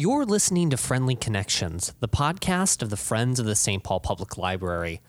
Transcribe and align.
You're 0.00 0.24
listening 0.24 0.70
to 0.70 0.76
Friendly 0.76 1.16
Connections, 1.16 1.92
the 1.98 2.06
podcast 2.06 2.82
of 2.82 2.90
the 2.90 2.96
Friends 2.96 3.40
of 3.40 3.46
the 3.46 3.56
St. 3.56 3.82
Paul 3.82 3.98
Public 3.98 4.38
Library. 4.38 5.00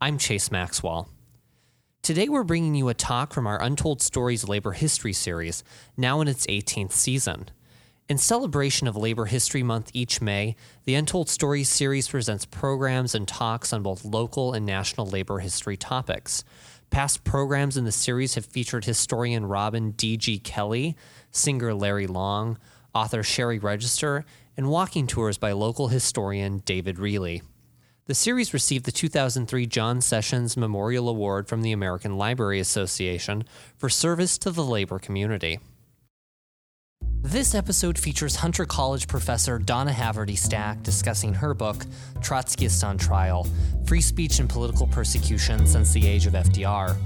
I'm 0.00 0.18
Chase 0.18 0.52
Maxwell. 0.52 1.08
Today 2.00 2.28
we're 2.28 2.44
bringing 2.44 2.76
you 2.76 2.88
a 2.88 2.94
talk 2.94 3.34
from 3.34 3.48
our 3.48 3.60
Untold 3.60 4.00
Stories 4.00 4.46
Labor 4.46 4.70
History 4.70 5.12
series, 5.12 5.64
now 5.96 6.20
in 6.20 6.28
its 6.28 6.46
18th 6.46 6.92
season. 6.92 7.48
In 8.08 8.18
celebration 8.18 8.86
of 8.86 8.96
Labor 8.96 9.24
History 9.24 9.64
Month 9.64 9.90
each 9.92 10.20
May, 10.20 10.54
the 10.84 10.94
Untold 10.94 11.28
Stories 11.28 11.68
series 11.68 12.06
presents 12.06 12.44
programs 12.44 13.16
and 13.16 13.26
talks 13.26 13.72
on 13.72 13.82
both 13.82 14.04
local 14.04 14.52
and 14.52 14.64
national 14.64 15.08
labor 15.08 15.40
history 15.40 15.76
topics. 15.76 16.44
Past 16.90 17.24
programs 17.24 17.76
in 17.76 17.84
the 17.84 17.90
series 17.90 18.36
have 18.36 18.46
featured 18.46 18.84
historian 18.84 19.46
Robin 19.46 19.90
D.G. 19.90 20.38
Kelley, 20.38 20.94
singer 21.32 21.74
Larry 21.74 22.06
Long, 22.06 22.58
author 22.96 23.22
Cheri 23.22 23.62
Register, 23.62 24.24
and 24.56 24.70
walking 24.70 25.06
tours 25.06 25.36
by 25.36 25.52
local 25.52 25.88
historian 25.88 26.62
David 26.64 26.98
Reilly. 26.98 27.42
The 28.06 28.14
series 28.14 28.54
received 28.54 28.86
the 28.86 28.92
2003 28.92 29.66
John 29.66 30.00
Sessions 30.00 30.56
Memorial 30.56 31.08
Award 31.10 31.46
from 31.46 31.60
the 31.60 31.72
American 31.72 32.16
Library 32.16 32.58
Association 32.58 33.44
for 33.76 33.90
service 33.90 34.38
to 34.38 34.50
the 34.50 34.64
labor 34.64 34.98
community. 34.98 35.58
This 37.20 37.54
episode 37.54 37.98
features 37.98 38.36
Hunter 38.36 38.64
College 38.64 39.08
professor 39.08 39.58
Donna 39.58 39.90
Haverty 39.90 40.38
Stacke 40.38 40.82
discussing 40.82 41.34
her 41.34 41.52
book, 41.52 41.84
Trotskyist 42.20 42.86
on 42.86 42.96
Trial 42.96 43.46
Free 43.84 44.00
Speech 44.00 44.38
and 44.38 44.48
Political 44.48 44.86
Persecution 44.86 45.66
Since 45.66 45.92
the 45.92 46.06
Age 46.06 46.26
of 46.26 46.32
FDR. 46.32 46.96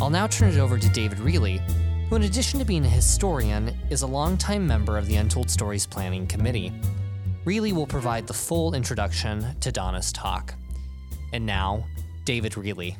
I'll 0.00 0.08
now 0.08 0.28
turn 0.28 0.48
it 0.50 0.58
over 0.58 0.78
to 0.78 0.88
David 0.90 1.18
Reilly, 1.18 1.60
who, 2.10 2.16
in 2.16 2.22
addition 2.24 2.58
to 2.58 2.64
being 2.64 2.84
a 2.84 2.88
historian, 2.88 3.72
is 3.88 4.02
a 4.02 4.06
longtime 4.06 4.66
member 4.66 4.98
of 4.98 5.06
the 5.06 5.14
Untold 5.14 5.48
Stories 5.48 5.86
Planning 5.86 6.26
Committee. 6.26 6.72
Reilly 7.44 7.72
will 7.72 7.86
provide 7.86 8.26
the 8.26 8.34
full 8.34 8.74
introduction 8.74 9.46
to 9.60 9.70
Donna's 9.70 10.10
talk. 10.10 10.52
And 11.32 11.46
now, 11.46 11.84
David 12.24 12.56
Reilly. 12.56 12.96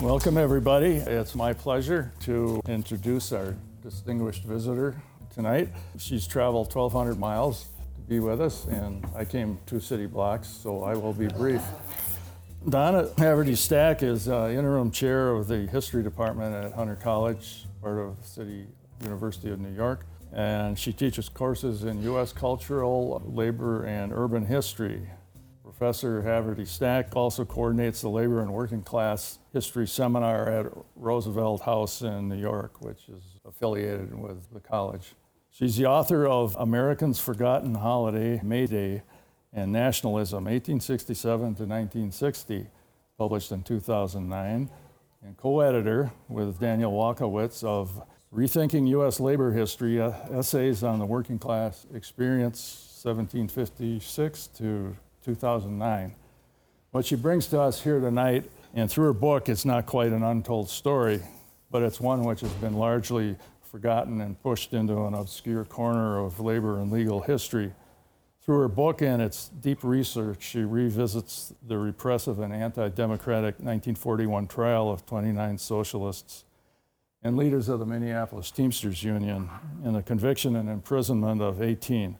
Welcome, 0.00 0.36
everybody. 0.36 0.96
It's 0.96 1.34
my 1.34 1.54
pleasure 1.54 2.12
to 2.20 2.60
introduce 2.68 3.32
our 3.32 3.56
distinguished 3.82 4.44
visitor 4.44 5.00
tonight. 5.34 5.70
She's 5.96 6.26
traveled 6.26 6.74
1,200 6.74 7.18
miles 7.18 7.68
to 7.96 8.02
be 8.02 8.20
with 8.20 8.42
us, 8.42 8.66
and 8.66 9.02
I 9.16 9.24
came 9.24 9.58
two 9.64 9.80
city 9.80 10.04
blocks, 10.04 10.46
so 10.46 10.82
I 10.82 10.92
will 10.92 11.14
be 11.14 11.28
brief. 11.28 11.62
Donna 12.66 13.04
Haverty 13.16 13.52
Stacke 13.52 14.02
is 14.02 14.28
uh, 14.28 14.48
interim 14.48 14.90
chair 14.90 15.30
of 15.30 15.46
the 15.46 15.66
history 15.68 16.02
department 16.02 16.54
at 16.54 16.72
Hunter 16.72 16.96
College, 16.96 17.64
part 17.80 17.98
of 17.98 18.16
City 18.22 18.66
University 19.02 19.50
of 19.50 19.60
New 19.60 19.74
York. 19.74 20.04
And 20.32 20.78
she 20.78 20.92
teaches 20.92 21.28
courses 21.28 21.84
in 21.84 22.02
U.S. 22.02 22.32
cultural, 22.32 23.22
labor, 23.24 23.84
and 23.84 24.12
urban 24.12 24.44
history. 24.44 25.08
Professor 25.62 26.20
Haverty 26.20 26.66
Stacke 26.66 27.14
also 27.14 27.44
coordinates 27.44 28.02
the 28.02 28.10
labor 28.10 28.42
and 28.42 28.52
working 28.52 28.82
class 28.82 29.38
history 29.52 29.86
seminar 29.86 30.48
at 30.48 30.66
Roosevelt 30.96 31.62
House 31.62 32.02
in 32.02 32.28
New 32.28 32.36
York, 32.36 32.82
which 32.82 33.08
is 33.08 33.22
affiliated 33.46 34.12
with 34.18 34.52
the 34.52 34.60
college. 34.60 35.14
She's 35.50 35.76
the 35.76 35.86
author 35.86 36.26
of 36.26 36.54
America's 36.58 37.20
Forgotten 37.20 37.76
Holiday, 37.76 38.40
May 38.42 38.66
Day, 38.66 39.02
and 39.52 39.72
Nationalism, 39.72 40.44
1867 40.44 41.38
to 41.38 41.62
1960, 41.64 42.66
published 43.16 43.52
in 43.52 43.62
2009, 43.62 44.70
and 45.22 45.36
co 45.36 45.60
editor 45.60 46.10
with 46.28 46.60
Daniel 46.60 46.92
Walkowitz 46.92 47.64
of 47.64 48.02
Rethinking 48.32 48.88
U.S. 48.88 49.20
Labor 49.20 49.52
History 49.52 50.00
uh, 50.00 50.12
Essays 50.30 50.82
on 50.82 50.98
the 50.98 51.06
Working 51.06 51.38
Class 51.38 51.86
Experience, 51.94 53.00
1756 53.02 54.46
to 54.48 54.96
2009. 55.24 56.14
What 56.90 57.06
she 57.06 57.16
brings 57.16 57.46
to 57.48 57.60
us 57.60 57.82
here 57.82 58.00
tonight, 58.00 58.50
and 58.74 58.90
through 58.90 59.06
her 59.06 59.12
book, 59.12 59.48
it's 59.48 59.64
not 59.64 59.86
quite 59.86 60.12
an 60.12 60.22
untold 60.22 60.68
story, 60.68 61.20
but 61.70 61.82
it's 61.82 62.00
one 62.00 62.22
which 62.22 62.40
has 62.40 62.52
been 62.54 62.74
largely 62.74 63.36
forgotten 63.62 64.20
and 64.20 64.40
pushed 64.42 64.72
into 64.72 65.04
an 65.04 65.14
obscure 65.14 65.64
corner 65.64 66.18
of 66.18 66.40
labor 66.40 66.80
and 66.80 66.90
legal 66.90 67.20
history. 67.20 67.72
Through 68.48 68.60
her 68.60 68.68
book 68.68 69.02
and 69.02 69.20
its 69.20 69.50
deep 69.50 69.84
research, 69.84 70.42
she 70.42 70.60
revisits 70.60 71.52
the 71.66 71.76
repressive 71.76 72.38
and 72.38 72.50
anti 72.50 72.88
democratic 72.88 73.56
1941 73.56 74.46
trial 74.46 74.90
of 74.90 75.04
29 75.04 75.58
socialists 75.58 76.46
and 77.22 77.36
leaders 77.36 77.68
of 77.68 77.78
the 77.78 77.84
Minneapolis 77.84 78.50
Teamsters 78.50 79.02
Union 79.02 79.50
and 79.84 79.94
the 79.94 80.02
conviction 80.02 80.56
and 80.56 80.66
imprisonment 80.70 81.42
of 81.42 81.60
18. 81.60 82.16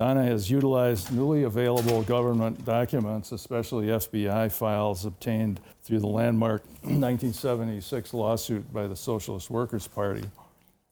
Donna 0.00 0.24
has 0.24 0.50
utilized 0.50 1.12
newly 1.12 1.44
available 1.44 2.02
government 2.02 2.64
documents, 2.64 3.30
especially 3.30 3.86
FBI 3.86 4.50
files 4.50 5.04
obtained 5.04 5.60
through 5.84 6.00
the 6.00 6.08
landmark 6.08 6.64
1976 6.82 8.12
lawsuit 8.12 8.72
by 8.72 8.88
the 8.88 8.96
Socialist 8.96 9.48
Workers' 9.48 9.86
Party. 9.86 10.24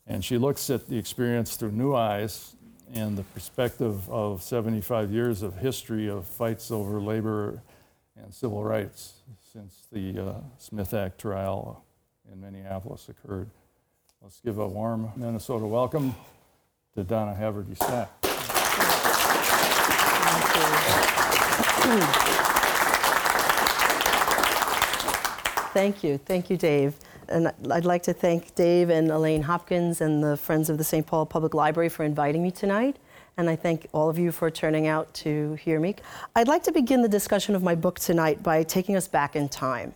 And 0.07 0.25
she 0.25 0.39
looks 0.39 0.71
at 0.71 0.87
the 0.87 0.97
experience 0.97 1.57
through 1.57 1.73
new 1.73 1.93
eyes 1.93 2.55
and 2.95 3.17
the 3.17 3.23
perspective 3.23 4.09
of 4.11 4.43
75 4.43 5.13
years 5.13 5.43
of 5.43 5.57
history 5.57 6.09
of 6.09 6.27
fights 6.27 6.71
over 6.71 7.01
labor 7.01 7.63
and 8.17 8.35
civil 8.35 8.65
rights 8.65 9.15
since 9.53 9.87
the 9.93 10.19
uh, 10.19 10.35
Smith 10.59 10.93
Act 10.95 11.21
trial 11.21 11.85
in 12.33 12.41
Minneapolis 12.41 13.09
occurred. 13.09 13.51
Let's 14.23 14.41
give 14.41 14.59
a 14.59 14.67
warm 14.67 15.11
Minnesota 15.17 15.67
welcome 15.67 16.15
to 16.95 17.05
Donna 17.05 17.37
Haverty 17.39 17.77
Stacke. 17.77 18.09
Thank 25.73 26.03
you. 26.03 26.19
Thank 26.19 26.51
you, 26.51 26.57
Dave. 26.57 26.95
And 27.31 27.53
I'd 27.71 27.85
like 27.85 28.03
to 28.05 28.13
thank 28.13 28.55
Dave 28.57 28.91
and 28.91 29.11
Elaine 29.11 29.43
Hopkins 29.43 30.01
and 30.01 30.23
the 30.23 30.37
Friends 30.37 30.69
of 30.69 30.79
the 30.79 30.85
St. 30.85 31.07
Paul 31.07 31.27
Public 31.27 31.55
Library 31.55 31.89
for 31.89 32.05
inviting 32.05 32.43
me 32.43 32.51
tonight. 32.51 32.97
And 33.37 33.49
I 33.49 33.55
thank 33.55 33.87
all 33.93 34.11
of 34.11 34.19
you 34.19 34.33
for 34.33 34.51
turning 34.51 34.89
out 34.89 35.15
to 35.15 35.55
hear 35.55 35.79
me. 35.79 35.95
I'd 36.35 36.49
like 36.49 36.65
to 36.65 36.73
begin 36.73 37.03
the 37.03 37.09
discussion 37.09 37.55
of 37.55 37.63
my 37.63 37.77
book 37.77 38.01
tonight 38.01 38.43
by 38.43 38.65
taking 38.65 38.97
us 38.97 39.07
back 39.07 39.37
in 39.37 39.49
time. 39.49 39.95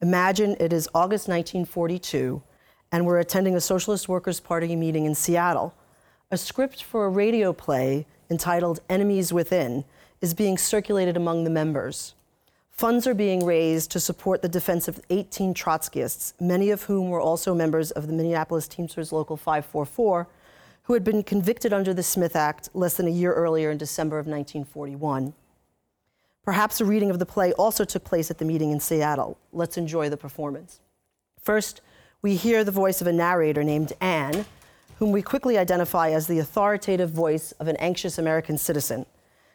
Imagine 0.00 0.56
it 0.58 0.72
is 0.72 0.88
August 0.92 1.28
1942, 1.28 2.42
and 2.90 3.06
we're 3.06 3.20
attending 3.20 3.54
a 3.54 3.60
Socialist 3.60 4.08
Workers' 4.08 4.40
Party 4.40 4.74
meeting 4.74 5.04
in 5.04 5.14
Seattle. 5.14 5.74
A 6.32 6.36
script 6.36 6.82
for 6.82 7.06
a 7.06 7.08
radio 7.08 7.52
play 7.52 8.06
entitled 8.28 8.80
Enemies 8.90 9.32
Within 9.32 9.84
is 10.20 10.34
being 10.34 10.58
circulated 10.58 11.16
among 11.16 11.44
the 11.44 11.50
members. 11.50 12.14
Funds 12.82 13.06
are 13.06 13.14
being 13.14 13.46
raised 13.46 13.92
to 13.92 14.00
support 14.00 14.42
the 14.42 14.48
defense 14.48 14.88
of 14.88 15.00
18 15.08 15.54
Trotskyists, 15.54 16.32
many 16.40 16.70
of 16.70 16.82
whom 16.82 17.10
were 17.10 17.20
also 17.20 17.54
members 17.54 17.92
of 17.92 18.08
the 18.08 18.12
Minneapolis 18.12 18.66
Teamsters 18.66 19.12
Local 19.12 19.36
544, 19.36 20.26
who 20.82 20.92
had 20.92 21.04
been 21.04 21.22
convicted 21.22 21.72
under 21.72 21.94
the 21.94 22.02
Smith 22.02 22.34
Act 22.34 22.70
less 22.74 22.94
than 22.94 23.06
a 23.06 23.10
year 23.12 23.32
earlier 23.34 23.70
in 23.70 23.78
December 23.78 24.18
of 24.18 24.26
1941. 24.26 25.32
Perhaps 26.42 26.80
a 26.80 26.84
reading 26.84 27.08
of 27.08 27.20
the 27.20 27.24
play 27.24 27.52
also 27.52 27.84
took 27.84 28.02
place 28.02 28.32
at 28.32 28.38
the 28.38 28.44
meeting 28.44 28.72
in 28.72 28.80
Seattle. 28.80 29.38
Let's 29.52 29.76
enjoy 29.76 30.08
the 30.08 30.16
performance. 30.16 30.80
First, 31.40 31.82
we 32.20 32.34
hear 32.34 32.64
the 32.64 32.72
voice 32.72 33.00
of 33.00 33.06
a 33.06 33.12
narrator 33.12 33.62
named 33.62 33.92
Anne, 34.00 34.44
whom 34.98 35.12
we 35.12 35.22
quickly 35.22 35.56
identify 35.56 36.10
as 36.10 36.26
the 36.26 36.40
authoritative 36.40 37.10
voice 37.10 37.52
of 37.60 37.68
an 37.68 37.76
anxious 37.76 38.18
American 38.18 38.58
citizen. 38.58 39.06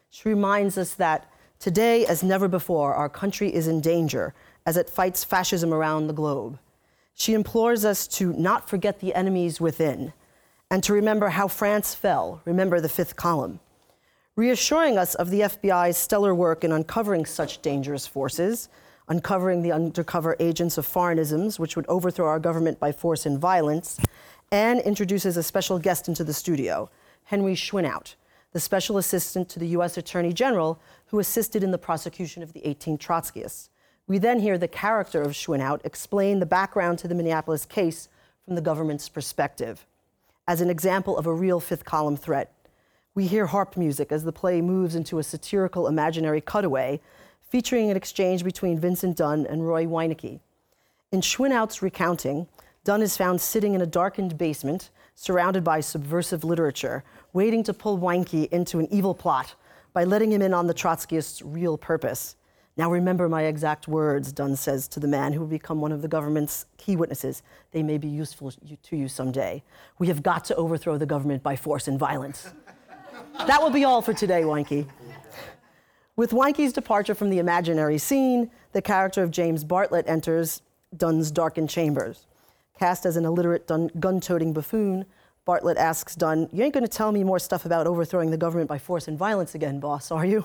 She 0.08 0.30
reminds 0.30 0.78
us 0.78 0.94
that 0.94 1.30
Today, 1.58 2.06
as 2.06 2.22
never 2.22 2.46
before, 2.46 2.94
our 2.94 3.08
country 3.08 3.52
is 3.52 3.66
in 3.66 3.80
danger 3.80 4.32
as 4.64 4.76
it 4.76 4.88
fights 4.88 5.24
fascism 5.24 5.74
around 5.74 6.06
the 6.06 6.12
globe. 6.12 6.58
She 7.14 7.34
implores 7.34 7.84
us 7.84 8.06
to 8.08 8.32
not 8.34 8.70
forget 8.70 9.00
the 9.00 9.12
enemies 9.14 9.60
within 9.60 10.12
and 10.70 10.84
to 10.84 10.92
remember 10.92 11.30
how 11.30 11.48
France 11.48 11.94
fell, 11.94 12.40
remember 12.44 12.80
the 12.80 12.88
fifth 12.88 13.16
column. 13.16 13.58
Reassuring 14.36 14.96
us 14.96 15.16
of 15.16 15.30
the 15.30 15.40
FBI's 15.40 15.96
stellar 15.96 16.32
work 16.32 16.62
in 16.62 16.70
uncovering 16.70 17.26
such 17.26 17.60
dangerous 17.60 18.06
forces, 18.06 18.68
uncovering 19.08 19.62
the 19.62 19.72
undercover 19.72 20.36
agents 20.38 20.78
of 20.78 20.86
foreignisms 20.86 21.58
which 21.58 21.74
would 21.74 21.86
overthrow 21.88 22.26
our 22.26 22.38
government 22.38 22.78
by 22.78 22.92
force 22.92 23.26
and 23.26 23.40
violence, 23.40 23.98
Anne 24.52 24.78
introduces 24.78 25.36
a 25.36 25.42
special 25.42 25.80
guest 25.80 26.06
into 26.06 26.22
the 26.22 26.32
studio, 26.32 26.88
Henry 27.24 27.54
Schweinhaut, 27.54 28.14
the 28.52 28.60
special 28.60 28.96
assistant 28.96 29.48
to 29.48 29.58
the 29.58 29.68
U.S. 29.68 29.96
Attorney 29.96 30.32
General 30.32 30.78
who 31.08 31.18
assisted 31.18 31.62
in 31.62 31.70
the 31.70 31.78
prosecution 31.78 32.42
of 32.42 32.52
the 32.52 32.66
18 32.66 32.98
Trotskyists. 32.98 33.68
We 34.06 34.18
then 34.18 34.40
hear 34.40 34.56
the 34.56 34.68
character 34.68 35.20
of 35.22 35.32
Schweinhaut 35.32 35.84
explain 35.84 36.38
the 36.38 36.46
background 36.46 36.98
to 37.00 37.08
the 37.08 37.14
Minneapolis 37.14 37.64
case 37.64 38.08
from 38.44 38.54
the 38.54 38.62
government's 38.62 39.08
perspective. 39.08 39.86
As 40.46 40.60
an 40.60 40.70
example 40.70 41.18
of 41.18 41.26
a 41.26 41.34
real 41.34 41.60
fifth 41.60 41.84
column 41.84 42.16
threat, 42.16 42.54
we 43.14 43.26
hear 43.26 43.46
harp 43.46 43.76
music 43.76 44.12
as 44.12 44.24
the 44.24 44.32
play 44.32 44.62
moves 44.62 44.94
into 44.94 45.18
a 45.18 45.22
satirical 45.22 45.88
imaginary 45.88 46.40
cutaway 46.40 47.00
featuring 47.50 47.90
an 47.90 47.96
exchange 47.96 48.44
between 48.44 48.78
Vincent 48.78 49.16
Dunne 49.16 49.46
and 49.46 49.66
Roy 49.66 49.84
Weinecke. 49.84 50.40
In 51.10 51.20
Schweinhaut's 51.20 51.82
recounting, 51.82 52.46
Dunne 52.84 53.02
is 53.02 53.16
found 53.16 53.40
sitting 53.40 53.74
in 53.74 53.82
a 53.82 53.86
darkened 53.86 54.38
basement 54.38 54.90
surrounded 55.14 55.64
by 55.64 55.80
subversive 55.80 56.44
literature, 56.44 57.02
waiting 57.32 57.62
to 57.64 57.74
pull 57.74 57.98
Weinke 57.98 58.48
into 58.50 58.78
an 58.78 58.86
evil 58.90 59.14
plot 59.14 59.54
by 59.92 60.04
letting 60.04 60.32
him 60.32 60.42
in 60.42 60.54
on 60.54 60.66
the 60.66 60.74
Trotskyists' 60.74 61.42
real 61.44 61.78
purpose. 61.78 62.36
Now 62.76 62.90
remember 62.90 63.28
my 63.28 63.42
exact 63.42 63.88
words, 63.88 64.32
Dunne 64.32 64.54
says 64.54 64.86
to 64.88 65.00
the 65.00 65.08
man 65.08 65.32
who 65.32 65.40
will 65.40 65.48
become 65.48 65.80
one 65.80 65.90
of 65.90 66.00
the 66.00 66.08
government's 66.08 66.66
key 66.76 66.94
witnesses. 66.94 67.42
They 67.72 67.82
may 67.82 67.98
be 67.98 68.06
useful 68.06 68.52
to 68.52 68.96
you 68.96 69.08
someday. 69.08 69.64
We 69.98 70.06
have 70.06 70.22
got 70.22 70.44
to 70.46 70.54
overthrow 70.54 70.96
the 70.96 71.06
government 71.06 71.42
by 71.42 71.56
force 71.56 71.88
and 71.88 71.98
violence. 71.98 72.52
that 73.46 73.60
will 73.60 73.70
be 73.70 73.82
all 73.82 74.00
for 74.00 74.14
today, 74.14 74.42
Weinke. 74.42 74.86
With 76.14 76.30
Weinke's 76.30 76.72
departure 76.72 77.14
from 77.14 77.30
the 77.30 77.38
imaginary 77.38 77.98
scene, 77.98 78.50
the 78.72 78.82
character 78.82 79.24
of 79.24 79.32
James 79.32 79.64
Bartlett 79.64 80.08
enters 80.08 80.62
Dunne's 80.96 81.32
darkened 81.32 81.70
chambers. 81.70 82.26
Cast 82.78 83.06
as 83.06 83.16
an 83.16 83.24
illiterate 83.24 83.66
gun 83.66 84.20
toting 84.20 84.52
buffoon, 84.52 85.04
Bartlett 85.48 85.78
asks 85.78 86.14
Dunne, 86.14 86.46
You 86.52 86.62
ain't 86.62 86.74
going 86.74 86.84
to 86.84 86.88
tell 86.88 87.10
me 87.10 87.24
more 87.24 87.38
stuff 87.38 87.64
about 87.64 87.86
overthrowing 87.86 88.30
the 88.30 88.36
government 88.36 88.68
by 88.68 88.76
force 88.76 89.08
and 89.08 89.16
violence 89.16 89.54
again, 89.54 89.80
boss, 89.80 90.10
are 90.10 90.26
you? 90.26 90.44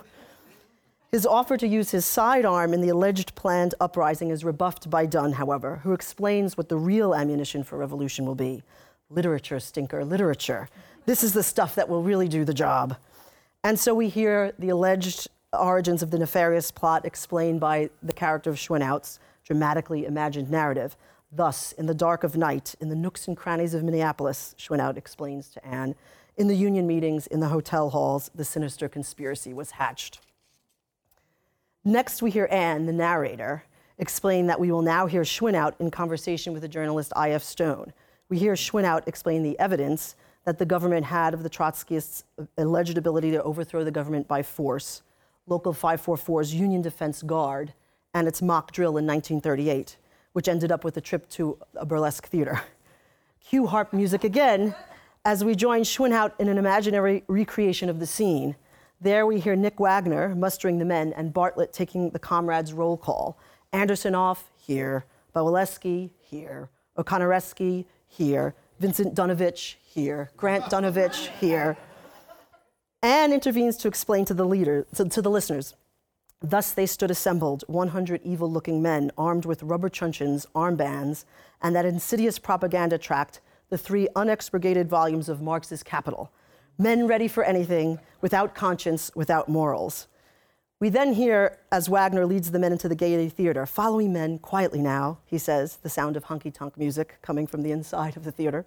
His 1.11 1.25
offer 1.25 1.57
to 1.57 1.67
use 1.67 1.91
his 1.91 2.05
sidearm 2.05 2.73
in 2.73 2.79
the 2.79 2.87
alleged 2.87 3.35
planned 3.35 3.75
uprising 3.81 4.29
is 4.29 4.45
rebuffed 4.45 4.89
by 4.89 5.05
Dunne, 5.05 5.33
however, 5.33 5.81
who 5.83 5.91
explains 5.91 6.55
what 6.55 6.69
the 6.69 6.77
real 6.77 7.13
ammunition 7.13 7.65
for 7.65 7.77
revolution 7.77 8.25
will 8.25 8.33
be 8.33 8.63
literature, 9.09 9.59
stinker, 9.59 10.05
literature. 10.05 10.69
This 11.05 11.21
is 11.21 11.33
the 11.33 11.43
stuff 11.43 11.75
that 11.75 11.89
will 11.89 12.01
really 12.01 12.29
do 12.29 12.45
the 12.45 12.53
job. 12.53 12.95
And 13.61 13.77
so 13.77 13.93
we 13.93 14.07
hear 14.07 14.53
the 14.57 14.69
alleged 14.69 15.27
origins 15.51 16.01
of 16.01 16.11
the 16.11 16.17
nefarious 16.17 16.71
plot 16.71 17.03
explained 17.03 17.59
by 17.59 17.89
the 18.01 18.13
character 18.13 18.49
of 18.49 18.55
Schweinhaut's 18.55 19.19
dramatically 19.43 20.05
imagined 20.05 20.49
narrative. 20.49 20.95
Thus, 21.35 21.71
in 21.71 21.87
the 21.87 21.95
dark 21.95 22.23
of 22.23 22.37
night, 22.37 22.75
in 22.79 22.89
the 22.89 22.95
nooks 22.95 23.27
and 23.27 23.35
crannies 23.35 23.73
of 23.73 23.83
Minneapolis, 23.83 24.53
Schweinhaut 24.57 24.97
explains 24.97 25.49
to 25.49 25.65
Anne, 25.65 25.95
in 26.37 26.47
the 26.47 26.55
union 26.55 26.85
meetings, 26.85 27.25
in 27.27 27.39
the 27.39 27.47
hotel 27.47 27.89
halls, 27.89 28.29
the 28.35 28.45
sinister 28.45 28.87
conspiracy 28.87 29.53
was 29.53 29.71
hatched. 29.71 30.19
Next, 31.83 32.21
we 32.21 32.31
hear 32.31 32.47
Anne, 32.51 32.85
the 32.85 32.93
narrator, 32.93 33.63
explain 33.97 34.47
that 34.47 34.59
we 34.59 34.71
will 34.71 34.81
now 34.81 35.05
hear 35.05 35.23
Schweinhaut 35.23 35.73
in 35.79 35.91
conversation 35.91 36.53
with 36.53 36.61
the 36.61 36.67
journalist 36.67 37.13
I.F. 37.15 37.43
Stone. 37.43 37.93
We 38.29 38.39
hear 38.39 38.53
Schweinhaut 38.53 39.07
explain 39.07 39.43
the 39.43 39.57
evidence 39.59 40.15
that 40.45 40.59
the 40.59 40.65
government 40.65 41.05
had 41.05 41.33
of 41.33 41.43
the 41.43 41.49
Trotskyists' 41.49 42.23
alleged 42.57 42.97
ability 42.97 43.31
to 43.31 43.43
overthrow 43.43 43.83
the 43.83 43.91
government 43.91 44.27
by 44.27 44.43
force, 44.43 45.01
Local 45.47 45.73
544's 45.73 46.53
Union 46.53 46.81
Defense 46.81 47.21
Guard, 47.21 47.73
and 48.13 48.27
its 48.27 48.41
mock 48.41 48.71
drill 48.71 48.97
in 48.97 49.05
1938, 49.05 49.97
which 50.33 50.47
ended 50.47 50.71
up 50.71 50.83
with 50.83 50.97
a 50.97 51.01
trip 51.01 51.29
to 51.29 51.57
a 51.75 51.85
burlesque 51.85 52.27
theater. 52.27 52.61
Cue 53.49 53.67
harp 53.67 53.93
music 53.93 54.23
again 54.23 54.75
as 55.25 55.43
we 55.43 55.55
join 55.55 55.81
Schweinhaut 55.81 56.33
in 56.39 56.49
an 56.49 56.57
imaginary 56.57 57.23
recreation 57.27 57.89
of 57.89 57.99
the 57.99 58.05
scene. 58.05 58.55
There 58.99 59.25
we 59.25 59.39
hear 59.39 59.55
Nick 59.55 59.79
Wagner 59.79 60.35
mustering 60.35 60.79
the 60.79 60.85
men 60.85 61.13
and 61.13 61.33
Bartlett 61.33 61.73
taking 61.73 62.09
the 62.09 62.19
comrades' 62.19 62.73
roll 62.73 62.97
call. 62.97 63.37
Anderson 63.71 64.15
off, 64.15 64.51
here. 64.57 65.05
Boleski, 65.35 66.11
here. 66.19 66.69
O'Connoreski, 66.97 67.85
here. 68.07 68.55
Vincent 68.79 69.15
Dunovich, 69.15 69.75
here. 69.81 70.29
Grant 70.37 70.65
Dunovich, 70.65 71.27
here. 71.39 71.77
Anne 73.01 73.33
intervenes 73.33 73.75
to 73.77 73.87
explain 73.87 74.25
to 74.25 74.33
the 74.33 74.45
leader, 74.45 74.87
to, 74.95 75.09
to 75.09 75.21
the 75.21 75.29
listeners. 75.29 75.75
Thus 76.45 76.73
they 76.73 76.85
stood 76.85 77.09
assembled, 77.09 77.63
100 77.67 78.19
evil 78.25 78.51
looking 78.51 78.81
men 78.81 79.11
armed 79.17 79.45
with 79.45 79.63
rubber 79.63 79.87
truncheons, 79.87 80.45
armbands, 80.53 81.23
and 81.61 81.73
that 81.73 81.85
insidious 81.85 82.37
propaganda 82.37 82.97
tract, 82.97 83.39
the 83.69 83.77
three 83.77 84.09
unexpurgated 84.13 84.87
volumes 84.87 85.29
of 85.29 85.41
Marx's 85.41 85.83
Capital. 85.83 86.33
Men 86.77 87.07
ready 87.07 87.29
for 87.29 87.45
anything, 87.45 87.97
without 88.19 88.53
conscience, 88.53 89.09
without 89.15 89.47
morals. 89.47 90.07
We 90.81 90.89
then 90.89 91.13
hear, 91.13 91.59
as 91.71 91.87
Wagner 91.87 92.25
leads 92.25 92.51
the 92.51 92.59
men 92.59 92.73
into 92.73 92.89
the 92.89 92.95
Gaiety 92.95 93.29
Theater, 93.29 93.65
following 93.65 94.11
men 94.11 94.37
quietly 94.37 94.81
now, 94.81 95.19
he 95.25 95.37
says, 95.37 95.77
the 95.77 95.89
sound 95.89 96.17
of 96.17 96.25
hunky 96.25 96.51
tonk 96.51 96.77
music 96.77 97.19
coming 97.21 97.47
from 97.47 97.61
the 97.61 97.71
inside 97.71 98.17
of 98.17 98.25
the 98.25 98.33
theater. 98.33 98.65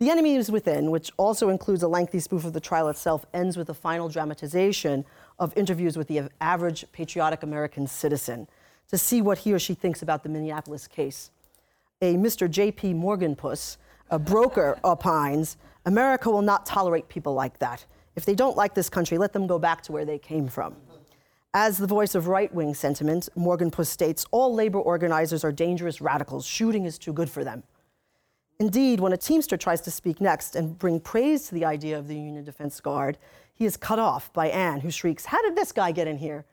The 0.00 0.10
Enemy 0.10 0.34
is 0.34 0.50
Within, 0.50 0.90
which 0.90 1.12
also 1.16 1.48
includes 1.48 1.84
a 1.84 1.88
lengthy 1.88 2.18
spoof 2.18 2.44
of 2.44 2.54
the 2.54 2.60
trial 2.60 2.88
itself, 2.88 3.24
ends 3.32 3.56
with 3.56 3.68
a 3.68 3.74
final 3.74 4.08
dramatization 4.08 5.04
of 5.42 5.52
interviews 5.56 5.96
with 5.98 6.06
the 6.06 6.22
average 6.40 6.84
patriotic 6.92 7.42
American 7.42 7.84
citizen 7.88 8.46
to 8.88 8.96
see 8.96 9.20
what 9.20 9.38
he 9.38 9.52
or 9.52 9.58
she 9.58 9.74
thinks 9.74 10.00
about 10.00 10.22
the 10.22 10.28
Minneapolis 10.28 10.86
case. 10.86 11.32
A 12.00 12.14
Mr. 12.14 12.48
J.P. 12.48 12.94
Morganpuss, 12.94 13.76
a 14.08 14.20
broker, 14.20 14.78
opines 14.84 15.56
America 15.84 16.30
will 16.30 16.42
not 16.42 16.64
tolerate 16.64 17.08
people 17.08 17.34
like 17.34 17.58
that. 17.58 17.84
If 18.14 18.24
they 18.24 18.36
don't 18.36 18.56
like 18.56 18.74
this 18.74 18.88
country, 18.88 19.18
let 19.18 19.32
them 19.32 19.48
go 19.48 19.58
back 19.58 19.82
to 19.82 19.92
where 19.92 20.04
they 20.04 20.18
came 20.18 20.46
from. 20.46 20.76
As 21.54 21.76
the 21.76 21.88
voice 21.88 22.14
of 22.14 22.28
right 22.28 22.54
wing 22.54 22.72
sentiment, 22.72 23.28
Morganpuss 23.36 23.88
states 23.88 24.24
all 24.30 24.54
labor 24.54 24.78
organizers 24.78 25.42
are 25.42 25.50
dangerous 25.50 26.00
radicals. 26.00 26.46
Shooting 26.46 26.84
is 26.84 26.98
too 26.98 27.12
good 27.12 27.28
for 27.28 27.42
them. 27.42 27.64
Indeed, 28.60 29.00
when 29.00 29.12
a 29.12 29.16
Teamster 29.16 29.56
tries 29.56 29.80
to 29.80 29.90
speak 29.90 30.20
next 30.20 30.54
and 30.54 30.78
bring 30.78 31.00
praise 31.00 31.48
to 31.48 31.54
the 31.54 31.64
idea 31.64 31.98
of 31.98 32.06
the 32.06 32.14
Union 32.14 32.44
Defense 32.44 32.80
Guard, 32.80 33.18
he 33.62 33.66
is 33.66 33.76
cut 33.76 34.00
off 34.00 34.32
by 34.32 34.48
Anne, 34.48 34.80
who 34.80 34.90
shrieks, 34.90 35.26
How 35.26 35.40
did 35.40 35.54
this 35.54 35.70
guy 35.70 35.92
get 35.92 36.08
in 36.08 36.18
here? 36.18 36.44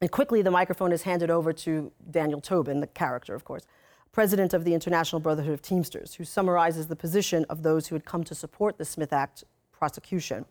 And 0.00 0.10
quickly, 0.10 0.42
the 0.42 0.50
microphone 0.50 0.90
is 0.90 1.02
handed 1.02 1.30
over 1.30 1.52
to 1.52 1.92
Daniel 2.10 2.40
Tobin, 2.40 2.80
the 2.80 2.88
character, 2.88 3.36
of 3.36 3.44
course, 3.44 3.66
president 4.10 4.52
of 4.52 4.64
the 4.64 4.74
International 4.74 5.20
Brotherhood 5.20 5.52
of 5.52 5.62
Teamsters, 5.62 6.14
who 6.14 6.24
summarizes 6.24 6.88
the 6.88 6.96
position 6.96 7.46
of 7.48 7.62
those 7.62 7.86
who 7.86 7.94
had 7.94 8.04
come 8.04 8.24
to 8.24 8.34
support 8.34 8.78
the 8.78 8.84
Smith 8.84 9.12
Act 9.12 9.44
prosecution. 9.70 10.44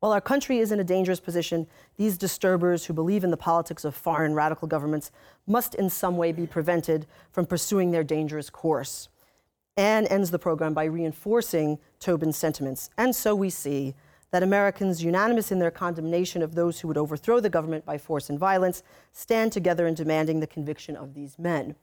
While 0.00 0.10
our 0.10 0.20
country 0.20 0.58
is 0.58 0.72
in 0.72 0.80
a 0.80 0.84
dangerous 0.84 1.20
position, 1.20 1.68
these 1.96 2.18
disturbers 2.18 2.86
who 2.86 2.92
believe 2.92 3.22
in 3.22 3.30
the 3.30 3.36
politics 3.36 3.84
of 3.84 3.94
foreign 3.94 4.34
radical 4.34 4.66
governments 4.66 5.12
must 5.46 5.76
in 5.76 5.88
some 5.88 6.16
way 6.16 6.32
be 6.32 6.48
prevented 6.48 7.06
from 7.30 7.46
pursuing 7.46 7.92
their 7.92 8.02
dangerous 8.02 8.50
course. 8.50 9.08
Anne 9.76 10.06
ends 10.06 10.32
the 10.32 10.38
program 10.40 10.74
by 10.74 10.82
reinforcing 10.82 11.78
Tobin's 12.00 12.36
sentiments. 12.36 12.90
And 12.98 13.14
so 13.14 13.36
we 13.36 13.50
see 13.50 13.94
that 14.30 14.42
Americans, 14.42 15.02
unanimous 15.02 15.50
in 15.50 15.58
their 15.58 15.70
condemnation 15.70 16.42
of 16.42 16.54
those 16.54 16.80
who 16.80 16.88
would 16.88 16.96
overthrow 16.96 17.40
the 17.40 17.50
government 17.50 17.84
by 17.84 17.98
force 17.98 18.30
and 18.30 18.38
violence, 18.38 18.82
stand 19.12 19.52
together 19.52 19.86
in 19.86 19.94
demanding 19.94 20.40
the 20.40 20.46
conviction 20.46 20.96
of 20.96 21.14
these 21.14 21.38
men. 21.38 21.74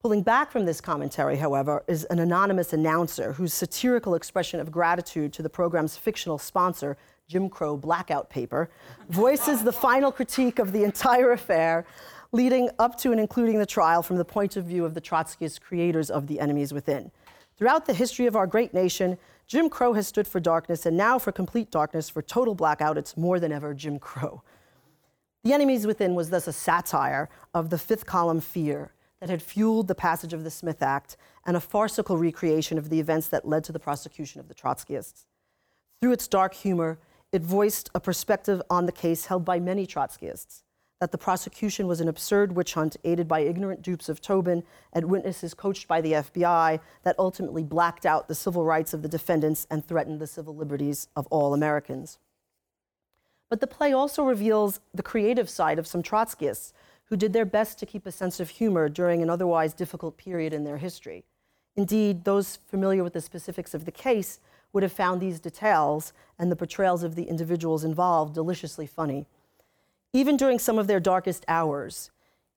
Pulling 0.00 0.22
back 0.22 0.50
from 0.50 0.64
this 0.64 0.80
commentary, 0.80 1.36
however, 1.36 1.84
is 1.86 2.04
an 2.04 2.20
anonymous 2.20 2.72
announcer 2.72 3.34
whose 3.34 3.52
satirical 3.52 4.14
expression 4.14 4.58
of 4.58 4.72
gratitude 4.72 5.30
to 5.34 5.42
the 5.42 5.50
program's 5.50 5.96
fictional 5.96 6.38
sponsor, 6.38 6.96
Jim 7.28 7.50
Crow 7.50 7.76
Blackout 7.76 8.30
Paper, 8.30 8.70
voices 9.10 9.62
the 9.62 9.72
final 9.72 10.10
critique 10.10 10.58
of 10.58 10.72
the 10.72 10.84
entire 10.84 11.32
affair, 11.32 11.84
leading 12.32 12.70
up 12.78 12.96
to 12.98 13.10
and 13.10 13.20
including 13.20 13.58
the 13.58 13.66
trial 13.66 14.02
from 14.02 14.16
the 14.16 14.24
point 14.24 14.56
of 14.56 14.64
view 14.64 14.86
of 14.86 14.94
the 14.94 15.02
Trotskyist 15.02 15.60
creators 15.60 16.10
of 16.10 16.28
the 16.28 16.40
enemies 16.40 16.72
within. 16.72 17.10
Throughout 17.58 17.84
the 17.84 17.92
history 17.92 18.24
of 18.24 18.36
our 18.36 18.46
great 18.46 18.72
nation, 18.72 19.18
Jim 19.50 19.68
Crow 19.68 19.94
has 19.94 20.06
stood 20.06 20.28
for 20.28 20.38
darkness, 20.38 20.86
and 20.86 20.96
now 20.96 21.18
for 21.18 21.32
complete 21.32 21.72
darkness, 21.72 22.08
for 22.08 22.22
total 22.22 22.54
blackout, 22.54 22.96
it's 22.96 23.16
more 23.16 23.40
than 23.40 23.50
ever 23.50 23.74
Jim 23.74 23.98
Crow. 23.98 24.44
The 25.42 25.52
Enemies 25.52 25.88
Within 25.88 26.14
was 26.14 26.30
thus 26.30 26.46
a 26.46 26.52
satire 26.52 27.28
of 27.52 27.68
the 27.68 27.76
fifth 27.76 28.06
column 28.06 28.40
fear 28.40 28.92
that 29.18 29.28
had 29.28 29.42
fueled 29.42 29.88
the 29.88 29.94
passage 29.96 30.32
of 30.32 30.44
the 30.44 30.52
Smith 30.52 30.84
Act 30.84 31.16
and 31.44 31.56
a 31.56 31.60
farcical 31.60 32.16
recreation 32.16 32.78
of 32.78 32.90
the 32.90 33.00
events 33.00 33.26
that 33.26 33.44
led 33.44 33.64
to 33.64 33.72
the 33.72 33.80
prosecution 33.80 34.40
of 34.40 34.46
the 34.46 34.54
Trotskyists. 34.54 35.24
Through 36.00 36.12
its 36.12 36.28
dark 36.28 36.54
humor, 36.54 37.00
it 37.32 37.42
voiced 37.42 37.90
a 37.92 37.98
perspective 37.98 38.62
on 38.70 38.86
the 38.86 38.92
case 38.92 39.26
held 39.26 39.44
by 39.44 39.58
many 39.58 39.84
Trotskyists 39.84 40.62
that 41.00 41.12
the 41.12 41.18
prosecution 41.18 41.86
was 41.86 42.00
an 42.00 42.08
absurd 42.08 42.54
witch 42.54 42.74
hunt 42.74 42.96
aided 43.04 43.26
by 43.26 43.40
ignorant 43.40 43.80
dupes 43.80 44.08
of 44.08 44.20
Tobin 44.20 44.62
and 44.92 45.06
witnesses 45.06 45.54
coached 45.54 45.88
by 45.88 46.00
the 46.02 46.12
FBI 46.12 46.78
that 47.02 47.18
ultimately 47.18 47.62
blacked 47.62 48.04
out 48.04 48.28
the 48.28 48.34
civil 48.34 48.64
rights 48.64 48.92
of 48.92 49.02
the 49.02 49.08
defendants 49.08 49.66
and 49.70 49.84
threatened 49.84 50.20
the 50.20 50.26
civil 50.26 50.54
liberties 50.54 51.08
of 51.16 51.26
all 51.28 51.54
Americans. 51.54 52.18
But 53.48 53.60
the 53.60 53.66
play 53.66 53.92
also 53.92 54.22
reveals 54.22 54.80
the 54.92 55.02
creative 55.02 55.48
side 55.48 55.78
of 55.78 55.86
some 55.86 56.02
Trotskyists 56.02 56.72
who 57.06 57.16
did 57.16 57.32
their 57.32 57.46
best 57.46 57.78
to 57.78 57.86
keep 57.86 58.06
a 58.06 58.12
sense 58.12 58.38
of 58.38 58.50
humor 58.50 58.88
during 58.88 59.22
an 59.22 59.30
otherwise 59.30 59.74
difficult 59.74 60.16
period 60.16 60.52
in 60.52 60.64
their 60.64 60.76
history. 60.76 61.24
Indeed, 61.76 62.24
those 62.24 62.56
familiar 62.68 63.02
with 63.02 63.14
the 63.14 63.20
specifics 63.20 63.74
of 63.74 63.86
the 63.86 63.90
case 63.90 64.38
would 64.72 64.82
have 64.82 64.92
found 64.92 65.20
these 65.20 65.40
details 65.40 66.12
and 66.38 66.52
the 66.52 66.56
portrayals 66.56 67.02
of 67.02 67.14
the 67.16 67.24
individuals 67.24 67.84
involved 67.84 68.34
deliciously 68.34 68.86
funny. 68.86 69.26
Even 70.12 70.36
during 70.36 70.58
some 70.58 70.78
of 70.78 70.88
their 70.88 70.98
darkest 70.98 71.44
hours, 71.46 72.10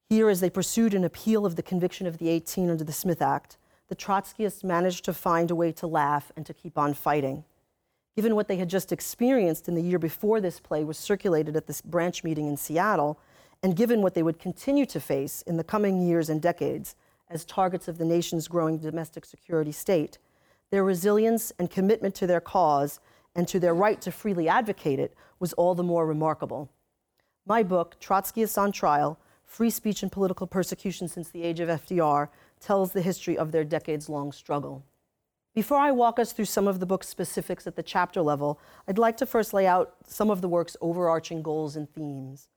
here 0.09 0.27
as 0.27 0.39
they 0.39 0.49
pursued 0.49 0.95
an 0.95 1.03
appeal 1.03 1.45
of 1.45 1.55
the 1.55 1.61
conviction 1.61 2.07
of 2.07 2.17
the 2.17 2.29
18 2.29 2.69
under 2.69 2.83
the 2.83 2.91
Smith 2.91 3.21
Act, 3.21 3.57
the 3.89 3.95
Trotskyists 3.95 4.63
managed 4.63 5.05
to 5.05 5.13
find 5.13 5.51
a 5.51 5.55
way 5.55 5.71
to 5.73 5.85
laugh 5.85 6.31
and 6.35 6.47
to 6.47 6.53
keep 6.53 6.79
on 6.79 6.95
fighting. 6.95 7.43
Given 8.15 8.35
what 8.35 8.47
they 8.47 8.57
had 8.57 8.69
just 8.69 8.91
experienced 8.91 9.67
in 9.67 9.75
the 9.75 9.83
year 9.83 9.99
before 9.99 10.41
this 10.41 10.59
play 10.59 10.83
was 10.83 10.97
circulated 10.97 11.55
at 11.55 11.67
this 11.67 11.81
branch 11.81 12.23
meeting 12.23 12.47
in 12.47 12.57
Seattle, 12.57 13.19
and 13.61 13.75
given 13.75 14.01
what 14.01 14.15
they 14.15 14.23
would 14.23 14.39
continue 14.39 14.85
to 14.87 14.99
face 14.99 15.43
in 15.43 15.57
the 15.57 15.63
coming 15.63 16.01
years 16.01 16.29
and 16.29 16.41
decades 16.41 16.95
as 17.29 17.45
targets 17.45 17.87
of 17.87 17.99
the 17.99 18.05
nation's 18.05 18.47
growing 18.47 18.79
domestic 18.79 19.25
security 19.25 19.71
state, 19.71 20.17
Their 20.71 20.83
resilience 20.83 21.51
and 21.59 21.69
commitment 21.69 22.15
to 22.15 22.25
their 22.25 22.41
cause 22.41 22.99
and 23.35 23.47
to 23.47 23.59
their 23.59 23.75
right 23.75 24.01
to 24.01 24.11
freely 24.11 24.49
advocate 24.49 24.97
it 24.97 25.13
was 25.39 25.53
all 25.53 25.75
the 25.75 25.83
more 25.83 26.07
remarkable. 26.07 26.67
My 27.45 27.61
book, 27.61 27.99
Trotskyists 27.99 28.57
on 28.57 28.71
Trial 28.71 29.19
Free 29.43 29.69
Speech 29.69 30.01
and 30.01 30.11
Political 30.11 30.47
Persecution 30.47 31.09
Since 31.09 31.29
the 31.29 31.43
Age 31.43 31.59
of 31.59 31.67
FDR, 31.67 32.29
tells 32.61 32.93
the 32.93 33.01
history 33.01 33.37
of 33.37 33.51
their 33.51 33.65
decades 33.65 34.07
long 34.07 34.31
struggle. 34.31 34.85
Before 35.53 35.77
I 35.77 35.91
walk 35.91 36.19
us 36.19 36.31
through 36.31 36.45
some 36.45 36.69
of 36.69 36.79
the 36.79 36.85
book's 36.85 37.09
specifics 37.09 37.67
at 37.67 37.75
the 37.75 37.83
chapter 37.83 38.21
level, 38.21 38.61
I'd 38.87 38.97
like 38.97 39.17
to 39.17 39.25
first 39.25 39.53
lay 39.53 39.67
out 39.67 39.95
some 40.07 40.29
of 40.29 40.39
the 40.39 40.47
work's 40.47 40.77
overarching 40.79 41.43
goals 41.43 41.75
and 41.75 41.93
themes. 41.93 42.47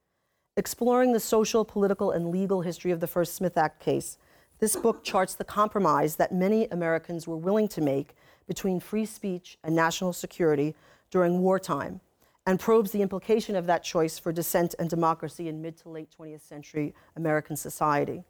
Exploring 0.55 1.11
the 1.11 1.19
social, 1.19 1.65
political, 1.65 2.09
and 2.09 2.29
legal 2.29 2.61
history 2.61 2.91
of 2.91 3.01
the 3.01 3.07
first 3.07 3.35
Smith 3.35 3.57
Act 3.57 3.81
case, 3.81 4.17
this 4.59 4.77
book 4.77 5.03
charts 5.03 5.35
the 5.35 5.43
compromise 5.43 6.15
that 6.15 6.33
many 6.33 6.65
Americans 6.69 7.27
were 7.27 7.37
willing 7.37 7.67
to 7.67 7.81
make 7.81 8.15
between 8.47 8.79
free 8.79 9.05
speech 9.05 9.57
and 9.65 9.75
national 9.75 10.13
security 10.13 10.73
during 11.11 11.41
wartime 11.41 11.99
and 12.47 12.61
probes 12.61 12.91
the 12.91 13.01
implication 13.01 13.57
of 13.57 13.65
that 13.65 13.83
choice 13.83 14.17
for 14.17 14.31
dissent 14.31 14.73
and 14.79 14.89
democracy 14.89 15.49
in 15.49 15.61
mid 15.61 15.75
to 15.75 15.89
late 15.89 16.07
20th 16.17 16.47
century 16.47 16.95
American 17.17 17.57
society. 17.57 18.23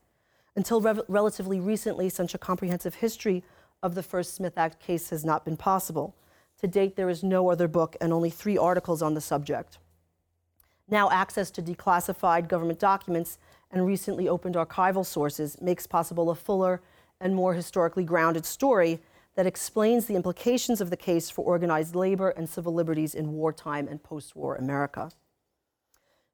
Until 0.55 0.81
re- 0.81 1.03
relatively 1.07 1.59
recently, 1.59 2.09
such 2.09 2.33
a 2.33 2.39
comprehensive 2.39 2.95
history 2.95 3.43
of 3.83 3.93
the 3.93 4.01
first 4.01 4.33
Smith 4.33 4.57
Act 4.57 4.79
case 4.79 5.11
has 5.11 5.23
not 5.23 5.45
been 5.45 5.55
possible. 5.55 6.15
To 6.61 6.67
date, 6.67 6.95
there 6.95 7.09
is 7.09 7.23
no 7.23 7.51
other 7.51 7.67
book 7.67 7.95
and 8.01 8.11
only 8.11 8.31
three 8.31 8.57
articles 8.57 9.03
on 9.03 9.13
the 9.13 9.21
subject. 9.21 9.77
Now, 10.89 11.11
access 11.11 11.51
to 11.51 11.61
declassified 11.61 12.47
government 12.47 12.79
documents 12.79 13.37
and 13.69 13.85
recently 13.85 14.27
opened 14.27 14.55
archival 14.55 15.05
sources 15.05 15.61
makes 15.61 15.85
possible 15.85 16.31
a 16.31 16.35
fuller 16.35 16.81
and 17.21 17.35
more 17.35 17.53
historically 17.53 18.03
grounded 18.03 18.47
story 18.47 18.99
that 19.37 19.45
explains 19.45 20.07
the 20.07 20.15
implications 20.15 20.81
of 20.81 20.89
the 20.89 20.97
case 20.97 21.29
for 21.29 21.45
organized 21.45 21.95
labor 21.95 22.31
and 22.31 22.49
civil 22.49 22.73
liberties 22.73 23.13
in 23.13 23.33
wartime 23.33 23.87
and 23.87 24.01
post 24.01 24.35
war 24.35 24.55
America. 24.55 25.11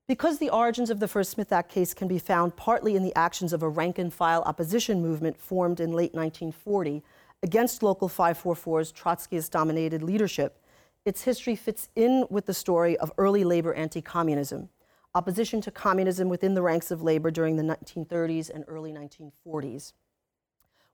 Because 0.07 0.39
the 0.39 0.49
origins 0.49 0.89
of 0.89 1.01
the 1.01 1.07
first 1.09 1.31
Smith 1.31 1.51
Act 1.51 1.69
case 1.69 1.93
can 1.93 2.07
be 2.07 2.17
found 2.17 2.55
partly 2.55 2.95
in 2.95 3.03
the 3.03 3.13
actions 3.13 3.51
of 3.51 3.61
a 3.61 3.67
rank 3.67 3.99
and 3.99 4.13
file 4.13 4.41
opposition 4.43 5.01
movement 5.01 5.37
formed 5.37 5.81
in 5.81 5.91
late 5.91 6.13
1940 6.13 7.03
against 7.43 7.83
Local 7.83 8.07
544's 8.07 8.93
Trotskyist 8.93 9.51
dominated 9.51 10.01
leadership, 10.01 10.59
its 11.03 11.23
history 11.23 11.57
fits 11.57 11.89
in 11.97 12.25
with 12.29 12.45
the 12.45 12.53
story 12.53 12.95
of 12.97 13.11
early 13.17 13.43
labor 13.43 13.73
anti 13.73 14.01
communism, 14.01 14.69
opposition 15.13 15.59
to 15.59 15.71
communism 15.71 16.29
within 16.29 16.53
the 16.53 16.61
ranks 16.61 16.89
of 16.89 17.03
labor 17.03 17.31
during 17.31 17.57
the 17.57 17.63
1930s 17.63 18.49
and 18.49 18.63
early 18.69 18.93
1940s. 18.93 19.91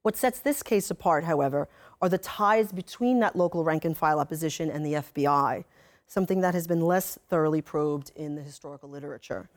What 0.02 0.16
sets 0.16 0.40
this 0.40 0.64
case 0.64 0.90
apart, 0.90 1.26
however, 1.26 1.68
are 2.02 2.10
the 2.10 2.18
ties 2.18 2.72
between 2.72 3.20
that 3.20 3.36
local 3.36 3.64
rank 3.64 3.84
and 3.84 3.98
file 3.98 4.20
opposition 4.20 4.70
and 4.70 4.86
the 4.86 4.94
FBI, 4.94 5.66
something 6.08 6.40
that 6.42 6.54
has 6.54 6.68
been 6.68 6.82
less 6.82 7.20
thoroughly 7.28 7.62
probed 7.62 8.12
in 8.16 8.36
the 8.36 8.42
historical 8.42 8.90
literature. 8.90 9.50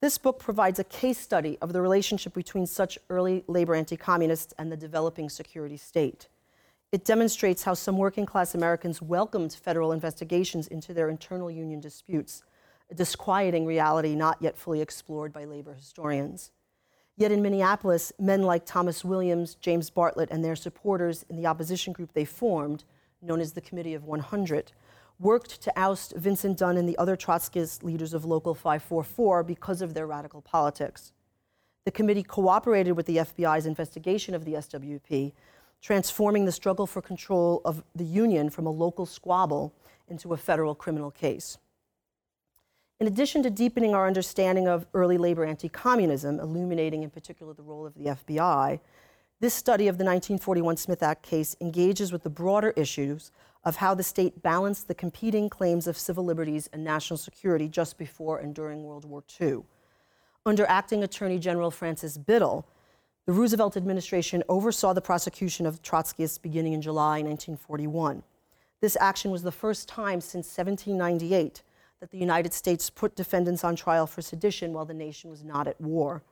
This 0.00 0.18
book 0.18 0.40
provides 0.40 0.80
a 0.80 0.84
case 0.84 1.18
study 1.18 1.58
of 1.62 1.72
the 1.72 1.80
relationship 1.80 2.34
between 2.34 2.66
such 2.66 2.98
early 3.08 3.44
labor 3.46 3.76
anti 3.76 3.96
communists 3.96 4.52
and 4.58 4.70
the 4.70 4.76
developing 4.76 5.28
security 5.28 5.76
state. 5.76 6.28
It 6.90 7.04
demonstrates 7.04 7.62
how 7.62 7.74
some 7.74 7.96
working 7.96 8.26
class 8.26 8.56
Americans 8.56 9.00
welcomed 9.00 9.52
federal 9.52 9.92
investigations 9.92 10.66
into 10.66 10.92
their 10.92 11.08
internal 11.08 11.52
union 11.52 11.78
disputes, 11.78 12.42
a 12.90 12.94
disquieting 12.94 13.64
reality 13.64 14.16
not 14.16 14.38
yet 14.40 14.58
fully 14.58 14.80
explored 14.80 15.32
by 15.32 15.44
labor 15.44 15.72
historians. 15.72 16.50
Yet 17.16 17.32
in 17.32 17.42
Minneapolis, 17.42 18.12
men 18.18 18.42
like 18.42 18.64
Thomas 18.64 19.04
Williams, 19.04 19.54
James 19.56 19.90
Bartlett, 19.90 20.30
and 20.30 20.44
their 20.44 20.56
supporters 20.56 21.24
in 21.28 21.36
the 21.36 21.46
opposition 21.46 21.92
group 21.92 22.12
they 22.14 22.24
formed, 22.24 22.84
known 23.20 23.40
as 23.40 23.52
the 23.52 23.60
Committee 23.60 23.94
of 23.94 24.04
100, 24.04 24.72
worked 25.18 25.60
to 25.62 25.72
oust 25.78 26.14
Vincent 26.16 26.58
Dunne 26.58 26.76
and 26.76 26.88
the 26.88 26.98
other 26.98 27.16
Trotskyist 27.16 27.82
leaders 27.82 28.14
of 28.14 28.24
Local 28.24 28.54
544 28.54 29.42
because 29.44 29.82
of 29.82 29.94
their 29.94 30.06
radical 30.06 30.40
politics. 30.40 31.12
The 31.84 31.90
committee 31.90 32.22
cooperated 32.22 32.96
with 32.96 33.06
the 33.06 33.18
FBI's 33.18 33.66
investigation 33.66 34.34
of 34.34 34.44
the 34.44 34.54
SWP, 34.54 35.32
transforming 35.80 36.44
the 36.44 36.52
struggle 36.52 36.86
for 36.86 37.02
control 37.02 37.60
of 37.64 37.82
the 37.94 38.04
Union 38.04 38.50
from 38.50 38.66
a 38.66 38.70
local 38.70 39.04
squabble 39.04 39.74
into 40.08 40.32
a 40.32 40.36
federal 40.36 40.74
criminal 40.74 41.10
case. 41.10 41.58
In 43.02 43.08
addition 43.08 43.42
to 43.42 43.50
deepening 43.50 43.96
our 43.96 44.06
understanding 44.06 44.68
of 44.68 44.86
early 44.94 45.18
labor 45.18 45.44
anti 45.44 45.68
communism, 45.68 46.38
illuminating 46.38 47.02
in 47.02 47.10
particular 47.10 47.52
the 47.52 47.60
role 47.64 47.84
of 47.84 47.94
the 47.94 48.04
FBI, 48.04 48.78
this 49.40 49.52
study 49.54 49.88
of 49.88 49.98
the 49.98 50.04
1941 50.04 50.76
Smith 50.76 51.02
Act 51.02 51.24
case 51.24 51.56
engages 51.60 52.12
with 52.12 52.22
the 52.22 52.30
broader 52.30 52.72
issues 52.76 53.32
of 53.64 53.74
how 53.74 53.92
the 53.92 54.04
state 54.04 54.40
balanced 54.40 54.86
the 54.86 54.94
competing 54.94 55.48
claims 55.48 55.88
of 55.88 55.98
civil 55.98 56.24
liberties 56.24 56.68
and 56.72 56.84
national 56.84 57.16
security 57.16 57.68
just 57.68 57.98
before 57.98 58.38
and 58.38 58.54
during 58.54 58.84
World 58.84 59.04
War 59.04 59.24
II. 59.40 59.64
Under 60.46 60.64
acting 60.66 61.02
Attorney 61.02 61.40
General 61.40 61.72
Francis 61.72 62.16
Biddle, 62.16 62.68
the 63.26 63.32
Roosevelt 63.32 63.76
administration 63.76 64.44
oversaw 64.48 64.92
the 64.92 65.00
prosecution 65.00 65.66
of 65.66 65.82
Trotskyists 65.82 66.40
beginning 66.40 66.72
in 66.72 66.80
July 66.80 67.20
1941. 67.20 68.22
This 68.80 68.96
action 69.00 69.32
was 69.32 69.42
the 69.42 69.50
first 69.50 69.88
time 69.88 70.20
since 70.20 70.46
1798 70.56 71.64
that 72.02 72.10
the 72.10 72.18
United 72.18 72.52
States 72.52 72.90
put 72.90 73.14
defendants 73.14 73.62
on 73.62 73.76
trial 73.76 74.08
for 74.08 74.22
sedition 74.22 74.72
while 74.72 74.84
the 74.84 74.92
nation 74.92 75.30
was 75.30 75.44
not 75.44 75.68
at 75.68 75.80
war. 75.80 76.24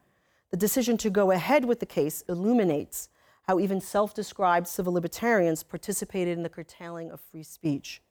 The 0.51 0.57
decision 0.57 0.97
to 0.97 1.11
go 1.11 1.31
ahead 1.31 1.65
with 1.65 1.79
the 1.79 1.87
case 1.87 2.25
illuminates 2.29 3.09
how 3.43 3.61
even 3.61 3.81
self 3.81 4.13
described 4.13 4.67
civil 4.67 4.93
libertarians 4.93 5.63
participated 5.63 6.37
in 6.37 6.43
the 6.43 6.49
curtailing 6.49 7.13
of 7.13 7.21
free 7.21 7.45
speech. 7.45 8.03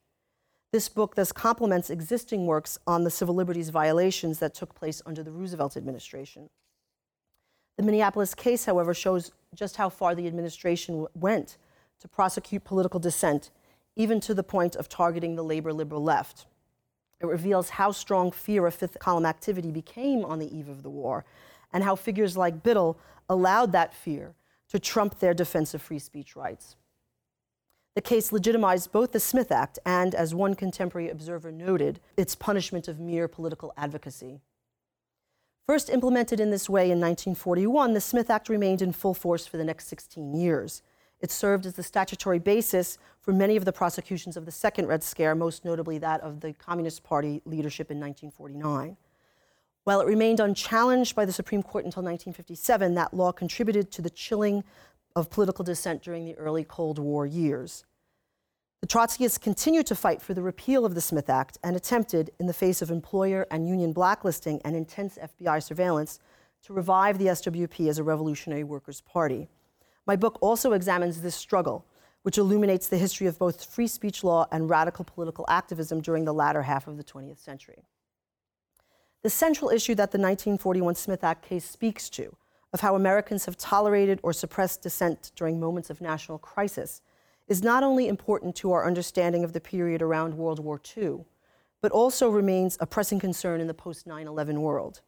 This 0.72 0.88
book 0.88 1.16
thus 1.16 1.34
complements 1.34 1.89
existing 1.89 2.46
works 2.46 2.80
on 2.88 3.04
the 3.04 3.12
civil 3.12 3.36
liberties 3.36 3.72
violations 3.72 4.39
that 4.39 4.54
took 4.54 4.74
place 4.74 5.01
under 5.06 5.22
the 5.22 5.34
Roosevelt 5.34 5.75
administration. 5.75 6.50
The 7.75 7.84
Minneapolis 7.84 8.36
case, 8.36 8.63
however, 8.63 8.94
shows 8.94 9.34
just 9.54 9.75
how 9.75 9.89
far 9.89 10.16
the 10.16 10.28
administration 10.28 11.08
went 11.13 11.58
to 12.00 12.08
prosecute 12.08 12.63
political 12.63 13.01
dissent, 13.01 13.51
even 13.98 14.22
to 14.22 14.34
the 14.34 14.44
point 14.44 14.78
of 14.78 14.88
targeting 14.88 15.36
the 15.36 15.44
labor 15.44 15.74
liberal 15.74 16.01
left. 16.01 16.46
It 17.22 17.28
reveals 17.28 17.72
how 17.72 17.92
strong 17.92 18.32
fear 18.32 18.66
of 18.66 18.74
fifth 18.74 18.98
column 19.00 19.26
activity 19.26 19.72
became 19.72 20.24
on 20.24 20.40
the 20.40 20.56
eve 20.56 20.70
of 20.70 20.84
the 20.84 20.90
war, 20.90 21.26
and 21.74 21.84
how 21.84 21.96
figures 21.96 22.38
like 22.38 22.64
Biddle 22.64 22.98
allowed 23.28 23.72
that 23.74 23.94
fear 23.94 24.36
to 24.70 24.80
trump 24.80 25.20
their 25.20 25.34
defense 25.34 25.74
of 25.74 25.82
free 25.82 26.00
speech 26.00 26.36
rights. 26.36 26.76
The 27.96 28.02
case 28.02 28.32
legitimized 28.32 28.92
both 28.92 29.12
the 29.12 29.20
Smith 29.20 29.52
Act 29.52 29.80
and, 29.86 30.16
as 30.16 30.34
one 30.34 30.56
contemporary 30.56 31.10
observer 31.10 31.52
noted, 31.52 32.00
its 32.16 32.36
punishment 32.36 32.88
of 32.88 33.00
mere 33.00 33.28
political 33.28 33.74
advocacy. 33.76 34.40
First 35.66 35.90
implemented 35.90 36.40
in 36.40 36.50
this 36.50 36.70
way 36.70 36.86
in 36.86 37.00
1941, 37.00 37.94
the 37.94 38.02
Smith 38.02 38.30
Act 38.30 38.48
remained 38.48 38.82
in 38.82 38.94
full 38.94 39.14
force 39.14 39.46
for 39.46 39.58
the 39.58 39.64
next 39.64 39.88
16 39.88 40.34
years. 40.34 40.82
It 41.20 41.32
served 41.32 41.66
as 41.66 41.74
the 41.74 41.84
statutory 41.84 42.40
basis 42.40 42.98
for 43.20 43.34
many 43.34 43.58
of 43.58 43.66
the 43.66 43.74
prosecutions 43.74 44.38
of 44.38 44.46
the 44.46 44.52
Second 44.52 44.88
Red 44.88 45.04
Scare, 45.04 45.36
most 45.36 45.66
notably 45.66 45.98
that 45.98 46.22
of 46.22 46.40
the 46.40 46.54
Communist 46.54 47.04
Party 47.04 47.42
leadership 47.46 47.92
in 47.92 48.00
1949. 48.00 48.96
While 49.84 50.02
it 50.02 50.08
remained 50.08 50.40
unchallenged 50.40 51.16
by 51.16 51.26
the 51.26 51.34
Supreme 51.34 51.64
Court 51.64 51.84
until 51.84 52.04
1957, 52.04 52.94
that 52.96 53.14
law 53.14 53.32
contributed 53.32 53.92
to 53.92 54.02
the 54.02 54.10
chilling 54.10 54.64
of 55.16 55.30
political 55.30 55.66
dissent 55.66 56.02
during 56.04 56.26
the 56.26 56.36
early 56.36 56.64
Cold 56.64 57.00
War 57.00 57.26
years. 57.26 57.86
The 58.82 58.88
Trotskyists 58.88 59.42
continued 59.42 59.88
to 59.88 59.96
fight 59.96 60.22
for 60.22 60.34
the 60.34 60.42
repeal 60.42 60.86
of 60.86 60.96
the 60.96 61.02
Smith 61.02 61.30
Act 61.30 61.58
and 61.64 61.76
attempted, 61.76 62.32
in 62.40 62.46
the 62.46 62.54
face 62.54 62.82
of 62.82 62.92
employer 62.92 63.46
and 63.52 63.68
union 63.68 63.92
blacklisting 63.92 64.62
and 64.64 64.74
intense 64.74 65.18
FBI 65.18 65.62
surveillance, 65.62 66.20
to 66.64 66.74
revive 66.74 67.18
the 67.18 67.28
SWP 67.28 67.90
as 67.90 67.98
a 67.98 68.04
revolutionary 68.04 68.64
workers' 68.64 69.02
party. 69.02 69.50
My 70.06 70.15
book 70.15 70.38
also 70.41 70.74
examines 70.74 71.22
this 71.22 71.36
struggle, 71.36 71.86
which 72.24 72.38
illuminates 72.38 72.88
the 72.88 72.98
history 72.98 73.27
of 73.27 73.39
both 73.39 73.63
free 73.63 73.88
speech 73.88 74.24
law 74.24 74.46
and 74.51 74.70
radical 74.70 75.06
political 75.06 75.46
activism 75.48 76.01
during 76.01 76.25
the 76.25 76.34
latter 76.34 76.63
half 76.63 76.88
of 76.88 76.98
the 76.98 77.03
20th 77.03 77.39
century. 77.39 77.84
The 79.22 79.29
central 79.29 79.70
issue 79.70 79.96
that 79.96 80.12
the 80.12 80.18
1941 80.18 80.96
Smith 80.96 81.24
Act 81.24 81.48
case 81.48 81.65
speaks 81.65 82.10
to, 82.12 82.36
of 82.72 82.82
how 82.82 82.96
Americans 82.96 83.46
have 83.46 83.58
tolerated 83.58 84.20
or 84.24 84.32
suppressed 84.32 84.82
dissent 84.82 85.32
during 85.36 85.60
moments 85.60 85.89
of 85.89 86.01
national 86.01 86.38
crisis, 86.38 87.01
is 87.48 87.63
not 87.63 87.84
only 87.84 88.08
important 88.08 88.56
to 88.56 88.72
our 88.72 88.86
understanding 88.86 89.44
of 89.44 89.53
the 89.53 89.60
period 89.60 90.01
around 90.01 90.36
World 90.36 90.60
War 90.60 90.79
II, 90.96 91.25
but 91.82 91.91
also 91.91 92.29
remains 92.29 92.77
a 92.79 92.86
pressing 92.86 93.20
concern 93.20 93.60
in 93.60 93.68
the 93.68 93.74
post 93.74 94.06
9 94.06 94.27
11 94.27 94.62
world. 94.62 95.01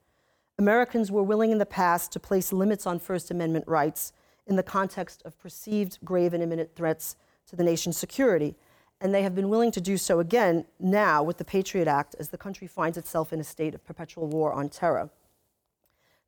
Americans 0.58 1.10
were 1.10 1.22
willing 1.22 1.50
in 1.50 1.58
the 1.58 1.66
past 1.66 2.12
to 2.12 2.20
place 2.20 2.52
limits 2.52 2.86
on 2.86 2.98
First 2.98 3.30
Amendment 3.30 3.66
rights 3.68 4.12
in 4.52 4.56
the 4.56 4.62
context 4.62 5.22
of 5.24 5.38
perceived 5.38 5.98
grave 6.04 6.34
and 6.34 6.42
imminent 6.42 6.76
threats 6.76 7.16
to 7.46 7.56
the 7.56 7.64
nation's 7.64 7.96
security, 7.96 8.54
and 9.00 9.14
they 9.14 9.22
have 9.22 9.34
been 9.34 9.48
willing 9.48 9.70
to 9.70 9.80
do 9.80 9.96
so 9.96 10.20
again 10.20 10.66
now 10.78 11.22
with 11.22 11.38
the 11.38 11.44
Patriot 11.44 11.88
Act 11.88 12.14
as 12.18 12.28
the 12.28 12.36
country 12.36 12.66
finds 12.66 12.98
itself 12.98 13.32
in 13.32 13.40
a 13.40 13.44
state 13.44 13.74
of 13.74 13.82
perpetual 13.82 14.26
war 14.26 14.52
on 14.52 14.68
terror. 14.68 15.08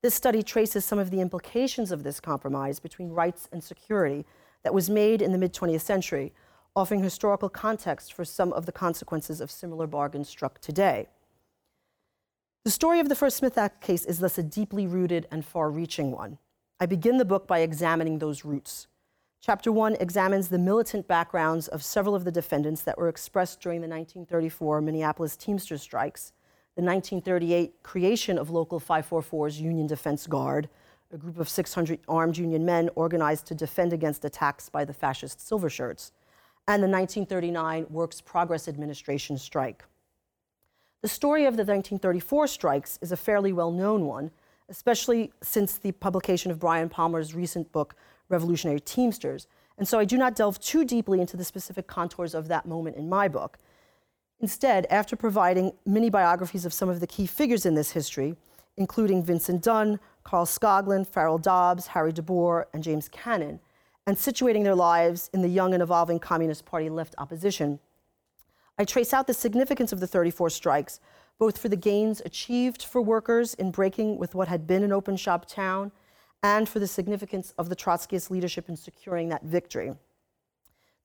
This 0.00 0.14
study 0.14 0.42
traces 0.42 0.86
some 0.86 0.98
of 0.98 1.10
the 1.10 1.20
implications 1.20 1.92
of 1.92 2.02
this 2.02 2.18
compromise 2.18 2.80
between 2.80 3.10
rights 3.10 3.46
and 3.52 3.62
security 3.62 4.24
that 4.62 4.72
was 4.72 4.88
made 4.88 5.20
in 5.20 5.32
the 5.32 5.38
mid 5.38 5.52
20th 5.52 5.82
century, 5.82 6.32
offering 6.74 7.02
historical 7.02 7.50
context 7.50 8.14
for 8.14 8.24
some 8.24 8.54
of 8.54 8.64
the 8.64 8.72
consequences 8.72 9.42
of 9.42 9.50
similar 9.50 9.86
bargains 9.86 10.30
struck 10.30 10.62
today. 10.62 11.08
The 12.64 12.70
story 12.70 13.00
of 13.00 13.10
the 13.10 13.14
first 13.14 13.36
Smith 13.36 13.58
Act 13.58 13.82
case 13.82 14.06
is 14.06 14.20
thus 14.20 14.38
a 14.38 14.42
deeply 14.42 14.86
rooted 14.86 15.28
and 15.30 15.44
far 15.44 15.70
reaching 15.70 16.10
one. 16.10 16.38
I 16.80 16.86
begin 16.86 17.18
the 17.18 17.24
book 17.24 17.46
by 17.46 17.60
examining 17.60 18.18
those 18.18 18.44
roots. 18.44 18.88
Chapter 19.40 19.70
1 19.70 19.96
examines 20.00 20.48
the 20.48 20.58
militant 20.58 21.06
backgrounds 21.06 21.68
of 21.68 21.84
several 21.84 22.16
of 22.16 22.24
the 22.24 22.32
defendants 22.32 22.82
that 22.82 22.98
were 22.98 23.08
expressed 23.08 23.60
during 23.60 23.80
the 23.80 23.86
1934 23.86 24.80
Minneapolis 24.80 25.36
Teamsters 25.36 25.82
strikes, 25.82 26.32
the 26.74 26.82
1938 26.82 27.82
creation 27.84 28.38
of 28.38 28.50
Local 28.50 28.80
544's 28.80 29.60
Union 29.60 29.86
Defense 29.86 30.26
Guard, 30.26 30.68
a 31.12 31.16
group 31.16 31.38
of 31.38 31.48
600 31.48 32.00
armed 32.08 32.36
Union 32.36 32.64
men 32.64 32.90
organized 32.96 33.46
to 33.46 33.54
defend 33.54 33.92
against 33.92 34.24
attacks 34.24 34.68
by 34.68 34.84
the 34.84 34.92
fascist 34.92 35.46
Silver 35.46 35.70
Shirts, 35.70 36.10
and 36.66 36.82
the 36.82 36.88
1939 36.88 37.86
Works 37.88 38.20
Progress 38.20 38.66
Administration 38.66 39.38
strike. 39.38 39.84
The 41.02 41.08
story 41.08 41.44
of 41.44 41.54
the 41.54 41.62
1934 41.62 42.48
strikes 42.48 42.98
is 43.00 43.12
a 43.12 43.16
fairly 43.16 43.52
well 43.52 43.70
known 43.70 44.06
one, 44.06 44.32
especially 44.68 45.32
since 45.42 45.78
the 45.78 45.92
publication 45.92 46.50
of 46.50 46.58
Bryan 46.58 46.88
Palmer's 46.88 47.34
recent 47.34 47.70
book, 47.72 47.94
Revolutionary 48.28 48.80
Teamsters. 48.80 49.46
And 49.76 49.86
so 49.86 49.98
I 49.98 50.04
do 50.04 50.16
not 50.16 50.36
delve 50.36 50.60
too 50.60 50.84
deeply 50.84 51.20
into 51.20 51.36
the 51.36 51.44
specific 51.44 51.86
contours 51.86 52.34
of 52.34 52.48
that 52.48 52.66
moment 52.66 52.96
in 52.96 53.08
my 53.08 53.28
book. 53.28 53.58
Instead, 54.40 54.86
after 54.90 55.16
providing 55.16 55.72
mini 55.86 56.10
biographies 56.10 56.64
of 56.64 56.72
some 56.72 56.88
of 56.88 57.00
the 57.00 57.06
key 57.06 57.26
figures 57.26 57.66
in 57.66 57.74
this 57.74 57.92
history, 57.92 58.36
including 58.76 59.22
Vincent 59.22 59.62
Dunne, 59.62 60.00
Carl 60.22 60.46
Skoglund, 60.46 61.06
Farrell 61.06 61.38
Dobbs, 61.38 61.88
Harry 61.88 62.12
DeBoer, 62.12 62.64
and 62.72 62.82
James 62.82 63.08
Cannon, 63.08 63.60
and 64.06 64.16
situating 64.16 64.64
their 64.64 64.74
lives 64.74 65.30
in 65.32 65.42
the 65.42 65.48
young 65.48 65.72
and 65.72 65.82
evolving 65.82 66.18
Communist 66.18 66.64
Party 66.64 66.90
left 66.90 67.14
opposition, 67.18 67.78
I 68.78 68.84
trace 68.84 69.14
out 69.14 69.26
the 69.26 69.34
significance 69.34 69.92
of 69.92 70.00
the 70.00 70.06
34 70.06 70.50
strikes, 70.50 71.00
both 71.38 71.58
for 71.58 71.68
the 71.68 71.76
gains 71.76 72.22
achieved 72.24 72.82
for 72.82 73.02
workers 73.02 73.54
in 73.54 73.70
breaking 73.70 74.18
with 74.18 74.34
what 74.34 74.48
had 74.48 74.66
been 74.66 74.82
an 74.82 74.92
open 74.92 75.16
shop 75.16 75.46
town 75.46 75.90
and 76.42 76.68
for 76.68 76.78
the 76.78 76.86
significance 76.86 77.52
of 77.58 77.68
the 77.68 77.76
Trotskyist 77.76 78.30
leadership 78.30 78.68
in 78.68 78.76
securing 78.76 79.30
that 79.30 79.42
victory. 79.44 79.94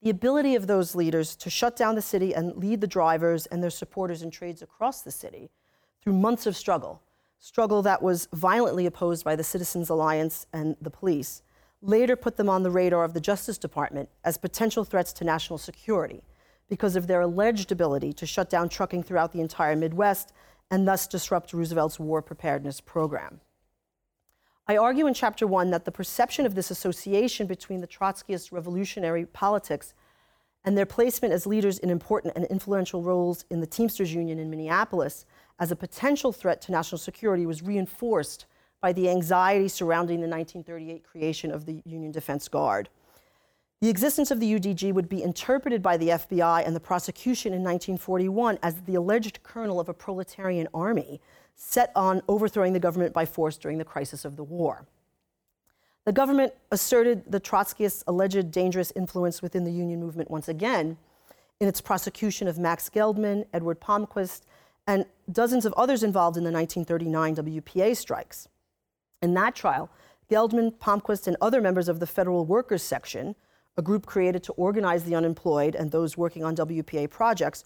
The 0.01 0.09
ability 0.09 0.55
of 0.55 0.67
those 0.67 0.95
leaders 0.95 1.35
to 1.37 1.49
shut 1.49 1.75
down 1.75 1.95
the 1.95 2.01
city 2.01 2.33
and 2.33 2.55
lead 2.55 2.81
the 2.81 2.87
drivers 2.87 3.45
and 3.47 3.61
their 3.61 3.69
supporters 3.69 4.21
in 4.21 4.31
trades 4.31 4.61
across 4.61 5.01
the 5.01 5.11
city 5.11 5.49
through 6.01 6.13
months 6.13 6.45
of 6.45 6.55
struggle, 6.55 7.01
struggle 7.39 7.81
that 7.81 8.01
was 8.01 8.27
violently 8.33 8.85
opposed 8.85 9.25
by 9.25 9.35
the 9.35 9.43
Citizens 9.43 9.89
Alliance 9.89 10.45
and 10.53 10.77
the 10.81 10.89
police, 10.89 11.41
later 11.81 12.15
put 12.15 12.37
them 12.37 12.49
on 12.49 12.63
the 12.63 12.71
radar 12.71 13.03
of 13.03 13.13
the 13.13 13.19
Justice 13.19 13.57
Department 13.57 14.09
as 14.23 14.37
potential 14.37 14.83
threats 14.85 15.11
to 15.13 15.23
national 15.23 15.57
security 15.57 16.21
because 16.69 16.95
of 16.95 17.07
their 17.07 17.21
alleged 17.21 17.71
ability 17.71 18.13
to 18.13 18.25
shut 18.25 18.49
down 18.49 18.69
trucking 18.69 19.03
throughout 19.03 19.31
the 19.31 19.41
entire 19.41 19.75
Midwest 19.75 20.31
and 20.71 20.87
thus 20.87 21.07
disrupt 21.07 21.53
Roosevelt's 21.53 21.99
war 21.99 22.21
preparedness 22.21 22.79
program. 22.79 23.41
I 24.67 24.77
argue 24.77 25.07
in 25.07 25.15
Chapter 25.15 25.47
1 25.47 25.71
that 25.71 25.85
the 25.85 25.91
perception 25.91 26.45
of 26.45 26.53
this 26.53 26.69
association 26.69 27.47
between 27.47 27.81
the 27.81 27.87
Trotskyist 27.87 28.51
revolutionary 28.51 29.25
politics 29.25 29.95
and 30.63 30.77
their 30.77 30.85
placement 30.85 31.33
as 31.33 31.47
leaders 31.47 31.79
in 31.79 31.89
important 31.89 32.35
and 32.35 32.45
influential 32.45 33.01
roles 33.01 33.45
in 33.49 33.61
the 33.61 33.67
Teamsters 33.67 34.13
Union 34.13 34.37
in 34.37 34.49
Minneapolis 34.49 35.25
as 35.59 35.71
a 35.71 35.75
potential 35.75 36.31
threat 36.31 36.61
to 36.61 36.71
national 36.71 36.99
security 36.99 37.47
was 37.47 37.63
reinforced 37.63 38.45
by 38.79 38.93
the 38.93 39.09
anxiety 39.09 39.67
surrounding 39.67 40.21
the 40.21 40.27
1938 40.27 41.03
creation 41.03 41.51
of 41.51 41.65
the 41.65 41.81
Union 41.85 42.11
Defense 42.11 42.47
Guard. 42.47 42.89
The 43.81 43.89
existence 43.89 44.29
of 44.29 44.41
the 44.41 44.55
UDG 44.55 44.93
would 44.93 45.07
be 45.07 45.23
interpreted 45.23 45.81
by 45.81 45.95
the 45.95 46.09
FBI 46.09 46.65
and 46.65 46.75
the 46.75 46.81
prosecution 46.81 47.53
in 47.53 47.63
1941 47.63 48.59
as 48.61 48.81
the 48.81 48.95
alleged 48.95 49.41
kernel 49.41 49.79
of 49.79 49.87
a 49.87 49.93
proletarian 49.93 50.67
army 50.73 51.21
set 51.55 51.91
on 51.95 52.21
overthrowing 52.27 52.73
the 52.73 52.79
government 52.79 53.13
by 53.13 53.25
force 53.25 53.57
during 53.57 53.77
the 53.77 53.85
crisis 53.85 54.25
of 54.25 54.35
the 54.35 54.43
war. 54.43 54.85
The 56.03 56.11
government 56.11 56.53
asserted 56.71 57.31
the 57.31 57.39
Trotskyists' 57.39 58.03
alleged 58.05 58.51
dangerous 58.51 58.91
influence 58.95 59.41
within 59.41 59.63
the 59.63 59.71
Union 59.71 59.99
movement 59.99 60.29
once 60.29 60.49
again 60.49 60.97
in 61.61 61.67
its 61.67 61.79
prosecution 61.79 62.47
of 62.47 62.57
Max 62.57 62.89
Geldman, 62.89 63.45
Edward 63.53 63.79
Palmquist, 63.79 64.41
and 64.87 65.05
dozens 65.31 65.65
of 65.65 65.73
others 65.73 66.03
involved 66.03 66.35
in 66.35 66.43
the 66.43 66.51
1939 66.51 67.35
WPA 67.35 67.95
strikes. 67.95 68.49
In 69.21 69.33
that 69.35 69.55
trial, 69.55 69.89
Geldman, 70.29 70.73
Palmquist, 70.73 71.27
and 71.27 71.37
other 71.39 71.61
members 71.61 71.87
of 71.87 71.99
the 71.99 72.07
Federal 72.07 72.45
Workers 72.45 72.83
Section, 72.83 73.35
a 73.77 73.81
group 73.81 74.05
created 74.05 74.43
to 74.43 74.53
organize 74.53 75.03
the 75.03 75.15
unemployed 75.15 75.75
and 75.75 75.91
those 75.91 76.17
working 76.17 76.43
on 76.43 76.55
WPA 76.55 77.09
projects, 77.09 77.63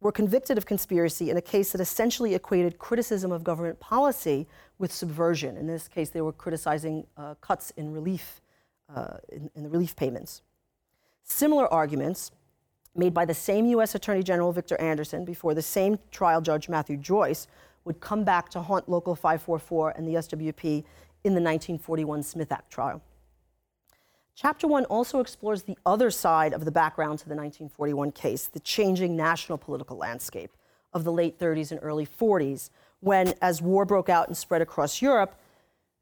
were 0.00 0.12
convicted 0.12 0.56
of 0.56 0.64
conspiracy 0.64 1.30
in 1.30 1.36
a 1.36 1.42
case 1.42 1.72
that 1.72 1.80
essentially 1.80 2.34
equated 2.34 2.78
criticism 2.78 3.30
of 3.32 3.44
government 3.44 3.78
policy 3.80 4.46
with 4.78 4.92
subversion. 4.92 5.56
In 5.56 5.66
this 5.66 5.88
case, 5.88 6.10
they 6.10 6.22
were 6.22 6.32
criticizing 6.32 7.06
uh, 7.16 7.34
cuts 7.40 7.70
in 7.76 7.92
relief, 7.92 8.40
uh, 8.94 9.18
in, 9.28 9.50
in 9.54 9.62
the 9.62 9.68
relief 9.68 9.94
payments. 9.96 10.40
Similar 11.22 11.72
arguments 11.72 12.30
made 12.94 13.12
by 13.12 13.24
the 13.24 13.34
same 13.34 13.66
U.S. 13.66 13.94
Attorney 13.94 14.22
General 14.22 14.52
Victor 14.52 14.80
Anderson 14.80 15.24
before 15.24 15.54
the 15.54 15.62
same 15.62 15.98
trial 16.10 16.40
judge 16.40 16.68
Matthew 16.68 16.96
Joyce 16.96 17.46
would 17.84 18.00
come 18.00 18.24
back 18.24 18.48
to 18.50 18.60
haunt 18.60 18.88
Local 18.88 19.14
544 19.14 19.90
and 19.90 20.06
the 20.06 20.14
SWP 20.14 20.84
in 21.24 21.34
the 21.34 21.40
1941 21.40 22.22
Smith 22.22 22.50
Act 22.50 22.70
trial. 22.70 23.02
Chapter 24.34 24.66
1 24.66 24.86
also 24.86 25.20
explores 25.20 25.62
the 25.62 25.76
other 25.84 26.10
side 26.10 26.52
of 26.52 26.64
the 26.64 26.70
background 26.70 27.18
to 27.18 27.28
the 27.28 27.34
1941 27.34 28.12
case, 28.12 28.46
the 28.46 28.60
changing 28.60 29.16
national 29.16 29.58
political 29.58 29.96
landscape 29.96 30.56
of 30.92 31.04
the 31.04 31.12
late 31.12 31.38
30s 31.38 31.70
and 31.70 31.80
early 31.82 32.06
40s, 32.06 32.70
when, 33.00 33.34
as 33.40 33.62
war 33.62 33.84
broke 33.84 34.08
out 34.08 34.28
and 34.28 34.36
spread 34.36 34.62
across 34.62 35.02
Europe, 35.02 35.34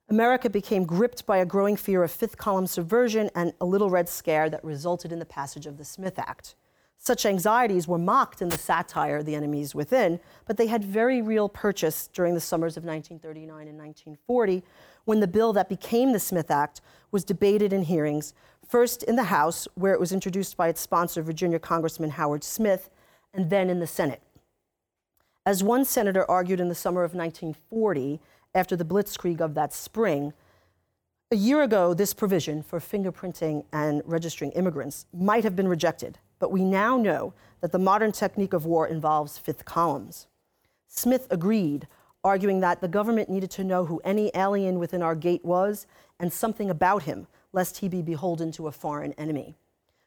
America 0.08 0.48
became 0.48 0.84
gripped 0.84 1.26
by 1.26 1.36
a 1.36 1.46
growing 1.46 1.76
fear 1.76 2.02
of 2.02 2.10
fifth 2.10 2.38
column 2.38 2.66
subversion 2.66 3.30
and 3.34 3.52
a 3.60 3.66
little 3.66 3.90
red 3.90 4.08
scare 4.08 4.48
that 4.48 4.64
resulted 4.64 5.12
in 5.12 5.18
the 5.18 5.26
passage 5.26 5.66
of 5.66 5.76
the 5.76 5.84
Smith 5.84 6.18
Act. 6.18 6.54
Such 6.96 7.26
anxieties 7.26 7.86
were 7.86 7.98
mocked 7.98 8.42
in 8.42 8.48
the 8.48 8.58
satire 8.58 9.22
The 9.22 9.34
Enemies 9.34 9.74
Within, 9.74 10.18
but 10.46 10.56
they 10.56 10.66
had 10.66 10.82
very 10.82 11.22
real 11.22 11.48
purchase 11.48 12.08
during 12.08 12.34
the 12.34 12.40
summers 12.40 12.76
of 12.76 12.84
1939 12.84 13.68
and 13.68 13.78
1940 13.78 14.64
when 15.08 15.20
the 15.20 15.26
bill 15.26 15.54
that 15.54 15.70
became 15.70 16.12
the 16.12 16.20
Smith 16.20 16.50
Act 16.50 16.82
was 17.10 17.24
debated 17.24 17.72
in 17.72 17.80
hearings, 17.80 18.34
first 18.68 19.02
in 19.04 19.16
the 19.16 19.24
House, 19.24 19.66
where 19.74 19.94
it 19.94 20.00
was 20.00 20.12
introduced 20.12 20.54
by 20.54 20.68
its 20.68 20.82
sponsor, 20.82 21.22
Virginia 21.22 21.58
Congressman 21.58 22.10
Howard 22.10 22.44
Smith, 22.44 22.90
and 23.32 23.48
then 23.48 23.70
in 23.70 23.80
the 23.80 23.86
Senate. 23.86 24.20
As 25.46 25.64
one 25.64 25.86
senator 25.86 26.30
argued 26.30 26.60
in 26.60 26.68
the 26.68 26.74
summer 26.74 27.04
of 27.04 27.14
1940, 27.14 28.20
after 28.54 28.76
the 28.76 28.84
blitzkrieg 28.84 29.40
of 29.40 29.54
that 29.54 29.72
spring, 29.72 30.34
a 31.30 31.36
year 31.36 31.62
ago, 31.62 31.94
this 31.94 32.12
provision 32.12 32.62
for 32.62 32.78
fingerprinting 32.78 33.64
and 33.72 34.02
registering 34.04 34.50
immigrants 34.52 35.06
might 35.14 35.42
have 35.42 35.56
been 35.56 35.68
rejected, 35.68 36.18
but 36.38 36.52
we 36.52 36.62
now 36.62 36.98
know 36.98 37.32
that 37.62 37.72
the 37.72 37.78
modern 37.78 38.12
technique 38.12 38.52
of 38.52 38.66
war 38.66 38.86
involves 38.86 39.38
fifth 39.38 39.64
columns. 39.64 40.26
Smith 40.86 41.26
agreed, 41.30 41.88
arguing 42.28 42.60
that 42.60 42.80
the 42.80 42.88
government 42.88 43.28
needed 43.28 43.50
to 43.50 43.64
know 43.64 43.86
who 43.86 44.00
any 44.04 44.30
alien 44.34 44.78
within 44.78 45.02
our 45.02 45.14
gate 45.14 45.44
was 45.44 45.86
and 46.20 46.32
something 46.32 46.70
about 46.70 47.04
him, 47.04 47.26
lest 47.52 47.78
he 47.78 47.88
be 47.88 48.02
beholden 48.02 48.52
to 48.52 48.68
a 48.68 48.72
foreign 48.72 49.12
enemy. 49.14 49.56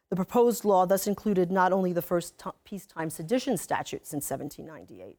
The 0.08 0.16
proposed 0.16 0.64
law 0.64 0.86
thus 0.86 1.06
included 1.06 1.50
not 1.50 1.72
only 1.72 1.92
the 1.92 2.02
first 2.02 2.38
t- 2.38 2.50
peacetime 2.64 3.10
sedition 3.10 3.56
statute 3.56 4.06
since 4.06 4.30
1798, 4.30 5.18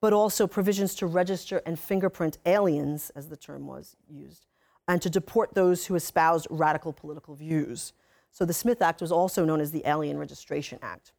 but 0.00 0.12
also 0.12 0.46
provisions 0.46 0.94
to 0.96 1.06
register 1.06 1.62
and 1.64 1.78
fingerprint 1.78 2.38
aliens, 2.44 3.10
as 3.14 3.28
the 3.28 3.36
term 3.36 3.66
was 3.66 3.96
used, 4.08 4.46
and 4.88 5.00
to 5.02 5.10
deport 5.10 5.54
those 5.54 5.86
who 5.86 5.94
espoused 5.94 6.46
radical 6.50 6.92
political 6.92 7.34
views. 7.34 7.92
So 8.32 8.44
the 8.44 8.52
Smith 8.52 8.82
Act 8.82 9.00
was 9.00 9.12
also 9.12 9.44
known 9.44 9.60
as 9.60 9.70
the 9.70 9.82
Alien 9.86 10.18
Registration 10.18 10.78
Act. 10.82 11.12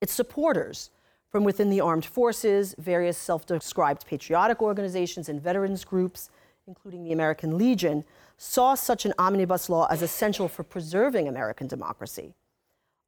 Its 0.00 0.12
supporters, 0.12 0.90
from 1.30 1.44
within 1.44 1.70
the 1.70 1.80
armed 1.80 2.04
forces, 2.04 2.74
various 2.78 3.18
self 3.18 3.46
described 3.46 4.06
patriotic 4.06 4.62
organizations, 4.62 5.28
and 5.28 5.40
veterans 5.40 5.84
groups, 5.84 6.30
including 6.66 7.04
the 7.04 7.12
American 7.12 7.58
Legion, 7.58 8.04
saw 8.36 8.74
such 8.74 9.04
an 9.04 9.12
omnibus 9.18 9.68
law 9.68 9.86
as 9.90 10.02
essential 10.02 10.48
for 10.48 10.62
preserving 10.62 11.28
American 11.28 11.66
democracy. 11.66 12.34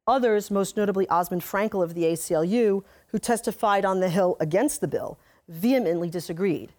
Others, 0.07 0.51
most 0.51 0.75
notably 0.75 1.07
Osmond 1.09 1.41
Fraenkel 1.41 1.83
of 1.83 1.93
the 1.93 2.03
ACLU, 2.03 2.83
who 3.07 3.19
testified 3.19 3.85
on 3.85 3.99
the 3.99 4.09
Hill 4.09 4.35
against 4.39 4.81
the 4.81 4.87
bill, 4.87 5.17
vehemently 5.47 6.09
disagreed, 6.09 6.73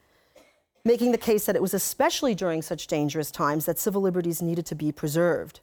making 0.85 1.12
the 1.12 1.18
case 1.18 1.46
that 1.46 1.57
it 1.57 1.62
was 1.62 1.74
especially 1.74 2.35
during 2.35 2.62
such 2.62 2.87
dangerous 2.87 3.31
times 3.31 3.64
that 3.64 3.78
civil 3.78 4.02
liberties 4.02 4.42
needed 4.42 4.66
to 4.66 4.74
be 4.74 4.90
preserved. 4.90 5.61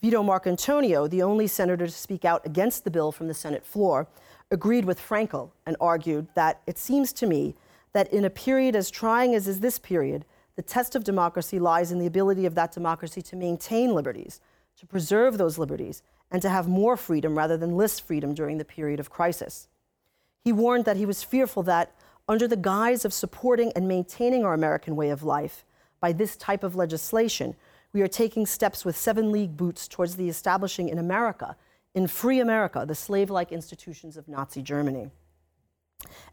Vito 0.00 0.22
Marcantonio, 0.22 1.08
the 1.08 1.22
only 1.22 1.46
senator 1.46 1.86
to 1.86 1.92
speak 1.92 2.24
out 2.24 2.44
against 2.46 2.84
the 2.84 2.90
bill 2.90 3.12
from 3.12 3.28
the 3.28 3.34
Senate 3.34 3.64
floor, 3.64 4.08
agreed 4.52 4.84
with 4.84 5.00
Fraenkel 5.00 5.50
and 5.66 5.76
argued 5.80 6.28
that 6.34 6.60
it 6.66 6.78
seems 6.78 7.12
to 7.14 7.26
me 7.26 7.56
that 7.92 8.12
in 8.12 8.24
a 8.24 8.30
period 8.30 8.76
as 8.76 8.90
trying 8.90 9.34
as 9.34 9.48
is 9.48 9.60
this 9.60 9.78
period, 9.78 10.24
the 10.54 10.62
test 10.62 10.94
of 10.94 11.04
democracy 11.04 11.58
lies 11.58 11.90
in 11.90 11.98
the 11.98 12.06
ability 12.06 12.46
of 12.46 12.54
that 12.54 12.72
democracy 12.72 13.22
to 13.22 13.36
maintain 13.36 13.94
liberties, 13.94 14.40
to 14.78 14.86
preserve 14.86 15.38
those 15.38 15.58
liberties 15.58 16.02
and 16.30 16.42
to 16.42 16.48
have 16.48 16.68
more 16.68 16.96
freedom 16.96 17.36
rather 17.36 17.56
than 17.56 17.76
less 17.76 17.98
freedom 17.98 18.34
during 18.34 18.58
the 18.58 18.64
period 18.64 19.00
of 19.00 19.10
crisis. 19.10 19.68
He 20.44 20.52
warned 20.52 20.84
that 20.84 20.96
he 20.96 21.06
was 21.06 21.22
fearful 21.22 21.62
that, 21.64 21.94
under 22.28 22.46
the 22.46 22.56
guise 22.56 23.04
of 23.04 23.12
supporting 23.12 23.72
and 23.74 23.88
maintaining 23.88 24.44
our 24.44 24.54
American 24.54 24.96
way 24.96 25.10
of 25.10 25.22
life, 25.22 25.64
by 26.00 26.12
this 26.12 26.36
type 26.36 26.62
of 26.62 26.76
legislation, 26.76 27.54
we 27.92 28.02
are 28.02 28.08
taking 28.08 28.46
steps 28.46 28.84
with 28.84 28.96
seven 28.96 29.30
league 29.30 29.56
boots 29.56 29.86
towards 29.86 30.16
the 30.16 30.28
establishing 30.28 30.88
in 30.88 30.98
America, 30.98 31.56
in 31.94 32.06
free 32.06 32.40
America, 32.40 32.84
the 32.86 32.94
slave 32.94 33.30
like 33.30 33.52
institutions 33.52 34.16
of 34.16 34.28
Nazi 34.28 34.62
Germany. 34.62 35.10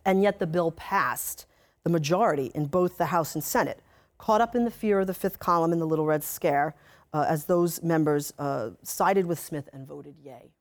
And 0.05 0.23
yet 0.23 0.39
the 0.39 0.47
bill 0.47 0.71
passed, 0.71 1.45
the 1.83 1.89
majority 1.89 2.51
in 2.55 2.65
both 2.65 2.97
the 2.97 3.07
House 3.07 3.35
and 3.35 3.43
Senate, 3.43 3.81
caught 4.17 4.41
up 4.41 4.55
in 4.55 4.65
the 4.65 4.71
fear 4.71 4.99
of 4.99 5.07
the 5.07 5.13
fifth 5.13 5.39
column 5.39 5.71
in 5.71 5.79
the 5.79 5.87
Little 5.87 6.05
Red 6.05 6.23
Scare, 6.23 6.75
uh, 7.13 7.25
as 7.27 7.45
those 7.45 7.81
members 7.81 8.33
uh, 8.37 8.71
sided 8.83 9.25
with 9.25 9.39
Smith 9.39 9.69
and 9.73 9.87
voted 9.87 10.15
yay. 10.23 10.51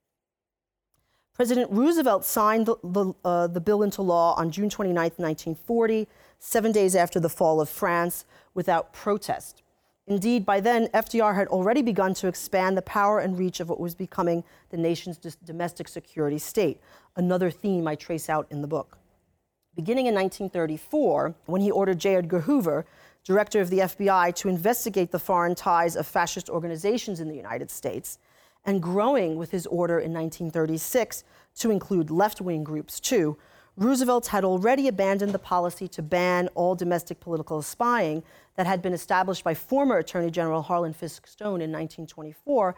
President 1.34 1.70
Roosevelt 1.70 2.24
signed 2.24 2.66
the, 2.66 2.76
the, 2.82 3.12
uh, 3.24 3.46
the, 3.46 3.60
bill 3.60 3.82
into 3.82 4.02
law 4.02 4.34
on 4.34 4.50
June 4.50 4.68
29, 4.68 4.96
1940, 4.96 6.08
seven 6.40 6.72
days 6.72 6.96
after 6.96 7.20
the 7.20 7.28
fall 7.28 7.60
of 7.60 7.68
France, 7.68 8.24
without 8.54 8.92
protest. 8.92 9.62
Indeed, 10.08 10.46
by 10.46 10.60
then, 10.60 10.88
FDR 10.88 11.34
had 11.34 11.48
already 11.48 11.82
begun 11.82 12.14
to 12.14 12.28
expand 12.28 12.78
the 12.78 12.82
power 12.82 13.18
and 13.18 13.38
reach 13.38 13.60
of 13.60 13.68
what 13.68 13.78
was 13.78 13.94
becoming 13.94 14.42
the 14.70 14.78
nation's 14.78 15.18
domestic 15.44 15.86
security 15.86 16.38
state, 16.38 16.80
another 17.16 17.50
theme 17.50 17.86
I 17.86 17.94
trace 17.94 18.30
out 18.30 18.46
in 18.50 18.62
the 18.62 18.66
book. 18.66 18.96
Beginning 19.76 20.06
in 20.06 20.14
1934, 20.14 21.34
when 21.44 21.60
he 21.60 21.70
ordered 21.70 21.98
J. 21.98 22.16
Edgar 22.16 22.40
Hoover, 22.40 22.86
director 23.22 23.60
of 23.60 23.68
the 23.68 23.80
FBI, 23.80 24.34
to 24.36 24.48
investigate 24.48 25.10
the 25.10 25.18
foreign 25.18 25.54
ties 25.54 25.94
of 25.94 26.06
fascist 26.06 26.48
organizations 26.48 27.20
in 27.20 27.28
the 27.28 27.36
United 27.36 27.70
States, 27.70 28.18
and 28.64 28.82
growing 28.82 29.36
with 29.36 29.50
his 29.50 29.66
order 29.66 29.98
in 29.98 30.14
1936 30.14 31.22
to 31.56 31.70
include 31.70 32.10
left 32.10 32.40
wing 32.40 32.64
groups 32.64 32.98
too, 32.98 33.36
Roosevelt 33.78 34.26
had 34.26 34.44
already 34.44 34.88
abandoned 34.88 35.32
the 35.32 35.38
policy 35.38 35.86
to 35.86 36.02
ban 36.02 36.48
all 36.56 36.74
domestic 36.74 37.20
political 37.20 37.62
spying 37.62 38.24
that 38.56 38.66
had 38.66 38.82
been 38.82 38.92
established 38.92 39.44
by 39.44 39.54
former 39.54 39.98
Attorney 39.98 40.32
General 40.32 40.62
Harlan 40.62 40.92
Fiske 40.92 41.28
Stone 41.28 41.60
in 41.60 41.70
1924 41.70 42.74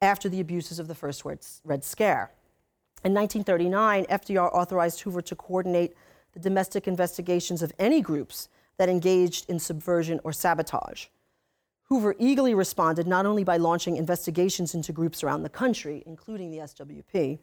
after 0.00 0.30
the 0.30 0.40
abuses 0.40 0.78
of 0.78 0.88
the 0.88 0.94
first 0.94 1.26
Red 1.26 1.84
Scare. 1.84 2.30
In 3.04 3.12
1939, 3.12 4.06
FDR 4.06 4.50
authorized 4.54 5.02
Hoover 5.02 5.20
to 5.20 5.36
coordinate 5.36 5.94
the 6.32 6.40
domestic 6.40 6.88
investigations 6.88 7.60
of 7.60 7.70
any 7.78 8.00
groups 8.00 8.48
that 8.78 8.88
engaged 8.88 9.50
in 9.50 9.58
subversion 9.58 10.20
or 10.24 10.32
sabotage. 10.32 11.08
Hoover 11.90 12.14
eagerly 12.18 12.54
responded 12.54 13.06
not 13.06 13.26
only 13.26 13.44
by 13.44 13.58
launching 13.58 13.98
investigations 13.98 14.74
into 14.74 14.90
groups 14.90 15.22
around 15.22 15.42
the 15.42 15.50
country, 15.50 16.02
including 16.06 16.50
the 16.50 16.58
SWP, 16.58 17.40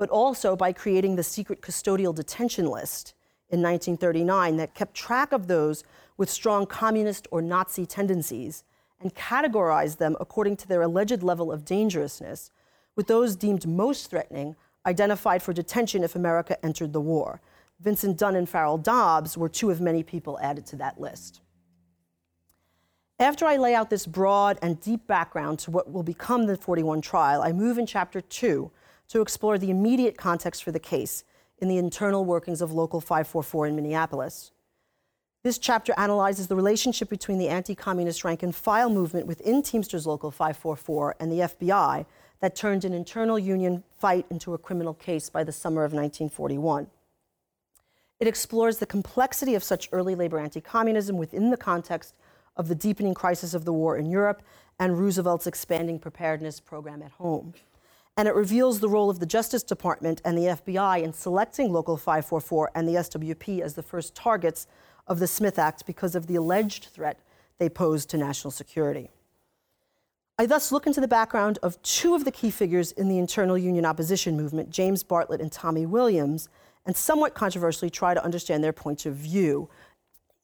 but 0.00 0.08
also 0.08 0.56
by 0.56 0.72
creating 0.72 1.14
the 1.14 1.22
secret 1.22 1.60
custodial 1.60 2.14
detention 2.14 2.64
list 2.64 3.12
in 3.50 3.60
1939 3.60 4.56
that 4.56 4.74
kept 4.74 4.94
track 4.94 5.30
of 5.30 5.46
those 5.46 5.84
with 6.16 6.30
strong 6.30 6.64
communist 6.64 7.28
or 7.30 7.42
Nazi 7.42 7.84
tendencies 7.84 8.64
and 8.98 9.14
categorized 9.14 9.98
them 9.98 10.16
according 10.18 10.56
to 10.56 10.66
their 10.66 10.80
alleged 10.80 11.22
level 11.22 11.52
of 11.52 11.66
dangerousness, 11.66 12.50
with 12.96 13.08
those 13.08 13.36
deemed 13.36 13.68
most 13.68 14.08
threatening 14.08 14.56
identified 14.86 15.42
for 15.42 15.52
detention 15.52 16.02
if 16.02 16.16
America 16.16 16.56
entered 16.64 16.94
the 16.94 17.00
war. 17.00 17.42
Vincent 17.78 18.16
Dunne 18.16 18.36
and 18.36 18.48
Farrell 18.48 18.78
Dobbs 18.78 19.36
were 19.36 19.50
two 19.50 19.70
of 19.70 19.82
many 19.82 20.02
people 20.02 20.38
added 20.40 20.64
to 20.64 20.76
that 20.76 20.98
list. 20.98 21.42
After 23.18 23.44
I 23.44 23.58
lay 23.58 23.74
out 23.74 23.90
this 23.90 24.06
broad 24.06 24.58
and 24.62 24.80
deep 24.80 25.06
background 25.06 25.58
to 25.58 25.70
what 25.70 25.92
will 25.92 26.02
become 26.02 26.46
the 26.46 26.56
41 26.56 27.02
trial, 27.02 27.42
I 27.42 27.52
move 27.52 27.76
in 27.76 27.84
chapter 27.84 28.22
2 28.22 28.70
to 29.10 29.20
explore 29.20 29.58
the 29.58 29.70
immediate 29.70 30.16
context 30.16 30.62
for 30.62 30.70
the 30.70 30.78
case 30.78 31.24
in 31.58 31.68
the 31.68 31.78
internal 31.78 32.24
workings 32.24 32.62
of 32.62 32.72
Local 32.72 33.00
544 33.00 33.66
in 33.66 33.76
Minneapolis. 33.76 34.52
This 35.42 35.58
chapter 35.58 35.92
analyzes 35.96 36.46
the 36.46 36.56
relationship 36.56 37.08
between 37.08 37.38
the 37.38 37.48
anti 37.48 37.74
communist 37.74 38.24
rank 38.24 38.42
and 38.42 38.54
file 38.54 38.88
movement 38.88 39.26
within 39.26 39.62
Teamsters 39.62 40.06
Local 40.06 40.30
544 40.30 41.16
and 41.18 41.32
the 41.32 41.40
FBI 41.40 42.06
that 42.40 42.54
turned 42.54 42.84
an 42.84 42.92
internal 42.92 43.38
union 43.38 43.82
fight 43.98 44.26
into 44.30 44.54
a 44.54 44.58
criminal 44.58 44.94
case 44.94 45.28
by 45.28 45.42
the 45.42 45.52
summer 45.52 45.82
of 45.84 45.92
1941. 45.92 46.86
It 48.20 48.28
explores 48.28 48.78
the 48.78 48.86
complexity 48.86 49.54
of 49.54 49.64
such 49.64 49.88
early 49.92 50.14
labor 50.14 50.38
anti 50.38 50.60
communism 50.60 51.16
within 51.16 51.50
the 51.50 51.56
context 51.56 52.14
of 52.56 52.68
the 52.68 52.74
deepening 52.74 53.14
crisis 53.14 53.54
of 53.54 53.64
the 53.64 53.72
war 53.72 53.96
in 53.96 54.06
Europe 54.06 54.42
and 54.78 54.98
Roosevelt's 54.98 55.46
expanding 55.46 55.98
preparedness 55.98 56.60
program 56.60 57.02
at 57.02 57.12
home 57.12 57.54
and 58.20 58.28
it 58.28 58.34
reveals 58.34 58.80
the 58.80 58.88
role 58.90 59.08
of 59.08 59.18
the 59.18 59.24
Justice 59.24 59.62
Department 59.62 60.20
and 60.26 60.36
the 60.36 60.42
FBI 60.42 61.02
in 61.02 61.10
selecting 61.10 61.72
Local 61.72 61.96
544 61.96 62.70
and 62.74 62.86
the 62.86 62.96
SWP 62.96 63.62
as 63.62 63.72
the 63.72 63.82
first 63.82 64.14
targets 64.14 64.66
of 65.06 65.20
the 65.20 65.26
Smith 65.26 65.58
Act 65.58 65.86
because 65.86 66.14
of 66.14 66.26
the 66.26 66.34
alleged 66.34 66.88
threat 66.92 67.18
they 67.56 67.70
posed 67.70 68.10
to 68.10 68.18
national 68.18 68.50
security. 68.50 69.08
I 70.38 70.44
thus 70.44 70.70
look 70.70 70.86
into 70.86 71.00
the 71.00 71.08
background 71.08 71.58
of 71.62 71.80
two 71.80 72.14
of 72.14 72.26
the 72.26 72.30
key 72.30 72.50
figures 72.50 72.92
in 72.92 73.08
the 73.08 73.16
internal 73.16 73.56
union 73.56 73.86
opposition 73.86 74.36
movement, 74.36 74.68
James 74.68 75.02
Bartlett 75.02 75.40
and 75.40 75.50
Tommy 75.50 75.86
Williams, 75.86 76.50
and 76.84 76.94
somewhat 76.94 77.32
controversially 77.32 77.88
try 77.88 78.12
to 78.12 78.22
understand 78.22 78.62
their 78.62 78.74
points 78.74 79.06
of 79.06 79.14
view. 79.14 79.70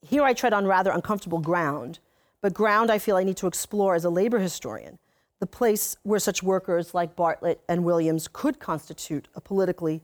Here 0.01 0.23
I 0.23 0.33
tread 0.33 0.55
on 0.55 0.65
rather 0.65 0.93
uncomfortable 0.93 1.41
ground, 1.41 1.99
but 2.41 2.55
ground 2.55 2.91
I 2.91 2.99
feel 2.99 3.17
I 3.17 3.25
need 3.25 3.37
to 3.37 3.47
explore 3.47 3.95
as 3.95 4.07
a 4.07 4.09
labor 4.09 4.39
historian 4.39 4.99
the 5.39 5.47
place 5.47 5.97
where 6.03 6.19
such 6.19 6.43
workers 6.43 6.95
like 6.95 7.15
Bartlett 7.15 7.61
and 7.69 7.85
Williams 7.85 8.29
could 8.33 8.59
constitute 8.59 9.29
a 9.35 9.41
politically, 9.41 10.03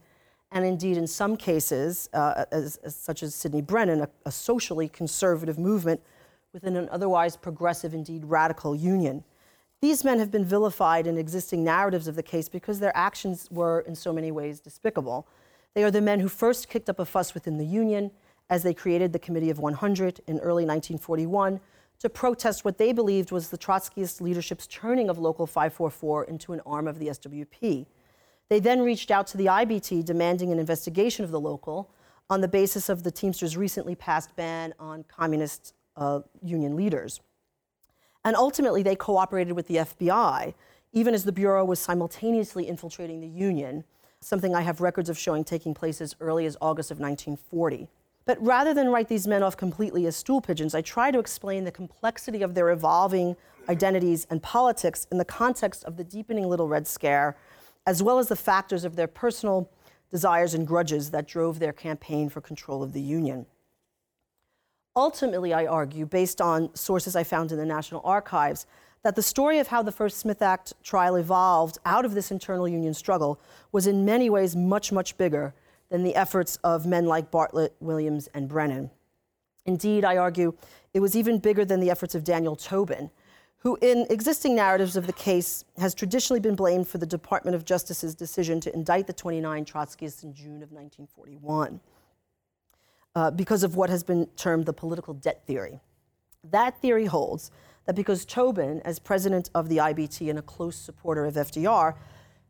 and 0.51 0.65
indeed 0.65 0.97
in 0.97 1.07
some 1.07 1.35
cases, 1.35 2.09
uh, 2.13 2.45
as, 2.51 2.77
as, 2.77 2.95
such 2.95 3.23
as 3.23 3.33
Sidney 3.33 3.61
Brennan, 3.61 4.01
a, 4.01 4.09
a 4.25 4.31
socially 4.31 4.87
conservative 4.87 5.57
movement 5.57 6.01
within 6.53 6.75
an 6.75 6.87
otherwise 6.89 7.35
progressive, 7.35 7.93
indeed 7.93 8.25
radical 8.25 8.75
union. 8.75 9.23
These 9.81 10.03
men 10.03 10.19
have 10.19 10.31
been 10.31 10.45
vilified 10.45 11.07
in 11.07 11.17
existing 11.17 11.63
narratives 11.63 12.07
of 12.07 12.15
the 12.15 12.23
case 12.23 12.47
because 12.47 12.79
their 12.79 12.95
actions 12.95 13.49
were, 13.51 13.81
in 13.81 13.95
so 13.95 14.13
many 14.13 14.31
ways, 14.31 14.59
despicable. 14.59 15.27
They 15.73 15.83
are 15.83 15.91
the 15.91 16.01
men 16.01 16.19
who 16.19 16.29
first 16.29 16.69
kicked 16.69 16.89
up 16.89 16.99
a 16.99 17.05
fuss 17.05 17.33
within 17.33 17.57
the 17.57 17.65
Union 17.65 18.11
as 18.49 18.61
they 18.61 18.73
created 18.73 19.11
the 19.11 19.19
Committee 19.19 19.49
of 19.49 19.59
100 19.59 20.21
in 20.27 20.37
early 20.39 20.63
1941 20.63 21.59
to 22.03 22.09
protest 22.09 22.65
what 22.65 22.77
they 22.77 22.91
believed 22.91 23.31
was 23.31 23.47
the 23.47 23.57
Trotskyist 23.57 24.19
leadership's 24.19 24.67
turning 24.67 25.09
of 25.09 25.17
Local 25.17 25.47
544 25.47 26.25
into 26.25 26.51
an 26.51 26.59
arm 26.65 26.85
of 26.85 26.99
the 26.99 27.07
SWP. 27.07 27.85
They 28.49 28.59
then 28.59 28.81
reached 28.81 29.09
out 29.09 29.25
to 29.27 29.37
the 29.37 29.45
IBT 29.45 30.03
demanding 30.03 30.51
an 30.51 30.59
investigation 30.59 31.23
of 31.23 31.31
the 31.31 31.39
local 31.39 31.89
on 32.29 32.41
the 32.41 32.49
basis 32.49 32.89
of 32.89 33.03
the 33.03 33.11
Teamsters' 33.11 33.55
recently 33.55 33.95
passed 33.95 34.35
ban 34.35 34.73
on 34.79 35.05
communist 35.05 35.75
uh, 35.95 36.19
union 36.41 36.75
leaders. 36.75 37.21
And 38.25 38.35
ultimately, 38.35 38.83
they 38.83 38.97
cooperated 38.97 39.53
with 39.53 39.69
the 39.69 39.75
FBI, 39.75 40.53
even 40.91 41.13
as 41.13 41.23
the 41.23 41.31
Bureau 41.31 41.63
was 41.63 41.79
simultaneously 41.79 42.67
infiltrating 42.67 43.21
the 43.21 43.27
Union, 43.27 43.85
something 44.19 44.53
I 44.53 44.61
have 44.61 44.81
records 44.81 45.07
of 45.07 45.17
showing 45.17 45.45
taking 45.45 45.73
place 45.73 46.01
as 46.01 46.17
early 46.19 46.45
as 46.45 46.57
August 46.59 46.91
of 46.91 46.99
1940. 46.99 47.87
But 48.25 48.41
rather 48.43 48.73
than 48.73 48.89
write 48.89 49.09
these 49.09 49.27
men 49.27 49.43
off 49.43 49.57
completely 49.57 50.05
as 50.05 50.15
stool 50.15 50.39
pigeons, 50.41 50.73
I 50.73 50.81
try 50.81 51.11
to 51.11 51.19
explain 51.19 51.65
the 51.65 51.71
complexity 51.71 52.41
of 52.41 52.55
their 52.55 52.69
evolving 52.69 53.35
identities 53.67 54.25
and 54.29 54.41
politics 54.41 55.07
in 55.11 55.17
the 55.17 55.25
context 55.25 55.83
of 55.83 55.97
the 55.97 56.03
deepening 56.03 56.47
Little 56.47 56.67
Red 56.67 56.87
Scare, 56.87 57.35
as 57.85 58.01
well 58.01 58.19
as 58.19 58.27
the 58.27 58.35
factors 58.35 58.85
of 58.85 58.95
their 58.95 59.07
personal 59.07 59.69
desires 60.09 60.53
and 60.53 60.65
grudges 60.65 61.11
that 61.11 61.27
drove 61.27 61.59
their 61.59 61.73
campaign 61.73 62.29
for 62.29 62.39
control 62.39 62.81
of 62.81 62.93
the 62.93 63.01
Union. 63.01 63.45
Ultimately, 64.95 65.53
I 65.53 65.65
argue, 65.65 66.05
based 66.05 66.39
on 66.39 66.73
sources 66.75 67.15
I 67.15 67.23
found 67.23 67.51
in 67.51 67.57
the 67.57 67.65
National 67.65 68.01
Archives, 68.05 68.67
that 69.01 69.15
the 69.15 69.23
story 69.23 69.59
of 69.59 69.67
how 69.67 69.81
the 69.81 69.91
first 69.91 70.17
Smith 70.17 70.41
Act 70.41 70.73
trial 70.83 71.15
evolved 71.15 71.77
out 71.83 72.05
of 72.05 72.13
this 72.13 72.31
internal 72.31 72.67
Union 72.67 72.93
struggle 72.93 73.39
was 73.71 73.87
in 73.87 74.05
many 74.05 74.29
ways 74.29 74.55
much, 74.55 74.91
much 74.91 75.17
bigger 75.17 75.53
than 75.93 76.01
the 76.01 76.15
efforts 76.15 76.57
of 76.63 76.87
men 76.87 77.05
like 77.05 77.29
Bartlett, 77.29 77.75
Williams, 77.79 78.27
and 78.33 78.49
Brennan. 78.49 78.89
Indeed, 79.63 80.03
I 80.03 80.17
argue 80.17 80.57
it 80.91 81.01
was 81.01 81.15
even 81.15 81.37
bigger 81.37 81.63
than 81.63 81.81
the 81.81 81.91
efforts 81.91 82.15
of 82.15 82.23
Daniel 82.23 82.55
Tobin, 82.55 83.11
who, 83.57 83.77
in 83.79 84.07
existing 84.09 84.55
narratives 84.55 84.95
of 84.97 85.05
the 85.05 85.13
case, 85.13 85.63
has 85.77 85.93
traditionally 85.93 86.39
been 86.39 86.55
blamed 86.55 86.87
for 86.87 86.97
the 86.97 87.05
Department 87.05 87.53
of 87.53 87.63
Justice's 87.63 88.15
decision 88.15 88.59
to 88.61 88.73
indict 88.73 89.05
the 89.05 89.13
29 89.13 89.65
Trotskyists 89.65 90.23
in 90.23 90.33
June 90.33 90.63
of 90.63 90.71
1941 90.71 91.79
uh, 93.13 93.29
because 93.29 93.61
of 93.61 93.75
what 93.75 93.91
has 93.91 94.03
been 94.03 94.25
termed 94.35 94.65
the 94.65 94.73
political 94.73 95.13
debt 95.13 95.45
theory. 95.45 95.79
That 96.43 96.81
theory 96.81 97.05
holds 97.05 97.51
that 97.85 97.95
because 97.95 98.25
Tobin, 98.25 98.81
as 98.83 98.97
president 98.97 99.51
of 99.53 99.69
the 99.69 99.77
IBT 99.77 100.27
and 100.27 100.39
a 100.39 100.41
close 100.41 100.75
supporter 100.75 101.27
of 101.27 101.35
FDR, 101.35 101.93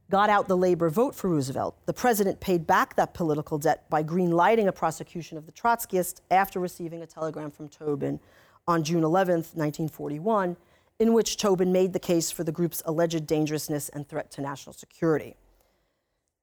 got 0.09 0.29
out 0.29 0.47
the 0.47 0.57
labor 0.57 0.89
vote 0.89 1.15
for 1.15 1.29
Roosevelt. 1.29 1.75
The 1.85 1.93
president 1.93 2.39
paid 2.39 2.67
back 2.67 2.95
that 2.95 3.13
political 3.13 3.57
debt 3.57 3.89
by 3.89 4.03
greenlighting 4.03 4.67
a 4.67 4.71
prosecution 4.71 5.37
of 5.37 5.45
the 5.45 5.51
Trotskyists 5.51 6.21
after 6.29 6.59
receiving 6.59 7.01
a 7.01 7.07
telegram 7.07 7.51
from 7.51 7.69
Tobin 7.69 8.19
on 8.67 8.83
June 8.83 9.03
11, 9.03 9.35
1941, 9.35 10.55
in 10.99 11.13
which 11.13 11.37
Tobin 11.37 11.71
made 11.71 11.93
the 11.93 11.99
case 11.99 12.31
for 12.31 12.43
the 12.43 12.51
group's 12.51 12.81
alleged 12.85 13.25
dangerousness 13.25 13.89
and 13.89 14.07
threat 14.07 14.31
to 14.31 14.41
national 14.41 14.73
security. 14.73 15.35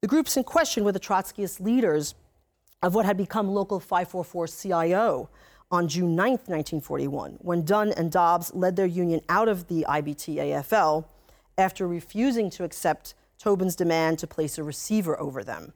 The 0.03 0.09
groups 0.09 0.37
in 0.37 0.45
question 0.45 0.85
were 0.85 0.93
the 0.93 1.01
Trotskyist 1.01 1.61
leaders 1.61 2.15
of 2.83 2.95
what 2.95 3.07
had 3.07 3.17
become 3.17 3.49
Local 3.49 3.79
544 3.81 4.49
CIO 4.49 5.29
on 5.71 5.87
June 5.87 6.17
9, 6.17 6.31
1941, 6.31 7.39
when 7.41 7.65
Dunne 7.65 7.93
and 7.93 8.11
Dobbs 8.11 8.53
led 8.55 8.77
their 8.77 8.87
union 8.87 9.21
out 9.29 9.49
of 9.49 9.69
the 9.69 9.87
IBT 9.89 10.37
AFL 10.37 11.05
after 11.57 11.87
refusing 11.87 12.51
to 12.51 12.65
accept 12.65 13.15
Tobin's 13.41 13.75
demand 13.75 14.19
to 14.19 14.27
place 14.27 14.59
a 14.59 14.63
receiver 14.63 15.19
over 15.19 15.43
them. 15.43 15.73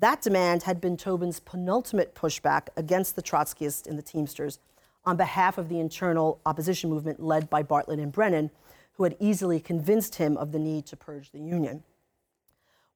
That 0.00 0.20
demand 0.20 0.64
had 0.64 0.80
been 0.80 0.96
Tobin's 0.96 1.38
penultimate 1.38 2.16
pushback 2.16 2.66
against 2.76 3.14
the 3.14 3.22
Trotskyists 3.22 3.86
and 3.86 3.96
the 3.96 4.02
Teamsters 4.02 4.58
on 5.04 5.16
behalf 5.16 5.56
of 5.56 5.68
the 5.68 5.78
internal 5.78 6.40
opposition 6.44 6.90
movement 6.90 7.22
led 7.22 7.48
by 7.48 7.62
Bartlett 7.62 8.00
and 8.00 8.10
Brennan, 8.10 8.50
who 8.94 9.04
had 9.04 9.16
easily 9.20 9.60
convinced 9.60 10.16
him 10.16 10.36
of 10.36 10.50
the 10.50 10.58
need 10.58 10.84
to 10.86 10.96
purge 10.96 11.30
the 11.30 11.38
Union. 11.38 11.84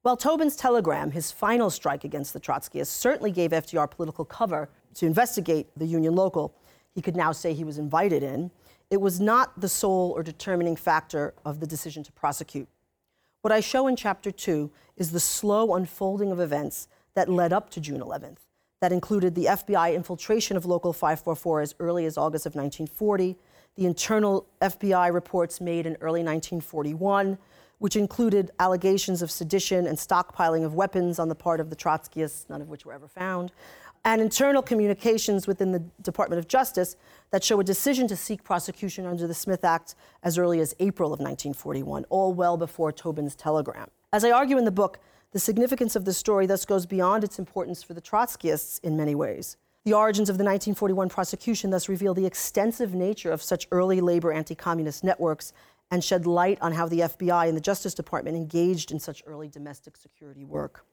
While 0.01 0.17
Tobin's 0.17 0.57
telegram, 0.57 1.11
his 1.11 1.31
final 1.31 1.69
strike 1.69 2.03
against 2.03 2.33
the 2.33 2.39
Trotskyists, 2.41 2.87
certainly 2.87 3.31
gave 3.31 3.51
FDR 3.51 3.89
political 3.89 4.25
cover 4.25 4.67
to 4.95 5.05
investigate 5.05 5.69
the 5.77 5.85
Union 5.85 6.15
local, 6.15 6.53
he 6.93 7.01
could 7.01 7.15
now 7.15 7.31
say 7.31 7.53
he 7.53 7.63
was 7.63 7.77
invited 7.77 8.23
in. 8.23 8.51
It 8.89 8.99
was 8.99 9.21
not 9.21 9.57
the 9.61 9.69
sole 9.69 10.11
or 10.13 10.21
determining 10.21 10.75
factor 10.75 11.33
of 11.45 11.61
the 11.61 11.67
decision 11.67 12.03
to 12.03 12.11
prosecute. 12.11 12.67
What 13.41 13.51
I 13.51 13.59
show 13.59 13.87
in 13.87 13.95
chapter 13.95 14.29
two 14.29 14.69
is 14.97 15.11
the 15.11 15.19
slow 15.19 15.73
unfolding 15.73 16.31
of 16.31 16.39
events 16.39 16.87
that 17.15 17.27
led 17.27 17.51
up 17.51 17.71
to 17.71 17.79
June 17.79 17.99
11th 17.99 18.37
that 18.81 18.91
included 18.91 19.33
the 19.33 19.45
FBI 19.45 19.95
infiltration 19.95 20.57
of 20.57 20.65
Local 20.65 20.93
544 20.93 21.61
as 21.61 21.75
early 21.79 22.05
as 22.05 22.17
August 22.17 22.45
of 22.45 22.53
1940, 22.53 23.35
the 23.75 23.85
internal 23.85 24.45
FBI 24.61 25.11
reports 25.11 25.59
made 25.59 25.87
in 25.87 25.93
early 26.01 26.21
1941, 26.21 27.39
which 27.79 27.95
included 27.95 28.51
allegations 28.59 29.23
of 29.23 29.31
sedition 29.31 29.87
and 29.87 29.97
stockpiling 29.97 30.63
of 30.63 30.75
weapons 30.75 31.17
on 31.17 31.27
the 31.27 31.35
part 31.35 31.59
of 31.59 31.71
the 31.71 31.75
Trotskyists, 31.75 32.47
none 32.47 32.61
of 32.61 32.69
which 32.69 32.85
were 32.85 32.93
ever 32.93 33.07
found, 33.07 33.51
and 34.03 34.21
internal 34.21 34.61
communications 34.61 35.47
within 35.47 35.71
the 35.71 35.83
Department 36.01 36.39
of 36.39 36.47
Justice 36.47 36.95
that 37.29 37.43
show 37.43 37.59
a 37.59 37.63
decision 37.63 38.07
to 38.07 38.15
seek 38.15 38.43
prosecution 38.43 39.05
under 39.05 39.27
the 39.27 39.33
Smith 39.33 39.63
Act 39.63 39.95
as 40.23 40.37
early 40.37 40.59
as 40.59 40.75
April 40.79 41.13
of 41.13 41.19
1941, 41.19 42.05
all 42.09 42.33
well 42.33 42.57
before 42.57 42.91
Tobin's 42.91 43.35
telegram. 43.35 43.89
As 44.11 44.25
I 44.25 44.31
argue 44.31 44.57
in 44.57 44.65
the 44.65 44.71
book, 44.71 44.99
the 45.31 45.39
significance 45.39 45.95
of 45.95 46.05
the 46.05 46.13
story 46.13 46.45
thus 46.45 46.65
goes 46.65 46.85
beyond 46.85 47.23
its 47.23 47.39
importance 47.39 47.83
for 47.83 47.93
the 47.93 48.01
Trotskyists 48.01 48.79
in 48.83 48.97
many 48.97 49.15
ways. 49.15 49.55
The 49.85 49.93
origins 49.93 50.29
of 50.29 50.37
the 50.37 50.43
1941 50.43 51.09
prosecution 51.09 51.69
thus 51.69 51.89
reveal 51.89 52.13
the 52.13 52.25
extensive 52.25 52.93
nature 52.93 53.31
of 53.31 53.41
such 53.41 53.67
early 53.71 54.01
labor 54.01 54.31
anti 54.31 54.55
communist 54.55 55.03
networks 55.03 55.53
and 55.89 56.03
shed 56.03 56.25
light 56.25 56.57
on 56.61 56.73
how 56.73 56.87
the 56.87 57.01
FBI 57.01 57.47
and 57.47 57.55
the 57.55 57.61
Justice 57.61 57.93
Department 57.93 58.37
engaged 58.37 58.91
in 58.91 58.99
such 58.99 59.23
early 59.25 59.47
domestic 59.47 59.97
security 59.97 60.43
work. 60.43 60.85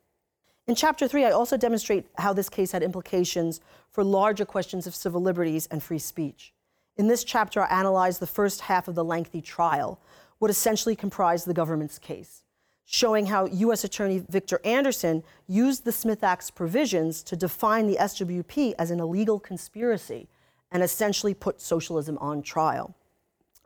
In 0.68 0.74
Chapter 0.74 1.08
3, 1.08 1.24
I 1.24 1.30
also 1.30 1.56
demonstrate 1.56 2.06
how 2.18 2.34
this 2.34 2.50
case 2.50 2.72
had 2.72 2.82
implications 2.82 3.62
for 3.90 4.04
larger 4.04 4.44
questions 4.44 4.86
of 4.86 4.94
civil 4.94 5.22
liberties 5.22 5.66
and 5.70 5.82
free 5.82 5.98
speech. 5.98 6.52
In 6.98 7.08
this 7.08 7.24
chapter, 7.24 7.62
I 7.62 7.80
analyze 7.80 8.18
the 8.18 8.26
first 8.26 8.60
half 8.60 8.86
of 8.86 8.94
the 8.94 9.04
lengthy 9.04 9.40
trial, 9.40 9.98
what 10.38 10.50
essentially 10.50 10.94
comprised 10.94 11.46
the 11.46 11.54
government's 11.54 11.98
case 11.98 12.42
showing 12.90 13.26
how 13.26 13.44
U.S. 13.44 13.84
Attorney 13.84 14.24
Victor 14.30 14.62
Anderson 14.64 15.22
used 15.46 15.84
the 15.84 15.92
Smith 15.92 16.24
Act's 16.24 16.50
provisions 16.50 17.22
to 17.24 17.36
define 17.36 17.86
the 17.86 17.98
SWP 18.00 18.72
as 18.78 18.90
an 18.90 18.98
illegal 18.98 19.38
conspiracy 19.38 20.26
and 20.72 20.82
essentially 20.82 21.34
put 21.34 21.60
socialism 21.60 22.16
on 22.16 22.40
trial. 22.40 22.94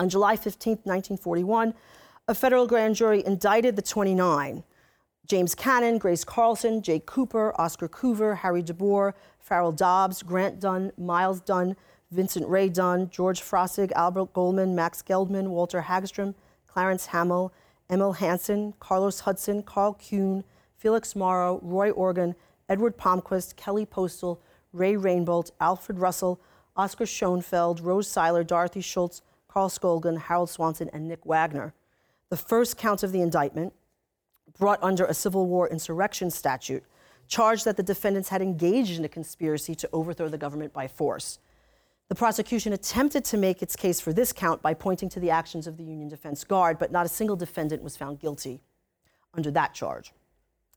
On 0.00 0.08
July 0.08 0.34
15, 0.34 0.72
1941, 0.82 1.72
a 2.26 2.34
federal 2.34 2.66
grand 2.66 2.96
jury 2.96 3.24
indicted 3.24 3.76
the 3.76 3.82
29 3.82 4.64
James 5.26 5.54
Cannon, 5.54 5.98
Grace 5.98 6.24
Carlson, 6.24 6.82
Jay 6.82 7.00
Cooper, 7.04 7.58
Oscar 7.58 7.88
Coover, 7.88 8.38
Harry 8.38 8.62
DeBoer, 8.62 9.12
Farrell 9.38 9.72
Dobbs, 9.72 10.22
Grant 10.22 10.60
Dunne, 10.60 10.92
Miles 10.98 11.40
Dunne, 11.40 11.76
Vincent 12.10 12.46
Ray 12.48 12.68
Dunne, 12.68 13.08
George 13.08 13.40
Frossig, 13.40 13.92
Albert 13.92 14.32
Goldman, 14.32 14.74
Max 14.74 15.02
Geldman, 15.02 15.48
Walter 15.48 15.82
Hagstrom, 15.82 16.34
Clarence 16.66 17.06
Hamill, 17.06 17.52
Emil 17.88 18.14
Hansen, 18.14 18.74
Carlos 18.80 19.20
Hudson, 19.20 19.62
Carl 19.62 19.94
Kuhn, 19.94 20.44
Felix 20.76 21.14
Morrow, 21.14 21.60
Roy 21.62 21.90
Organ, 21.90 22.34
Edward 22.68 22.98
Palmquist, 22.98 23.56
Kelly 23.56 23.86
Postal, 23.86 24.42
Ray 24.72 24.96
Rainbolt, 24.96 25.52
Alfred 25.60 25.98
Russell, 25.98 26.40
Oscar 26.76 27.06
Schoenfeld, 27.06 27.80
Rose 27.80 28.08
Seiler, 28.08 28.42
Dorothy 28.42 28.80
Schultz, 28.80 29.22
Carl 29.46 29.68
Skoglund, 29.68 30.22
Harold 30.22 30.50
Swanson, 30.50 30.90
and 30.92 31.06
Nick 31.06 31.24
Wagner. 31.24 31.74
The 32.30 32.36
first 32.36 32.78
count 32.78 33.02
of 33.02 33.12
the 33.12 33.20
indictment, 33.20 33.74
brought 34.58 34.82
under 34.82 35.04
a 35.04 35.14
Civil 35.14 35.46
War 35.46 35.68
insurrection 35.68 36.30
statute, 36.30 36.84
charged 37.28 37.64
that 37.64 37.76
the 37.76 37.82
defendants 37.82 38.28
had 38.28 38.42
engaged 38.42 38.98
in 38.98 39.04
a 39.04 39.08
conspiracy 39.08 39.74
to 39.74 39.88
overthrow 39.92 40.28
the 40.28 40.38
government 40.38 40.72
by 40.72 40.86
force. 40.86 41.38
The 42.08 42.14
prosecution 42.14 42.72
attempted 42.72 43.24
to 43.26 43.38
make 43.38 43.62
its 43.62 43.74
case 43.74 44.00
for 44.00 44.12
this 44.12 44.32
count 44.32 44.60
by 44.60 44.74
pointing 44.74 45.08
to 45.10 45.20
the 45.20 45.30
actions 45.30 45.66
of 45.66 45.78
the 45.78 45.84
Union 45.84 46.08
Defense 46.08 46.44
Guard, 46.44 46.78
but 46.78 46.92
not 46.92 47.06
a 47.06 47.08
single 47.08 47.36
defendant 47.36 47.82
was 47.82 47.96
found 47.96 48.20
guilty 48.20 48.60
under 49.32 49.50
that 49.52 49.72
charge. 49.72 50.12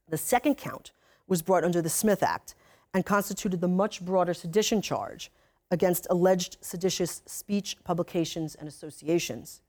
The 0.08 0.18
second 0.18 0.56
count 0.56 0.92
was 1.28 1.42
brought 1.42 1.64
under 1.64 1.82
the 1.82 1.90
Smith 1.90 2.24
Act 2.24 2.56
and 2.94 3.06
constituted 3.06 3.60
the 3.60 3.68
much 3.68 4.06
broader 4.06 4.34
sedition 4.34 4.82
charge 4.82 5.32
against 5.72 6.08
alleged 6.10 6.58
seditious 6.62 7.22
speech, 7.26 7.76
publications, 7.84 8.56
and 8.56 8.68
associations. 8.68 9.62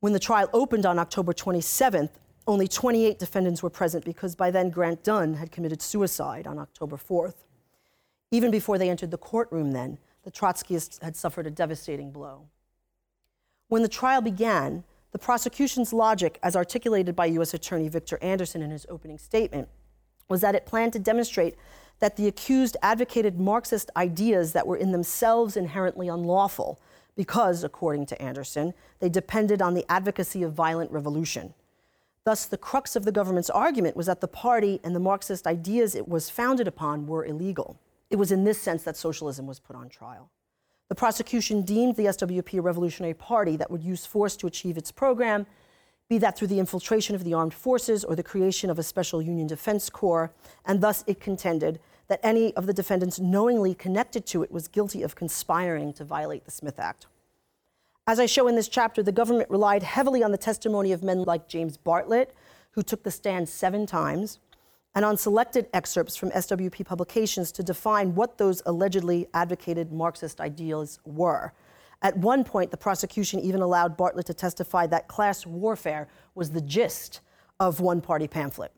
When 0.00 0.12
the 0.12 0.18
trial 0.18 0.50
opened 0.52 0.84
on 0.84 0.98
October 0.98 1.32
27th, 1.32 2.10
only 2.46 2.68
28 2.68 3.18
defendants 3.18 3.62
were 3.62 3.70
present 3.70 4.04
because 4.04 4.34
by 4.34 4.50
then 4.50 4.70
Grant 4.70 5.02
Dunne 5.02 5.34
had 5.34 5.50
committed 5.50 5.80
suicide 5.80 6.46
on 6.46 6.58
October 6.58 6.96
4th. 6.96 7.44
Even 8.30 8.50
before 8.50 8.78
they 8.78 8.90
entered 8.90 9.10
the 9.10 9.18
courtroom, 9.18 9.72
then, 9.72 9.98
the 10.24 10.30
Trotskyists 10.30 11.02
had 11.02 11.16
suffered 11.16 11.46
a 11.46 11.50
devastating 11.50 12.10
blow. 12.10 12.48
When 13.68 13.82
the 13.82 13.88
trial 13.88 14.20
began, 14.20 14.84
the 15.12 15.18
prosecution's 15.18 15.92
logic, 15.92 16.38
as 16.42 16.56
articulated 16.56 17.14
by 17.14 17.26
U.S. 17.26 17.54
Attorney 17.54 17.88
Victor 17.88 18.18
Anderson 18.20 18.62
in 18.62 18.70
his 18.70 18.86
opening 18.88 19.18
statement, 19.18 19.68
was 20.28 20.40
that 20.40 20.54
it 20.54 20.66
planned 20.66 20.92
to 20.94 20.98
demonstrate 20.98 21.54
that 22.00 22.16
the 22.16 22.26
accused 22.26 22.76
advocated 22.82 23.38
Marxist 23.38 23.90
ideas 23.96 24.52
that 24.52 24.66
were 24.66 24.76
in 24.76 24.92
themselves 24.92 25.56
inherently 25.56 26.08
unlawful 26.08 26.80
because, 27.16 27.62
according 27.62 28.06
to 28.06 28.20
Anderson, 28.20 28.74
they 28.98 29.08
depended 29.08 29.62
on 29.62 29.74
the 29.74 29.90
advocacy 29.90 30.42
of 30.42 30.52
violent 30.52 30.90
revolution. 30.90 31.54
Thus, 32.24 32.46
the 32.46 32.56
crux 32.56 32.96
of 32.96 33.04
the 33.04 33.12
government's 33.12 33.50
argument 33.50 33.96
was 33.96 34.06
that 34.06 34.22
the 34.22 34.28
party 34.28 34.80
and 34.82 34.96
the 34.96 35.00
Marxist 35.00 35.46
ideas 35.46 35.94
it 35.94 36.08
was 36.08 36.30
founded 36.30 36.66
upon 36.66 37.06
were 37.06 37.24
illegal. 37.24 37.78
It 38.08 38.16
was 38.16 38.32
in 38.32 38.44
this 38.44 38.60
sense 38.60 38.82
that 38.84 38.96
socialism 38.96 39.46
was 39.46 39.60
put 39.60 39.76
on 39.76 39.90
trial. 39.90 40.30
The 40.88 40.94
prosecution 40.94 41.62
deemed 41.62 41.96
the 41.96 42.06
SWP 42.06 42.58
a 42.58 42.62
revolutionary 42.62 43.14
party 43.14 43.56
that 43.56 43.70
would 43.70 43.82
use 43.82 44.06
force 44.06 44.36
to 44.36 44.46
achieve 44.46 44.78
its 44.78 44.90
program, 44.90 45.46
be 46.08 46.18
that 46.18 46.36
through 46.36 46.48
the 46.48 46.58
infiltration 46.58 47.14
of 47.14 47.24
the 47.24 47.34
armed 47.34 47.54
forces 47.54 48.04
or 48.04 48.14
the 48.14 48.22
creation 48.22 48.70
of 48.70 48.78
a 48.78 48.82
special 48.82 49.20
Union 49.20 49.46
Defense 49.46 49.90
Corps, 49.90 50.30
and 50.64 50.80
thus 50.80 51.04
it 51.06 51.20
contended 51.20 51.78
that 52.08 52.20
any 52.22 52.54
of 52.54 52.66
the 52.66 52.74
defendants 52.74 53.18
knowingly 53.18 53.74
connected 53.74 54.26
to 54.26 54.42
it 54.42 54.52
was 54.52 54.68
guilty 54.68 55.02
of 55.02 55.14
conspiring 55.14 55.92
to 55.94 56.04
violate 56.04 56.44
the 56.44 56.50
Smith 56.50 56.78
Act. 56.78 57.06
As 58.06 58.20
I 58.20 58.26
show 58.26 58.48
in 58.48 58.54
this 58.54 58.68
chapter, 58.68 59.02
the 59.02 59.12
government 59.12 59.48
relied 59.48 59.82
heavily 59.82 60.22
on 60.22 60.30
the 60.30 60.36
testimony 60.36 60.92
of 60.92 61.02
men 61.02 61.22
like 61.22 61.48
James 61.48 61.78
Bartlett, 61.78 62.34
who 62.72 62.82
took 62.82 63.02
the 63.02 63.10
stand 63.10 63.48
seven 63.48 63.86
times, 63.86 64.40
and 64.94 65.06
on 65.06 65.16
selected 65.16 65.68
excerpts 65.72 66.14
from 66.14 66.30
SWP 66.32 66.84
publications 66.84 67.50
to 67.52 67.62
define 67.62 68.14
what 68.14 68.36
those 68.36 68.60
allegedly 68.66 69.26
advocated 69.32 69.90
Marxist 69.90 70.38
ideals 70.38 70.98
were. 71.06 71.54
At 72.02 72.18
one 72.18 72.44
point, 72.44 72.70
the 72.70 72.76
prosecution 72.76 73.40
even 73.40 73.62
allowed 73.62 73.96
Bartlett 73.96 74.26
to 74.26 74.34
testify 74.34 74.86
that 74.88 75.08
class 75.08 75.46
warfare 75.46 76.06
was 76.34 76.50
the 76.50 76.60
gist 76.60 77.20
of 77.58 77.80
one 77.80 78.02
party 78.02 78.28
pamphlet. 78.28 78.72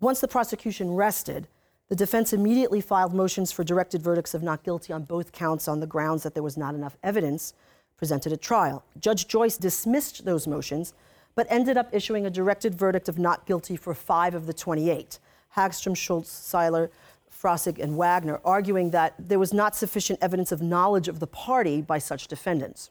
Once 0.00 0.20
the 0.20 0.28
prosecution 0.28 0.92
rested, 0.92 1.48
the 1.88 1.96
defense 1.96 2.34
immediately 2.34 2.82
filed 2.82 3.14
motions 3.14 3.50
for 3.50 3.64
directed 3.64 4.02
verdicts 4.02 4.34
of 4.34 4.42
not 4.42 4.62
guilty 4.62 4.92
on 4.92 5.04
both 5.04 5.32
counts 5.32 5.66
on 5.66 5.80
the 5.80 5.86
grounds 5.86 6.22
that 6.24 6.34
there 6.34 6.42
was 6.42 6.58
not 6.58 6.74
enough 6.74 6.98
evidence 7.02 7.54
presented 7.96 8.32
at 8.32 8.40
trial. 8.40 8.84
Judge 8.98 9.28
Joyce 9.28 9.56
dismissed 9.56 10.24
those 10.24 10.46
motions, 10.46 10.94
but 11.34 11.46
ended 11.50 11.76
up 11.76 11.88
issuing 11.92 12.26
a 12.26 12.30
directed 12.30 12.74
verdict 12.74 13.08
of 13.08 13.18
not 13.18 13.46
guilty 13.46 13.76
for 13.76 13.94
five 13.94 14.34
of 14.34 14.46
the 14.46 14.52
28. 14.52 15.18
Hagstrom, 15.56 15.96
Schultz, 15.96 16.30
Seiler, 16.30 16.90
Frossig, 17.30 17.78
and 17.78 17.96
Wagner, 17.96 18.40
arguing 18.44 18.90
that 18.90 19.14
there 19.18 19.38
was 19.38 19.52
not 19.52 19.76
sufficient 19.76 20.18
evidence 20.22 20.52
of 20.52 20.62
knowledge 20.62 21.08
of 21.08 21.20
the 21.20 21.26
party 21.26 21.80
by 21.80 21.98
such 21.98 22.28
defendants. 22.28 22.90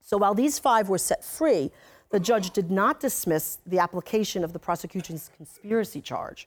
So 0.00 0.18
while 0.18 0.34
these 0.34 0.58
five 0.58 0.88
were 0.88 0.98
set 0.98 1.24
free, 1.24 1.70
the 2.10 2.20
judge 2.20 2.50
did 2.50 2.70
not 2.70 3.00
dismiss 3.00 3.58
the 3.66 3.78
application 3.78 4.44
of 4.44 4.52
the 4.52 4.58
prosecution's 4.58 5.30
conspiracy 5.36 6.00
charge. 6.00 6.46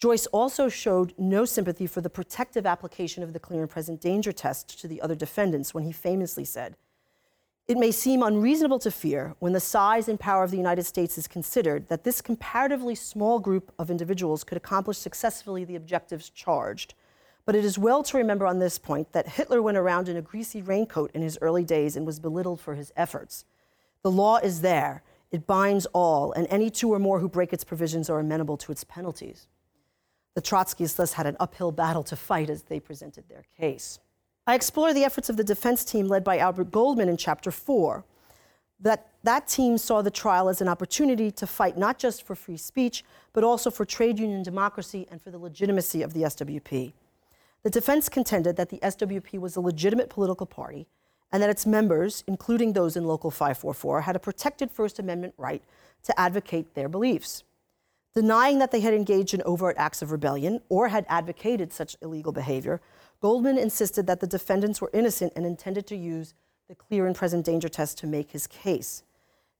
Joyce 0.00 0.26
also 0.26 0.68
showed 0.68 1.14
no 1.16 1.44
sympathy 1.44 1.86
for 1.86 2.00
the 2.00 2.10
protective 2.10 2.66
application 2.66 3.22
of 3.22 3.32
the 3.32 3.40
clear 3.40 3.62
and 3.62 3.70
present 3.70 4.00
danger 4.00 4.32
test 4.32 4.78
to 4.80 4.88
the 4.88 5.00
other 5.00 5.14
defendants 5.14 5.72
when 5.72 5.84
he 5.84 5.92
famously 5.92 6.44
said, 6.44 6.76
It 7.68 7.78
may 7.78 7.90
seem 7.90 8.22
unreasonable 8.22 8.78
to 8.78 8.92
fear, 8.92 9.34
when 9.40 9.52
the 9.52 9.58
size 9.58 10.08
and 10.08 10.20
power 10.20 10.44
of 10.44 10.52
the 10.52 10.56
United 10.56 10.84
States 10.84 11.18
is 11.18 11.26
considered, 11.26 11.88
that 11.88 12.04
this 12.04 12.20
comparatively 12.20 12.94
small 12.94 13.40
group 13.40 13.72
of 13.76 13.90
individuals 13.90 14.44
could 14.44 14.56
accomplish 14.56 14.98
successfully 14.98 15.64
the 15.64 15.74
objectives 15.74 16.30
charged. 16.30 16.94
But 17.44 17.56
it 17.56 17.64
is 17.64 17.76
well 17.76 18.04
to 18.04 18.18
remember 18.18 18.46
on 18.46 18.60
this 18.60 18.78
point 18.78 19.12
that 19.12 19.30
Hitler 19.30 19.60
went 19.60 19.78
around 19.78 20.08
in 20.08 20.16
a 20.16 20.22
greasy 20.22 20.62
raincoat 20.62 21.10
in 21.12 21.22
his 21.22 21.38
early 21.40 21.64
days 21.64 21.96
and 21.96 22.06
was 22.06 22.20
belittled 22.20 22.60
for 22.60 22.76
his 22.76 22.92
efforts. 22.96 23.44
The 24.02 24.12
law 24.12 24.36
is 24.36 24.60
there, 24.60 25.02
it 25.32 25.48
binds 25.48 25.86
all, 25.86 26.30
and 26.32 26.46
any 26.48 26.70
two 26.70 26.92
or 26.92 27.00
more 27.00 27.18
who 27.18 27.28
break 27.28 27.52
its 27.52 27.64
provisions 27.64 28.08
are 28.08 28.20
amenable 28.20 28.56
to 28.58 28.70
its 28.70 28.84
penalties. 28.84 29.48
The 30.34 30.42
Trotskyists 30.42 30.94
thus 30.94 31.14
had 31.14 31.26
an 31.26 31.36
uphill 31.40 31.72
battle 31.72 32.04
to 32.04 32.14
fight 32.14 32.48
as 32.48 32.62
they 32.62 32.78
presented 32.78 33.28
their 33.28 33.44
case. 33.58 33.98
I 34.48 34.54
explore 34.54 34.94
the 34.94 35.02
efforts 35.04 35.28
of 35.28 35.36
the 35.36 35.42
defense 35.42 35.84
team 35.84 36.06
led 36.06 36.22
by 36.22 36.38
Albert 36.38 36.70
Goldman 36.70 37.08
in 37.08 37.16
chapter 37.16 37.50
4. 37.50 38.04
That, 38.78 39.08
that 39.24 39.48
team 39.48 39.76
saw 39.76 40.02
the 40.02 40.10
trial 40.10 40.48
as 40.48 40.60
an 40.60 40.68
opportunity 40.68 41.32
to 41.32 41.46
fight 41.48 41.76
not 41.76 41.98
just 41.98 42.22
for 42.22 42.36
free 42.36 42.56
speech, 42.56 43.04
but 43.32 43.42
also 43.42 43.70
for 43.70 43.84
trade 43.84 44.20
union 44.20 44.44
democracy 44.44 45.08
and 45.10 45.20
for 45.20 45.30
the 45.32 45.38
legitimacy 45.38 46.02
of 46.02 46.12
the 46.12 46.22
SWP. 46.22 46.92
The 47.64 47.70
defense 47.70 48.08
contended 48.08 48.56
that 48.56 48.68
the 48.68 48.78
SWP 48.78 49.40
was 49.40 49.56
a 49.56 49.60
legitimate 49.60 50.10
political 50.10 50.46
party 50.46 50.86
and 51.32 51.42
that 51.42 51.50
its 51.50 51.66
members, 51.66 52.22
including 52.28 52.72
those 52.72 52.96
in 52.96 53.04
Local 53.04 53.32
544, 53.32 54.02
had 54.02 54.14
a 54.14 54.20
protected 54.20 54.70
First 54.70 55.00
Amendment 55.00 55.34
right 55.36 55.62
to 56.04 56.20
advocate 56.20 56.74
their 56.74 56.88
beliefs. 56.88 57.42
Denying 58.14 58.60
that 58.60 58.70
they 58.70 58.80
had 58.80 58.94
engaged 58.94 59.34
in 59.34 59.42
overt 59.44 59.74
acts 59.76 60.02
of 60.02 60.12
rebellion 60.12 60.60
or 60.68 60.88
had 60.88 61.04
advocated 61.08 61.72
such 61.72 61.96
illegal 62.00 62.30
behavior, 62.30 62.80
Goldman 63.20 63.58
insisted 63.58 64.06
that 64.06 64.20
the 64.20 64.26
defendants 64.26 64.80
were 64.80 64.90
innocent 64.92 65.32
and 65.36 65.46
intended 65.46 65.86
to 65.88 65.96
use 65.96 66.34
the 66.68 66.74
clear 66.74 67.06
and 67.06 67.14
present 67.14 67.46
danger 67.46 67.68
test 67.68 67.98
to 67.98 68.06
make 68.06 68.30
his 68.32 68.46
case. 68.46 69.02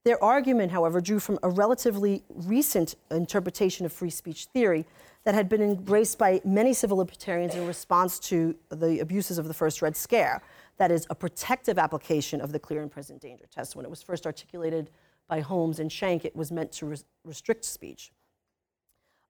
Their 0.05 0.23
argument, 0.23 0.71
however, 0.71 1.01
drew 1.01 1.19
from 1.19 1.39
a 1.43 1.51
relatively 1.51 2.23
recent 2.29 2.95
interpretation 3.11 3.85
of 3.85 3.93
free 3.93 4.11
speech 4.11 4.45
theory 4.47 4.87
that 5.25 5.35
had 5.35 5.49
been 5.49 5.61
embraced 5.61 6.17
by 6.17 6.41
many 6.45 6.73
civil 6.73 6.99
libertarians 6.99 7.57
in 7.57 7.67
response 7.67 8.21
to 8.21 8.55
the 8.71 9.01
abuses 9.01 9.39
of 9.39 9.49
the 9.49 9.55
first 9.55 9.83
Red 9.83 9.97
Scare. 9.97 10.43
That 10.77 10.93
is, 10.93 11.09
a 11.11 11.15
protective 11.17 11.77
application 11.79 12.41
of 12.41 12.53
the 12.53 12.61
clear 12.61 12.83
and 12.83 12.91
present 12.91 13.21
danger 13.21 13.47
test. 13.51 13.75
When 13.75 13.85
it 13.85 13.91
was 13.91 14.01
first 14.01 14.27
articulated 14.27 14.91
by 15.27 15.41
Holmes 15.41 15.81
and 15.81 15.91
Schenck, 15.91 16.25
it 16.25 16.37
was 16.37 16.53
meant 16.53 16.71
to 16.73 16.87
res- 16.87 17.05
restrict 17.25 17.65
speech. 17.65 18.13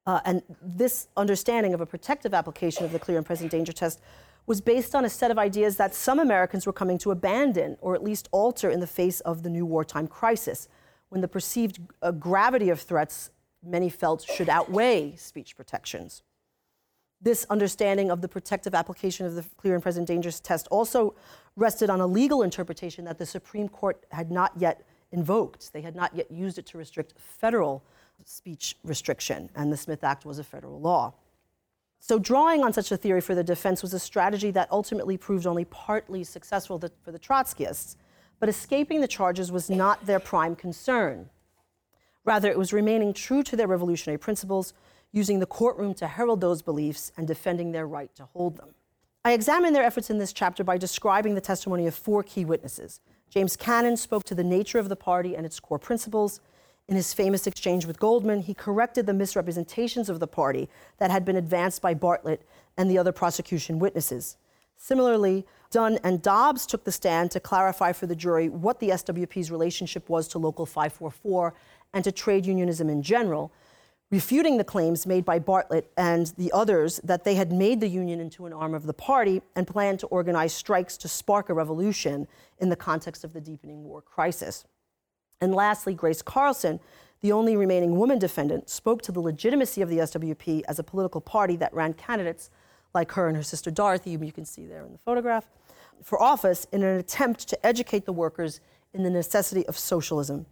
Uh, 0.07 0.21
and 0.25 0.43
this 0.63 1.09
understanding 1.17 1.75
of 1.75 1.81
a 1.81 1.87
protective 1.87 2.33
application 2.33 2.85
of 2.85 2.93
the 2.93 2.99
clear 2.99 3.17
and 3.17 3.27
present 3.27 3.51
danger 3.51 3.73
test 3.73 4.01
was 4.47 4.61
based 4.61 4.95
on 4.95 5.05
a 5.05 5.11
set 5.11 5.31
of 5.31 5.39
ideas 5.39 5.77
that 5.77 5.95
some 5.95 6.21
Americans 6.21 6.67
were 6.67 6.73
coming 6.73 6.99
to 6.99 7.11
abandon 7.11 7.77
or 7.81 7.95
at 7.95 8.05
least 8.05 8.29
alter 8.31 8.71
in 8.71 8.79
the 8.79 8.87
face 8.87 9.21
of 9.21 9.43
the 9.43 9.51
new 9.51 9.67
wartime 9.67 10.07
crisis, 10.07 10.69
when 11.09 11.21
the 11.21 11.29
perceived 11.29 11.81
uh, 12.03 12.13
gravity 12.13 12.71
of 12.71 12.81
threats 12.81 13.31
many 13.65 13.89
felt 13.89 14.23
should 14.23 14.49
outweigh 14.49 15.17
speech 15.17 15.57
protections. 15.57 16.23
This 17.21 17.47
understanding 17.51 18.11
of 18.11 18.21
the 18.21 18.29
protective 18.29 18.75
application 18.75 19.27
of 19.27 19.35
the 19.35 19.45
clear 19.57 19.75
and 19.75 19.83
present 19.83 20.07
danger 20.07 20.31
test 20.31 20.69
also 20.71 21.17
rested 21.57 21.91
on 21.91 22.01
a 22.01 22.07
legal 22.07 22.43
interpretation 22.43 23.05
that 23.07 23.19
the 23.19 23.27
Supreme 23.27 23.69
Court 23.69 24.05
had 24.13 24.31
not 24.31 24.53
yet 24.57 24.87
invoked. 25.11 25.73
They 25.73 25.81
had 25.81 25.97
not 25.97 26.15
yet 26.15 26.31
used 26.31 26.59
it 26.59 26.67
to 26.67 26.79
restrict 26.79 27.15
federal 27.19 27.83
speech 28.25 28.77
restriction, 28.83 29.51
and 29.55 29.73
the 29.73 29.77
Smith 29.77 30.03
Act 30.03 30.25
was 30.25 30.39
a 30.39 30.45
federal 30.45 30.81
law. 30.81 31.15
So, 31.99 32.19
drawing 32.19 32.63
on 32.63 32.73
such 32.73 32.93
a 32.93 32.97
theory 32.97 33.21
for 33.21 33.35
the 33.35 33.45
defense 33.45 33.83
was 33.83 33.95
a 33.95 33.99
strategy 33.99 34.51
that 34.53 34.71
ultimately 34.71 35.17
proved 35.17 35.47
only 35.47 35.65
partly 35.65 36.25
successful 36.25 36.81
for 37.03 37.11
the 37.11 37.19
Trotskyists, 37.19 37.97
but 38.39 38.49
escaping 38.49 39.01
the 39.01 39.09
charges 39.09 39.51
was 39.51 39.71
not 39.71 40.07
their 40.07 40.21
prime 40.21 40.55
concern. 40.55 41.31
Rather, 42.25 42.51
it 42.51 42.59
was 42.59 42.73
remaining 42.73 43.13
true 43.13 43.43
to 43.45 43.57
their 43.57 43.69
revolutionary 43.69 44.19
principles, 44.19 44.75
using 45.13 45.39
the 45.39 45.47
courtroom 45.47 45.95
to 45.95 46.07
herald 46.07 46.41
those 46.41 46.61
beliefs 46.61 47.13
and 47.17 47.27
defending 47.27 47.73
their 47.73 47.87
right 47.87 48.15
to 48.15 48.25
hold 48.27 48.57
them. 48.57 48.75
I 49.25 49.33
examine 49.33 49.73
their 49.73 49.83
efforts 49.83 50.11
in 50.11 50.19
this 50.19 50.33
chapter 50.33 50.63
by 50.63 50.79
describing 50.79 51.35
the 51.35 51.41
testimony 51.41 51.87
of 51.87 51.95
four 51.95 52.23
key 52.23 52.45
witnesses. 52.45 53.01
James 53.31 53.57
Cannon 53.57 53.97
spoke 53.97 54.25
to 54.25 54.35
the 54.35 54.45
nature 54.45 54.79
of 54.79 54.89
the 54.89 54.97
party 54.97 55.35
and 55.35 55.45
its 55.45 55.59
core 55.59 55.79
principles. 55.79 56.41
In 56.89 56.95
his 56.95 57.13
famous 57.13 57.49
exchange 57.49 57.85
with 57.85 57.99
Goldman, 57.99 58.43
he 58.43 58.55
corrected 58.55 59.07
the 59.07 59.15
misrepresentations 59.15 60.09
of 60.09 60.21
the 60.21 60.29
party 60.29 60.69
that 60.99 61.11
had 61.11 61.25
been 61.25 61.35
advanced 61.35 61.83
by 61.83 61.95
Bartlett 61.95 62.43
and 62.77 62.89
the 62.89 62.99
other 62.99 63.11
prosecution 63.11 63.81
witnesses. 63.81 64.37
Similarly, 64.77 65.45
Dunne 65.71 65.99
and 66.05 66.23
Dobbs 66.23 66.65
took 66.65 66.85
the 66.85 66.93
stand 66.93 67.33
to 67.33 67.41
clarify 67.41 67.93
for 67.93 68.07
the 68.07 68.15
jury 68.15 68.49
what 68.49 68.79
the 68.79 68.91
SWP's 68.91 69.51
relationship 69.51 70.09
was 70.09 70.29
to 70.29 70.39
Local 70.39 70.65
544 70.65 71.55
and 71.93 72.05
to 72.05 72.13
trade 72.13 72.47
unionism 72.47 72.89
in 72.89 73.03
general, 73.03 73.51
refuting 74.11 74.57
the 74.57 74.65
claims 74.65 75.07
made 75.07 75.25
by 75.25 75.41
Bartlett 75.41 75.91
and 75.97 76.29
the 76.39 76.53
others 76.53 77.01
that 77.03 77.25
they 77.25 77.35
had 77.35 77.51
made 77.51 77.81
the 77.81 77.89
union 77.89 78.21
into 78.21 78.47
an 78.47 78.53
arm 78.53 78.75
of 78.75 78.87
the 78.87 78.95
party 78.95 79.43
and 79.57 79.67
planned 79.67 79.99
to 80.01 80.07
organize 80.07 80.53
strikes 80.53 80.97
to 80.99 81.09
spark 81.09 81.49
a 81.49 81.55
revolution 81.55 82.29
in 82.61 82.69
the 82.69 82.77
context 82.77 83.25
of 83.25 83.33
the 83.33 83.41
deepening 83.41 83.83
war 83.83 84.01
crisis. 84.01 84.65
And 85.41 85.55
lastly, 85.55 85.95
Grace 85.95 86.23
Carlson, 86.23 86.81
the 87.21 87.33
only 87.33 87.57
remaining 87.57 87.97
woman 87.97 88.19
defendant, 88.19 88.71
spoke 88.71 89.03
to 89.03 89.13
the 89.13 89.21
legitimacy 89.21 89.83
of 89.83 89.89
the 89.89 89.99
SWP 89.99 90.63
as 90.69 90.79
a 90.79 90.83
political 90.83 91.21
party 91.21 91.57
that 91.57 91.75
ran 91.75 91.93
candidates 91.95 92.51
like 92.95 93.13
her 93.13 93.29
and 93.29 93.37
her 93.37 93.43
sister 93.43 93.71
Dorothy, 93.71 94.15
whom 94.15 94.25
you 94.25 94.33
can 94.33 94.45
see 94.45 94.67
there 94.67 94.85
in 94.85 94.93
the 94.93 94.99
photograph, 94.99 95.47
for 96.03 96.21
office 96.21 96.67
in 96.73 96.83
an 96.83 96.99
attempt 96.99 97.47
to 97.49 97.67
educate 97.67 98.07
the 98.07 98.13
workers 98.13 98.61
in 98.95 99.03
the 99.03 99.11
necessity 99.11 99.67
of 99.67 99.79
socialism. 99.79 100.47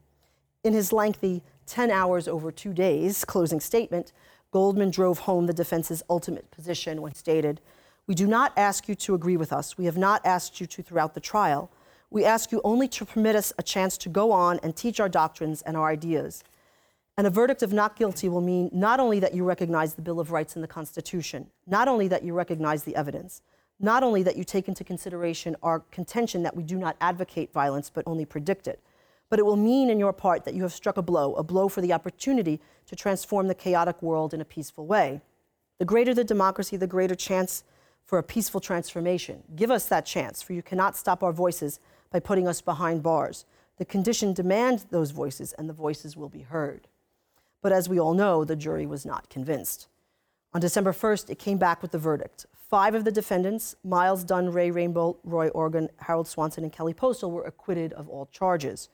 In 0.62 0.72
his 0.72 0.92
lengthy 0.92 1.42
10 1.66 1.90
hours 1.90 2.28
over 2.28 2.52
two 2.52 2.72
days 2.72 3.24
closing 3.24 3.60
statement, 3.60 4.12
Goldman 4.50 4.90
drove 4.90 5.20
home 5.20 5.46
the 5.46 5.52
defense's 5.52 6.02
ultimate 6.08 6.50
position 6.50 7.02
when 7.02 7.12
he 7.12 7.16
stated, 7.16 7.60
We 8.06 8.14
do 8.14 8.26
not 8.26 8.52
ask 8.56 8.88
you 8.88 8.94
to 8.96 9.14
agree 9.14 9.36
with 9.36 9.52
us. 9.52 9.76
We 9.76 9.86
have 9.86 9.98
not 9.98 10.24
asked 10.24 10.60
you 10.60 10.66
to 10.68 10.82
throughout 10.82 11.14
the 11.14 11.20
trial. 11.20 11.70
We 12.14 12.24
ask 12.24 12.52
you 12.52 12.60
only 12.62 12.86
to 12.86 13.04
permit 13.04 13.34
us 13.34 13.52
a 13.58 13.62
chance 13.64 13.98
to 13.98 14.08
go 14.08 14.30
on 14.30 14.60
and 14.62 14.76
teach 14.76 15.00
our 15.00 15.08
doctrines 15.08 15.62
and 15.62 15.76
our 15.76 15.88
ideas. 15.88 16.44
And 17.18 17.26
a 17.26 17.30
verdict 17.30 17.60
of 17.60 17.72
not 17.72 17.96
guilty 17.96 18.28
will 18.28 18.40
mean 18.40 18.70
not 18.72 19.00
only 19.00 19.18
that 19.18 19.34
you 19.34 19.42
recognize 19.42 19.94
the 19.94 20.02
Bill 20.02 20.20
of 20.20 20.30
Rights 20.30 20.54
in 20.54 20.62
the 20.62 20.68
Constitution, 20.68 21.50
not 21.66 21.88
only 21.88 22.06
that 22.06 22.22
you 22.22 22.32
recognize 22.32 22.84
the 22.84 22.94
evidence, 22.94 23.42
not 23.80 24.04
only 24.04 24.22
that 24.22 24.36
you 24.36 24.44
take 24.44 24.68
into 24.68 24.84
consideration 24.84 25.56
our 25.60 25.80
contention 25.90 26.44
that 26.44 26.54
we 26.54 26.62
do 26.62 26.78
not 26.78 26.96
advocate 27.00 27.52
violence 27.52 27.90
but 27.90 28.04
only 28.06 28.24
predict 28.24 28.68
it, 28.68 28.80
but 29.28 29.40
it 29.40 29.44
will 29.44 29.56
mean 29.56 29.90
in 29.90 29.98
your 29.98 30.12
part 30.12 30.44
that 30.44 30.54
you 30.54 30.62
have 30.62 30.72
struck 30.72 30.96
a 30.96 31.02
blow, 31.02 31.34
a 31.34 31.42
blow 31.42 31.68
for 31.68 31.80
the 31.80 31.92
opportunity 31.92 32.60
to 32.86 32.94
transform 32.94 33.48
the 33.48 33.56
chaotic 33.56 34.00
world 34.00 34.32
in 34.32 34.40
a 34.40 34.44
peaceful 34.44 34.86
way. 34.86 35.20
The 35.80 35.84
greater 35.84 36.14
the 36.14 36.22
democracy, 36.22 36.76
the 36.76 36.86
greater 36.86 37.16
chance 37.16 37.64
for 38.04 38.18
a 38.18 38.22
peaceful 38.22 38.60
transformation. 38.60 39.42
Give 39.56 39.72
us 39.72 39.86
that 39.86 40.06
chance, 40.06 40.42
for 40.42 40.52
you 40.52 40.62
cannot 40.62 40.94
stop 40.94 41.24
our 41.24 41.32
voices 41.32 41.80
by 42.14 42.20
putting 42.20 42.46
us 42.46 42.60
behind 42.60 43.02
bars. 43.02 43.44
The 43.76 43.84
condition 43.84 44.34
demands 44.34 44.84
those 44.84 45.10
voices, 45.10 45.52
and 45.54 45.68
the 45.68 45.72
voices 45.72 46.16
will 46.16 46.28
be 46.28 46.42
heard. 46.42 46.86
But 47.60 47.72
as 47.72 47.88
we 47.88 47.98
all 47.98 48.14
know, 48.14 48.44
the 48.44 48.54
jury 48.54 48.86
was 48.86 49.04
not 49.04 49.28
convinced. 49.28 49.88
On 50.52 50.60
December 50.60 50.92
1st, 50.92 51.28
it 51.28 51.40
came 51.40 51.58
back 51.58 51.82
with 51.82 51.90
the 51.90 51.98
verdict. 51.98 52.46
Five 52.52 52.94
of 52.94 53.04
the 53.04 53.10
defendants, 53.10 53.74
Miles 53.82 54.22
Dunne, 54.22 54.52
Ray 54.52 54.70
Rainbolt, 54.70 55.18
Roy 55.24 55.48
Orgon, 55.50 55.88
Harold 55.96 56.28
Swanson, 56.28 56.62
and 56.62 56.72
Kelly 56.72 56.94
Postal, 56.94 57.32
were 57.32 57.42
acquitted 57.42 57.92
of 57.94 58.08
all 58.08 58.26
charges. 58.26 58.90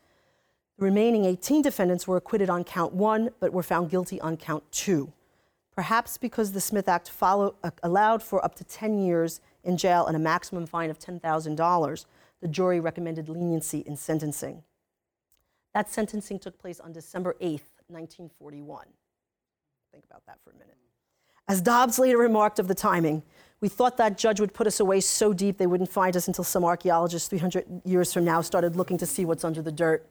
The 0.78 0.87
remaining 0.87 1.26
18 1.26 1.61
defendants 1.61 2.09
were 2.09 2.16
acquitted 2.16 2.48
on 2.48 2.64
count 2.64 2.94
one, 2.94 3.33
but 3.38 3.52
were 3.52 3.62
found 3.62 3.90
guilty 3.90 4.18
on 4.22 4.38
count 4.38 4.64
two. 4.72 5.12
Perhaps 5.74 6.16
because 6.16 6.52
the 6.52 6.61
Smith 6.62 6.88
Act 6.88 7.11
follow, 7.11 7.54
uh, 7.62 7.70
allowed 7.83 8.22
for 8.22 8.42
up 8.42 8.54
to 8.54 8.64
10 8.64 8.98
years 8.98 9.42
in 9.62 9.76
jail 9.76 10.06
and 10.06 10.16
a 10.16 10.18
maximum 10.18 10.64
fine 10.64 10.88
of 10.88 10.98
$10,000, 10.98 12.06
the 12.40 12.48
jury 12.48 12.81
recommended 12.81 13.29
leniency 13.29 13.81
in 13.81 13.96
sentencing. 13.96 14.62
That 15.75 15.90
sentencing 15.90 16.38
took 16.38 16.58
place 16.58 16.81
on 16.81 16.92
December 16.92 17.37
8th, 17.40 17.71
1941. 17.88 18.87
Think 19.92 20.04
about 20.04 20.25
that 20.27 20.38
for 20.42 20.50
a 20.50 20.54
minute. 20.54 20.77
As 21.48 21.60
Dobbs 21.60 21.98
later 21.98 22.19
remarked 22.19 22.58
of 22.58 22.69
the 22.69 22.75
timing, 22.75 23.23
we 23.60 23.69
thought 23.69 23.96
that 23.98 24.17
judge 24.17 24.40
would 24.40 24.54
put 24.54 24.67
us 24.67 24.81
away 24.81 25.00
so 25.00 25.33
deep 25.33 25.58
they 25.58 25.67
wouldn't 25.67 25.90
find 25.90 26.17
us 26.17 26.29
until 26.29 26.44
some 26.44 26.64
archaeologists 26.64 27.29
300 27.29 27.83
years 27.85 28.12
from 28.12 28.25
now 28.25 28.40
started 28.40 28.77
looking 28.77 28.98
to 28.98 29.06
see 29.06 29.25
what's 29.25 29.44
under 29.44 29.60
the 29.60 29.73
dirt. 29.73 30.08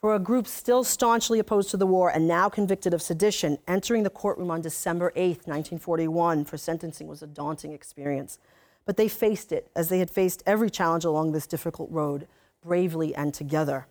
For 0.00 0.14
a 0.16 0.18
group 0.18 0.48
still 0.48 0.82
staunchly 0.82 1.38
opposed 1.38 1.70
to 1.70 1.76
the 1.76 1.86
war 1.86 2.10
and 2.10 2.26
now 2.26 2.48
convicted 2.48 2.92
of 2.92 3.00
sedition, 3.00 3.58
entering 3.68 4.02
the 4.02 4.10
courtroom 4.10 4.50
on 4.50 4.60
December 4.60 5.12
8, 5.14 5.46
1941, 5.46 6.44
for 6.44 6.58
sentencing 6.58 7.06
was 7.06 7.22
a 7.22 7.26
daunting 7.28 7.72
experience. 7.72 8.38
But 8.84 8.96
they 8.96 9.08
faced 9.08 9.52
it, 9.52 9.70
as 9.76 9.88
they 9.88 9.98
had 9.98 10.10
faced 10.10 10.42
every 10.46 10.70
challenge 10.70 11.04
along 11.04 11.32
this 11.32 11.46
difficult 11.46 11.90
road, 11.90 12.26
bravely 12.62 13.14
and 13.14 13.32
together. 13.32 13.86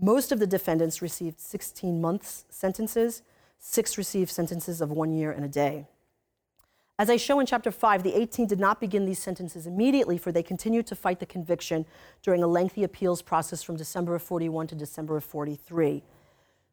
Most 0.00 0.32
of 0.32 0.38
the 0.38 0.46
defendants 0.46 1.00
received 1.00 1.40
16 1.40 2.00
months 2.00 2.44
sentences, 2.50 3.22
six 3.58 3.96
received 3.96 4.30
sentences 4.30 4.80
of 4.80 4.90
one 4.90 5.12
year 5.12 5.30
and 5.30 5.44
a 5.44 5.48
day. 5.48 5.86
As 6.98 7.08
I 7.08 7.16
show 7.16 7.40
in 7.40 7.46
chapter 7.46 7.70
5, 7.70 8.02
the 8.02 8.14
18 8.14 8.46
did 8.46 8.60
not 8.60 8.80
begin 8.80 9.06
these 9.06 9.18
sentences 9.18 9.66
immediately, 9.66 10.18
for 10.18 10.30
they 10.30 10.42
continued 10.42 10.86
to 10.88 10.94
fight 10.94 11.20
the 11.20 11.26
conviction 11.26 11.86
during 12.22 12.42
a 12.42 12.46
lengthy 12.46 12.84
appeals 12.84 13.22
process 13.22 13.62
from 13.62 13.76
December 13.76 14.14
of 14.14 14.22
41 14.22 14.66
to 14.68 14.74
December 14.74 15.16
of 15.16 15.24
43. 15.24 16.02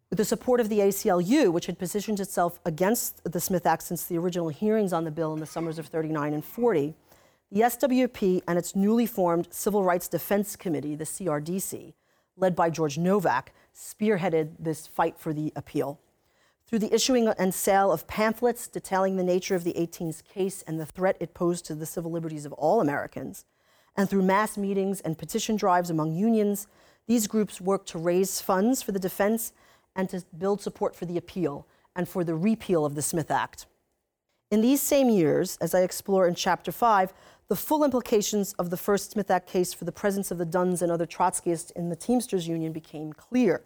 With 0.10 0.18
the 0.18 0.26
support 0.26 0.60
of 0.60 0.70
the 0.70 0.80
ACLU, 0.80 1.54
which 1.54 1.68
had 1.68 1.80
positioned 1.80 2.20
itself 2.20 2.60
against 2.66 3.24
the 3.32 3.40
Smith 3.40 3.66
Act 3.66 3.84
since 3.84 4.06
the 4.06 4.18
original 4.18 4.50
hearings 4.50 4.92
on 4.92 5.04
the 5.04 5.12
bill 5.12 5.34
in 5.34 5.40
the 5.40 5.46
summers 5.46 5.80
of 5.80 5.88
39 5.88 6.34
and 6.34 6.44
40, 6.44 6.96
the 7.52 7.62
SWP 7.62 8.41
and 8.47 8.60
its 8.60 8.76
newly 8.76 9.06
formed 9.06 9.47
Civil 9.50 9.84
Rights 9.84 10.08
Defense 10.08 10.56
Committee, 10.56 10.95
the 10.95 11.04
CRDC, 11.04 11.93
led 12.38 12.56
by 12.56 12.70
George 12.70 12.97
Novack, 12.97 13.47
spearheaded 13.76 14.52
this 14.60 14.86
fight 14.86 15.18
for 15.18 15.34
the 15.34 15.52
appeal. 15.56 16.00
Through 16.68 16.80
the 16.80 16.93
issuing 16.93 17.28
and 17.28 17.54
sale 17.54 17.91
of 17.91 18.06
pamphlets 18.06 18.68
detailing 18.68 19.18
the 19.18 19.24
nature 19.24 19.56
of 19.56 19.64
the 19.64 19.74
18's 19.74 20.22
case 20.22 20.62
and 20.68 20.80
the 20.80 20.86
threat 20.86 21.18
it 21.20 21.34
posed 21.34 21.66
to 21.66 21.76
the 21.76 21.88
civil 21.88 22.12
liberties 22.12 22.45
of 22.45 22.54
all 22.54 22.82
Americans, 22.82 23.45
and 23.95 24.08
through 24.08 24.22
mass 24.22 24.56
meetings 24.56 25.02
and 25.02 25.18
petition 25.18 25.56
drives 25.56 25.89
among 25.89 26.14
unions, 26.14 26.68
these 27.08 27.26
groups 27.26 27.60
worked 27.60 27.89
to 27.89 27.97
raise 27.97 28.39
funds 28.39 28.84
for 28.84 28.91
the 28.91 29.00
defense 29.00 29.52
and 29.95 30.08
to 30.10 30.24
build 30.38 30.62
support 30.62 30.95
for 30.95 31.06
the 31.06 31.18
appeal 31.18 31.66
and 31.95 32.08
for 32.08 32.24
the 32.24 32.36
repeal 32.36 32.86
of 32.86 32.93
the 32.93 33.02
Smith 33.02 33.32
Act. 33.32 33.66
In 34.52 34.62
these 34.62 34.82
same 34.82 35.10
years, 35.10 35.58
as 35.58 35.76
I 35.76 35.82
explore 35.82 36.28
in 36.28 36.36
Chapter 36.36 36.72
5, 36.72 37.14
the 37.50 37.56
full 37.56 37.84
implications 37.84 38.54
of 38.54 38.70
the 38.70 38.78
first 38.78 39.12
Smith 39.12 39.32
Act 39.32 39.50
case 39.50 39.74
for 39.74 39.84
the 39.84 39.91
presence 39.91 40.30
of 40.30 40.38
the 40.38 40.45
Dunnes 40.45 40.84
and 40.84 40.91
other 40.91 41.08
Trotskyists 41.08 41.72
in 41.72 41.89
the 41.89 41.95
Teamsters 41.95 42.47
Union 42.47 42.72
became 42.72 43.12
clear. 43.12 43.64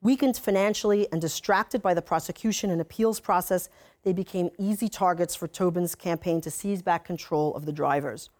Weakened 0.00 0.38
financially 0.38 1.06
and 1.12 1.20
distracted 1.20 1.82
by 1.82 1.92
the 1.92 2.02
prosecution 2.02 2.70
and 2.70 2.80
appeals 2.80 3.20
process, 3.20 3.68
they 4.04 4.14
became 4.14 4.50
easy 4.58 4.88
targets 4.88 5.34
for 5.34 5.46
Tobin's 5.46 5.94
campaign 5.94 6.40
to 6.40 6.50
seize 6.50 6.80
back 6.80 7.04
control 7.04 7.54
of 7.54 7.66
the 7.66 7.72
drivers. 7.72 8.30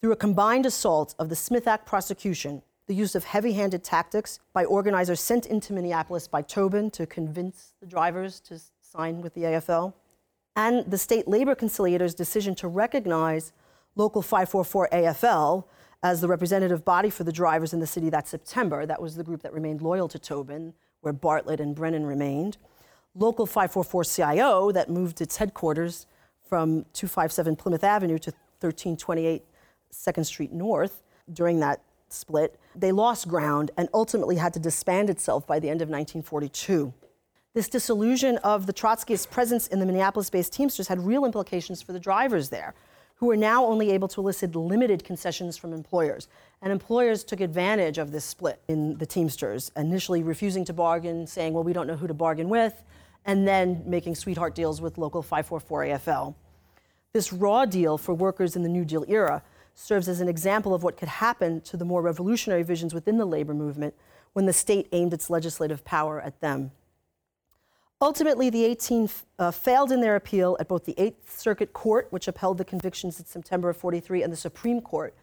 Through 0.00 0.12
a 0.12 0.16
combined 0.16 0.66
assault 0.66 1.14
of 1.18 1.28
the 1.28 1.36
Smith 1.36 1.68
Act 1.68 1.86
prosecution 1.86 2.62
the 2.88 2.94
use 2.94 3.14
of 3.14 3.24
heavy 3.24 3.52
handed 3.52 3.84
tactics 3.84 4.40
by 4.52 4.64
organizers 4.64 5.20
sent 5.20 5.46
into 5.46 5.72
Minneapolis 5.72 6.26
by 6.26 6.42
Tobin 6.42 6.90
to 6.90 7.06
convince 7.06 7.74
the 7.80 7.86
drivers 7.86 8.40
to 8.40 8.60
sign 8.80 9.20
with 9.20 9.34
the 9.34 9.42
AFL, 9.42 9.94
and 10.56 10.90
the 10.90 10.98
state 10.98 11.28
labor 11.28 11.54
conciliator's 11.54 12.14
decision 12.14 12.54
to 12.56 12.68
recognize 12.68 13.52
Local 13.94 14.22
544 14.22 14.88
AFL 14.92 15.64
as 16.02 16.20
the 16.20 16.28
representative 16.28 16.84
body 16.84 17.10
for 17.10 17.24
the 17.24 17.32
drivers 17.32 17.72
in 17.72 17.80
the 17.80 17.86
city 17.86 18.10
that 18.10 18.26
September. 18.26 18.86
That 18.86 19.00
was 19.00 19.16
the 19.16 19.24
group 19.24 19.42
that 19.42 19.52
remained 19.52 19.82
loyal 19.82 20.08
to 20.08 20.18
Tobin, 20.18 20.74
where 21.00 21.12
Bartlett 21.12 21.60
and 21.60 21.74
Brennan 21.74 22.06
remained. 22.06 22.56
Local 23.14 23.46
544 23.46 24.04
CIO, 24.04 24.72
that 24.72 24.88
moved 24.88 25.20
its 25.20 25.36
headquarters 25.36 26.06
from 26.48 26.86
257 26.94 27.56
Plymouth 27.56 27.84
Avenue 27.84 28.18
to 28.18 28.30
1328 28.60 29.44
2nd 29.92 30.26
Street 30.26 30.52
North 30.52 31.02
during 31.32 31.60
that 31.60 31.82
split, 32.08 32.58
they 32.74 32.92
lost 32.92 33.28
ground 33.28 33.70
and 33.76 33.88
ultimately 33.94 34.36
had 34.36 34.52
to 34.54 34.60
disband 34.60 35.10
itself 35.10 35.46
by 35.46 35.58
the 35.58 35.68
end 35.68 35.82
of 35.82 35.88
1942. 35.88 36.92
This 37.54 37.68
disillusion 37.68 38.38
of 38.38 38.66
the 38.66 38.72
Trotskyist 38.72 39.30
presence 39.30 39.66
in 39.66 39.78
the 39.78 39.86
Minneapolis 39.86 40.30
based 40.30 40.52
Teamsters 40.52 40.88
had 40.88 41.00
real 41.00 41.24
implications 41.24 41.82
for 41.82 41.92
the 41.92 42.00
drivers 42.00 42.48
there, 42.48 42.74
who 43.22 43.28
were 43.28 43.36
now 43.36 43.64
only 43.64 43.92
able 43.92 44.08
to 44.08 44.20
elicit 44.20 44.56
limited 44.56 45.04
concessions 45.04 45.56
from 45.56 45.72
employers. 45.72 46.26
And 46.60 46.72
employers 46.72 47.22
took 47.22 47.40
advantage 47.40 47.96
of 47.96 48.10
this 48.10 48.24
split 48.24 48.60
in 48.66 48.98
the 48.98 49.06
Teamsters, 49.06 49.70
initially 49.76 50.24
refusing 50.24 50.64
to 50.64 50.72
bargain, 50.72 51.28
saying, 51.28 51.52
well, 51.52 51.62
we 51.62 51.72
don't 51.72 51.86
know 51.86 51.94
who 51.94 52.08
to 52.08 52.14
bargain 52.14 52.48
with, 52.48 52.82
and 53.24 53.46
then 53.46 53.80
making 53.86 54.16
sweetheart 54.16 54.56
deals 54.56 54.80
with 54.80 54.98
local 54.98 55.22
544 55.22 55.84
AFL. 55.84 56.34
This 57.12 57.32
raw 57.32 57.64
deal 57.64 57.96
for 57.96 58.12
workers 58.12 58.56
in 58.56 58.64
the 58.64 58.68
New 58.68 58.84
Deal 58.84 59.04
era 59.06 59.44
serves 59.76 60.08
as 60.08 60.20
an 60.20 60.26
example 60.26 60.74
of 60.74 60.82
what 60.82 60.96
could 60.96 61.08
happen 61.08 61.60
to 61.60 61.76
the 61.76 61.84
more 61.84 62.02
revolutionary 62.02 62.64
visions 62.64 62.92
within 62.92 63.18
the 63.18 63.24
labor 63.24 63.54
movement 63.54 63.94
when 64.32 64.46
the 64.46 64.52
state 64.52 64.88
aimed 64.90 65.14
its 65.14 65.30
legislative 65.30 65.84
power 65.84 66.20
at 66.20 66.40
them. 66.40 66.72
Ultimately, 68.02 68.50
the 68.50 68.64
18 68.64 69.08
uh, 69.38 69.52
failed 69.52 69.92
in 69.92 70.00
their 70.00 70.16
appeal 70.16 70.56
at 70.58 70.66
both 70.66 70.86
the 70.86 70.94
Eighth 70.98 71.38
Circuit 71.38 71.72
Court, 71.72 72.08
which 72.10 72.26
upheld 72.26 72.58
the 72.58 72.64
convictions 72.64 73.20
in 73.20 73.26
September 73.26 73.70
of 73.70 73.76
43, 73.76 74.24
and 74.24 74.32
the 74.32 74.36
Supreme 74.36 74.80
Court, 74.80 75.14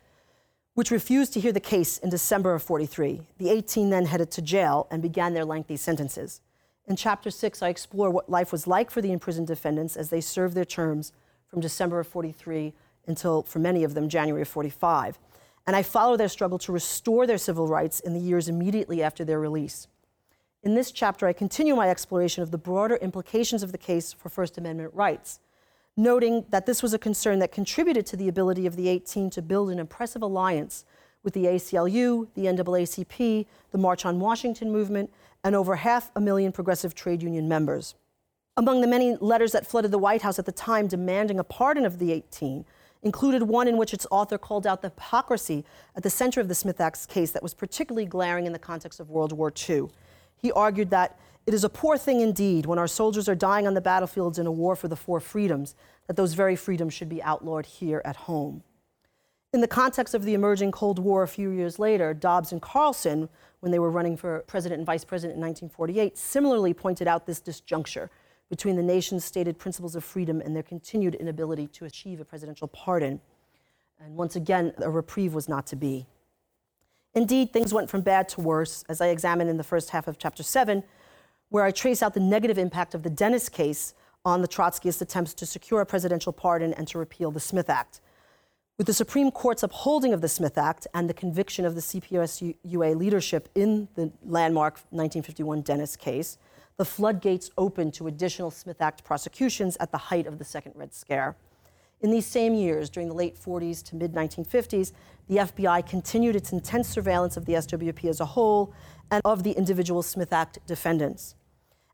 which 0.76 0.90
refused 0.90 1.34
to 1.34 1.42
hear 1.42 1.52
the 1.52 1.60
case 1.60 1.98
in 1.98 2.10
December 2.10 2.54
of 2.54 2.64
43. 2.64 3.20
The 3.38 3.50
18 3.50 3.90
then 3.90 4.06
headed 4.06 4.32
to 4.32 4.42
jail 4.42 4.88
and 4.90 5.02
began 5.02 5.34
their 5.34 5.44
lengthy 5.44 5.76
sentences. 5.76 6.40
In 6.88 6.96
Chapter 6.96 7.30
6, 7.30 7.62
I 7.62 7.68
explore 7.68 8.12
what 8.12 8.30
life 8.30 8.54
was 8.54 8.66
like 8.66 8.90
for 8.90 9.02
the 9.02 9.12
imprisoned 9.12 9.48
defendants 9.48 9.98
as 9.98 10.10
they 10.10 10.22
served 10.22 10.56
their 10.56 10.64
terms 10.64 11.12
from 11.50 11.60
December 11.60 12.00
of 12.00 12.08
43 12.08 12.74
until, 13.08 13.44
for 13.44 13.60
many 13.60 13.84
of 13.84 13.94
them, 13.94 14.08
January 14.08 14.44
of 14.44 14.48
45. 14.48 15.20
And 15.68 15.76
I 15.76 15.84
follow 15.84 16.16
their 16.16 16.30
struggle 16.30 16.60
to 16.60 16.72
restore 16.72 17.28
their 17.28 17.38
civil 17.38 17.68
rights 17.68 18.00
in 18.00 18.14
the 18.14 18.22
years 18.22 18.48
immediately 18.48 19.04
after 19.04 19.26
their 19.26 19.40
release. 19.42 19.90
In 20.62 20.74
this 20.74 20.92
chapter, 20.92 21.26
I 21.26 21.32
continue 21.32 21.74
my 21.74 21.90
exploration 21.90 22.44
of 22.44 22.52
the 22.52 22.58
broader 22.58 22.98
implications 22.98 23.64
of 23.64 23.72
the 23.72 23.78
case 23.78 24.12
for 24.12 24.28
First 24.28 24.58
Amendment 24.58 24.94
rights, 24.94 25.40
noting 25.96 26.46
that 26.50 26.66
this 26.66 26.84
was 26.84 26.94
a 26.94 27.00
concern 27.00 27.40
that 27.40 27.54
contributed 27.54 28.06
to 28.08 28.18
the 28.18 28.28
ability 28.28 28.66
of 28.66 28.76
the 28.76 28.90
18 28.90 29.30
to 29.30 29.42
build 29.42 29.70
an 29.70 29.80
impressive 29.80 30.22
alliance 30.22 30.84
with 31.24 31.34
the 31.34 31.46
ACLU, 31.46 32.28
the 32.34 32.46
NAACP, 32.46 33.46
the 33.72 33.78
March 33.78 34.06
on 34.06 34.20
Washington 34.20 34.70
movement, 34.70 35.14
and 35.46 35.56
over 35.56 35.78
half 35.78 36.12
a 36.14 36.20
million 36.20 36.52
progressive 36.52 36.94
trade 36.94 37.24
union 37.24 37.48
members. 37.48 37.96
Among 38.58 38.82
the 38.82 38.88
many 38.88 39.16
letters 39.16 39.54
that 39.54 39.66
flooded 39.66 39.92
the 39.92 39.98
White 39.98 40.24
House 40.24 40.40
at 40.40 40.46
the 40.46 40.52
time 40.52 40.88
demanding 40.88 41.40
a 41.40 41.44
pardon 41.46 41.86
of 41.86 42.00
the 42.00 42.12
18 42.12 42.66
included 43.02 43.44
one 43.44 43.70
in 43.70 43.78
which 43.78 43.94
its 43.94 44.06
author 44.12 44.38
called 44.38 44.68
out 44.68 44.82
the 44.82 44.90
hypocrisy 44.90 45.64
at 45.96 46.04
the 46.04 46.10
center 46.10 46.42
of 46.42 46.50
the 46.50 46.56
Smith 46.56 46.82
Act 46.82 47.08
case 47.08 47.32
that 47.32 47.44
was 47.44 47.54
particularly 47.54 48.06
glaring 48.06 48.46
in 48.46 48.52
the 48.52 48.60
context 48.60 49.00
of 49.00 49.10
World 49.10 49.32
War 49.32 49.54
II. 49.70 49.88
He 50.42 50.52
argued 50.52 50.90
that 50.90 51.20
it 51.46 51.54
is 51.54 51.64
a 51.64 51.70
poor 51.70 51.98
thing 51.98 52.22
indeed 52.22 52.66
when 52.66 52.80
our 52.80 52.88
soldiers 52.88 53.28
are 53.28 53.36
dying 53.36 53.68
on 53.68 53.74
the 53.74 53.82
battlefields 53.82 54.40
in 54.40 54.48
a 54.48 54.52
war 54.52 54.76
for 54.76 54.88
the 54.88 54.96
four 54.96 55.20
freedoms, 55.20 55.76
that 56.08 56.16
those 56.16 56.34
very 56.34 56.56
freedoms 56.56 56.94
should 56.94 57.10
be 57.10 57.24
outlawed 57.24 57.66
here 57.66 58.02
at 58.06 58.16
home. 58.16 58.64
In 59.52 59.62
the 59.62 59.68
context 59.68 60.14
of 60.14 60.24
the 60.24 60.36
emerging 60.36 60.72
Cold 60.72 61.00
War 61.00 61.24
a 61.24 61.28
few 61.28 61.50
years 61.50 61.80
later, 61.80 62.14
Dobbs 62.14 62.52
and 62.52 62.62
Carlson, 62.62 63.30
when 63.62 63.72
they 63.72 63.80
were 63.80 63.90
running 63.90 64.16
for 64.16 64.42
president 64.42 64.78
and 64.78 64.86
vice 64.86 65.04
president 65.04 65.38
in 65.38 65.42
1948, 65.42 66.18
similarly 66.18 66.74
pointed 66.74 67.08
out 67.08 67.26
this 67.26 67.42
disjuncture 67.42 68.10
between 68.50 68.76
the 68.76 68.84
nation's 68.84 69.26
stated 69.26 69.58
principles 69.58 69.96
of 69.96 70.04
freedom 70.04 70.42
and 70.42 70.56
their 70.56 70.64
continued 70.64 71.16
inability 71.16 71.68
to 71.68 71.86
achieve 71.86 72.20
a 72.20 72.26
presidential 72.26 72.68
pardon. 72.68 73.22
And 74.00 74.16
once 74.16 74.36
again, 74.36 74.74
a 74.78 74.90
reprieve 74.90 75.34
was 75.34 75.50
not 75.50 75.66
to 75.68 75.76
be. 75.76 76.06
Indeed, 77.14 77.52
things 77.52 77.74
went 77.74 77.90
from 77.90 78.02
bad 78.02 78.30
to 78.30 78.42
worse, 78.42 78.84
as 78.88 79.02
I 79.02 79.08
examine 79.08 79.48
in 79.48 79.58
the 79.58 79.64
first 79.64 79.90
half 79.90 80.08
of 80.08 80.18
chapter 80.18 80.44
7, 80.44 80.84
where 81.50 81.64
I 81.64 81.72
trace 81.72 82.04
out 82.04 82.14
the 82.14 82.20
negative 82.20 82.58
impact 82.58 82.94
of 82.94 83.04
the 83.04 83.10
Dennis 83.10 83.50
case 83.50 83.94
on 84.24 84.42
the 84.42 84.48
Trotskyist 84.48 85.02
attempts 85.02 85.34
to 85.36 85.46
secure 85.46 85.82
a 85.82 85.86
presidential 85.86 86.32
pardon 86.32 86.74
and 86.74 86.88
to 86.90 87.00
repeal 87.00 87.32
the 87.32 87.40
Smith 87.40 87.70
Act. 87.70 88.02
With 88.78 88.88
the 88.88 88.94
Supreme 88.94 89.32
Court's 89.32 89.64
upholding 89.64 90.14
of 90.14 90.22
the 90.22 90.30
Smith 90.30 90.58
Act 90.58 90.88
and 90.94 91.10
the 91.10 91.14
conviction 91.14 91.66
of 91.66 91.76
the 91.76 91.82
CPUSA 91.82 92.96
leadership 92.96 93.50
in 93.56 93.90
the 93.96 94.12
landmark 94.24 94.76
1951 94.92 95.62
Dennis 95.62 95.96
case, 95.96 96.38
the 96.78 96.86
floodgates 96.86 97.50
opened 97.58 97.94
to 97.96 98.08
additional 98.08 98.52
Smith 98.52 98.82
Act 98.82 99.04
prosecutions 99.04 99.76
at 99.82 99.92
the 99.92 99.98
height 99.98 100.28
of 100.28 100.38
the 100.38 100.46
Second 100.46 100.74
Red 100.76 100.94
Scare. 100.94 101.36
In 102.00 102.12
these 102.12 102.26
same 102.26 102.54
years, 102.54 102.90
during 102.90 103.10
the 103.10 103.16
late 103.16 103.38
40s 103.38 103.84
to 103.84 103.98
mid 103.98 104.14
1950s, 104.14 104.94
the 105.30 105.38
FBI 105.38 105.88
continued 105.88 106.36
its 106.36 106.52
intense 106.52 106.90
surveillance 106.90 107.38
of 107.38 107.46
the 107.46 107.54
SWP 107.54 108.10
as 108.10 108.20
a 108.20 108.26
whole 108.26 108.74
and 109.12 109.22
of 109.24 109.44
the 109.44 109.52
individual 109.52 110.02
Smith 110.02 110.34
Act 110.34 110.58
defendants. 110.66 111.36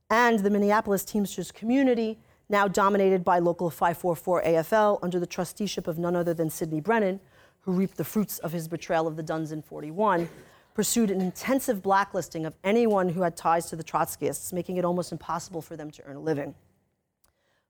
And 0.10 0.40
the 0.40 0.50
Minneapolis 0.50 1.04
Teamsters 1.04 1.52
community, 1.52 2.18
now 2.48 2.70
dominated 2.70 3.26
by 3.26 3.40
Local 3.40 3.70
544 3.70 4.44
AFL 4.44 5.00
under 5.04 5.20
the 5.20 5.28
trusteeship 5.28 5.86
of 5.86 5.98
none 6.00 6.16
other 6.16 6.34
than 6.34 6.50
Sidney 6.50 6.80
Brennan, 6.80 7.20
who 7.62 7.74
reaped 7.74 7.98
the 7.98 8.06
fruits 8.06 8.40
of 8.40 8.54
his 8.54 8.70
betrayal 8.70 9.06
of 9.06 9.18
the 9.18 9.24
Dunnes 9.24 9.52
in 9.52 9.62
41, 9.62 10.30
pursued 10.74 11.12
an 11.12 11.20
intensive 11.20 11.82
blacklisting 11.82 12.46
of 12.46 12.56
anyone 12.64 13.10
who 13.10 13.22
had 13.24 13.36
ties 13.36 13.66
to 13.70 13.76
the 13.76 13.84
Trotskyists, 13.84 14.54
making 14.54 14.78
it 14.78 14.86
almost 14.86 15.12
impossible 15.12 15.62
for 15.62 15.76
them 15.76 15.92
to 15.92 16.04
earn 16.06 16.16
a 16.16 16.22
living. 16.22 16.56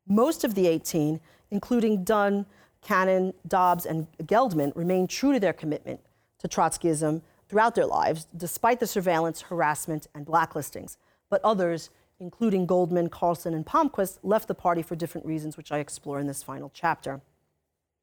Most 0.07 0.43
of 0.43 0.53
the 0.53 0.67
18, 0.67 1.19
including 1.49 2.03
Dunne, 2.03 2.45
Cannon, 2.85 3.33
Dobbs, 3.47 3.85
and 3.85 4.07
Geldman, 4.23 4.71
remained 4.75 5.09
true 5.09 5.33
to 5.33 5.39
their 5.39 5.53
commitment 5.53 5.99
to 6.39 6.47
Trotskyism 6.47 7.23
throughout 7.49 7.73
their 7.73 7.87
lives, 7.87 8.27
despite 8.37 8.79
the 8.79 8.87
surveillance, 8.87 9.41
harassment, 9.41 10.07
and 10.13 10.25
blacklistings. 10.25 10.97
But 11.29 11.41
others, 11.43 11.89
including 12.19 12.67
Goldman, 12.67 13.09
Carlson, 13.09 13.55
and 13.55 13.65
Palmquist, 13.65 14.19
left 14.21 14.47
the 14.47 14.53
party 14.53 14.83
for 14.83 14.95
different 14.95 15.25
reasons, 15.25 15.57
which 15.57 15.71
I 15.71 15.79
explore 15.79 16.19
in 16.19 16.27
this 16.27 16.43
final 16.43 16.71
chapter. 16.73 17.21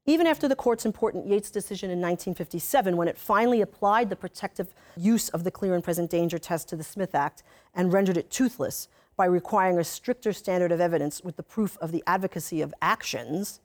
Even 0.04 0.26
after 0.26 0.48
the 0.48 0.56
court's 0.56 0.84
important 0.84 1.28
Yates 1.28 1.52
decision 1.52 1.88
in 1.88 2.00
1957, 2.00 2.96
when 2.96 3.06
it 3.06 3.16
finally 3.16 3.60
applied 3.60 4.10
the 4.10 4.16
protective 4.16 4.74
use 4.96 5.28
of 5.28 5.44
the 5.44 5.52
clear 5.52 5.74
and 5.74 5.84
present 5.84 6.10
danger 6.10 6.38
test 6.38 6.68
to 6.68 6.76
the 6.76 6.82
Smith 6.82 7.14
Act 7.14 7.44
and 7.72 7.92
rendered 7.92 8.16
it 8.16 8.30
toothless, 8.30 8.88
by 9.16 9.26
requiring 9.26 9.78
a 9.78 9.84
stricter 9.84 10.32
standard 10.32 10.72
of 10.72 10.80
evidence 10.80 11.22
with 11.22 11.36
the 11.36 11.42
proof 11.42 11.76
of 11.78 11.92
the 11.92 12.02
advocacy 12.06 12.60
of 12.60 12.74
actions, 12.82 13.60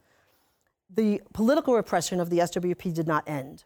the 0.90 1.22
political 1.34 1.76
repression 1.76 2.20
of 2.20 2.30
the 2.30 2.40
SWP 2.40 2.94
did 2.94 3.08
not 3.08 3.28
end. 3.28 3.66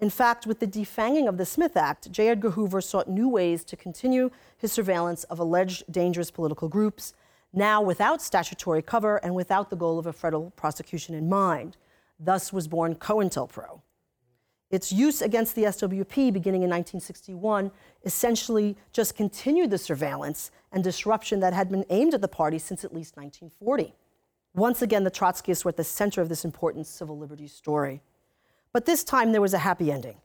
In 0.00 0.10
fact, 0.10 0.46
with 0.46 0.60
the 0.60 0.66
defanging 0.66 1.28
of 1.28 1.38
the 1.38 1.46
Smith 1.46 1.76
Act, 1.76 2.10
J. 2.10 2.28
Edgar 2.28 2.50
Hoover 2.50 2.80
sought 2.80 3.08
new 3.08 3.28
ways 3.28 3.64
to 3.64 3.76
continue 3.76 4.30
his 4.58 4.72
surveillance 4.72 5.24
of 5.24 5.38
alleged 5.38 5.84
dangerous 5.90 6.30
political 6.30 6.68
groups, 6.68 7.14
now 7.52 7.80
without 7.80 8.20
statutory 8.20 8.82
cover 8.82 9.16
and 9.18 9.34
without 9.34 9.70
the 9.70 9.76
goal 9.76 9.98
of 9.98 10.06
a 10.06 10.12
federal 10.12 10.50
prosecution 10.50 11.14
in 11.14 11.28
mind. 11.28 11.76
Thus 12.18 12.52
was 12.52 12.66
born 12.68 12.96
COINTELPRO. 12.96 13.82
Its 14.70 14.90
use 14.90 15.22
against 15.22 15.54
the 15.54 15.64
SWP 15.64 16.32
beginning 16.32 16.62
in 16.62 16.70
1961 16.70 17.70
essentially 18.04 18.76
just 18.92 19.16
continued 19.16 19.70
the 19.70 19.78
surveillance 19.78 20.50
and 20.72 20.82
disruption 20.82 21.38
that 21.40 21.52
had 21.52 21.70
been 21.70 21.84
aimed 21.90 22.14
at 22.14 22.20
the 22.20 22.28
party 22.28 22.58
since 22.58 22.84
at 22.84 22.92
least 22.92 23.16
1940. 23.16 23.94
Once 24.54 24.82
again, 24.82 25.02
the 25.02 25.10
Trotskyists 25.10 25.64
were 25.64 25.70
at 25.70 25.76
the 25.76 25.82
center 25.82 26.20
of 26.20 26.28
this 26.28 26.44
important 26.44 26.86
civil 26.86 27.18
liberties 27.18 27.52
story. 27.52 28.00
But 28.72 28.86
this 28.86 29.02
time 29.02 29.32
there 29.32 29.40
was 29.40 29.52
a 29.52 29.58
happy 29.58 29.90
ending. 29.90 30.16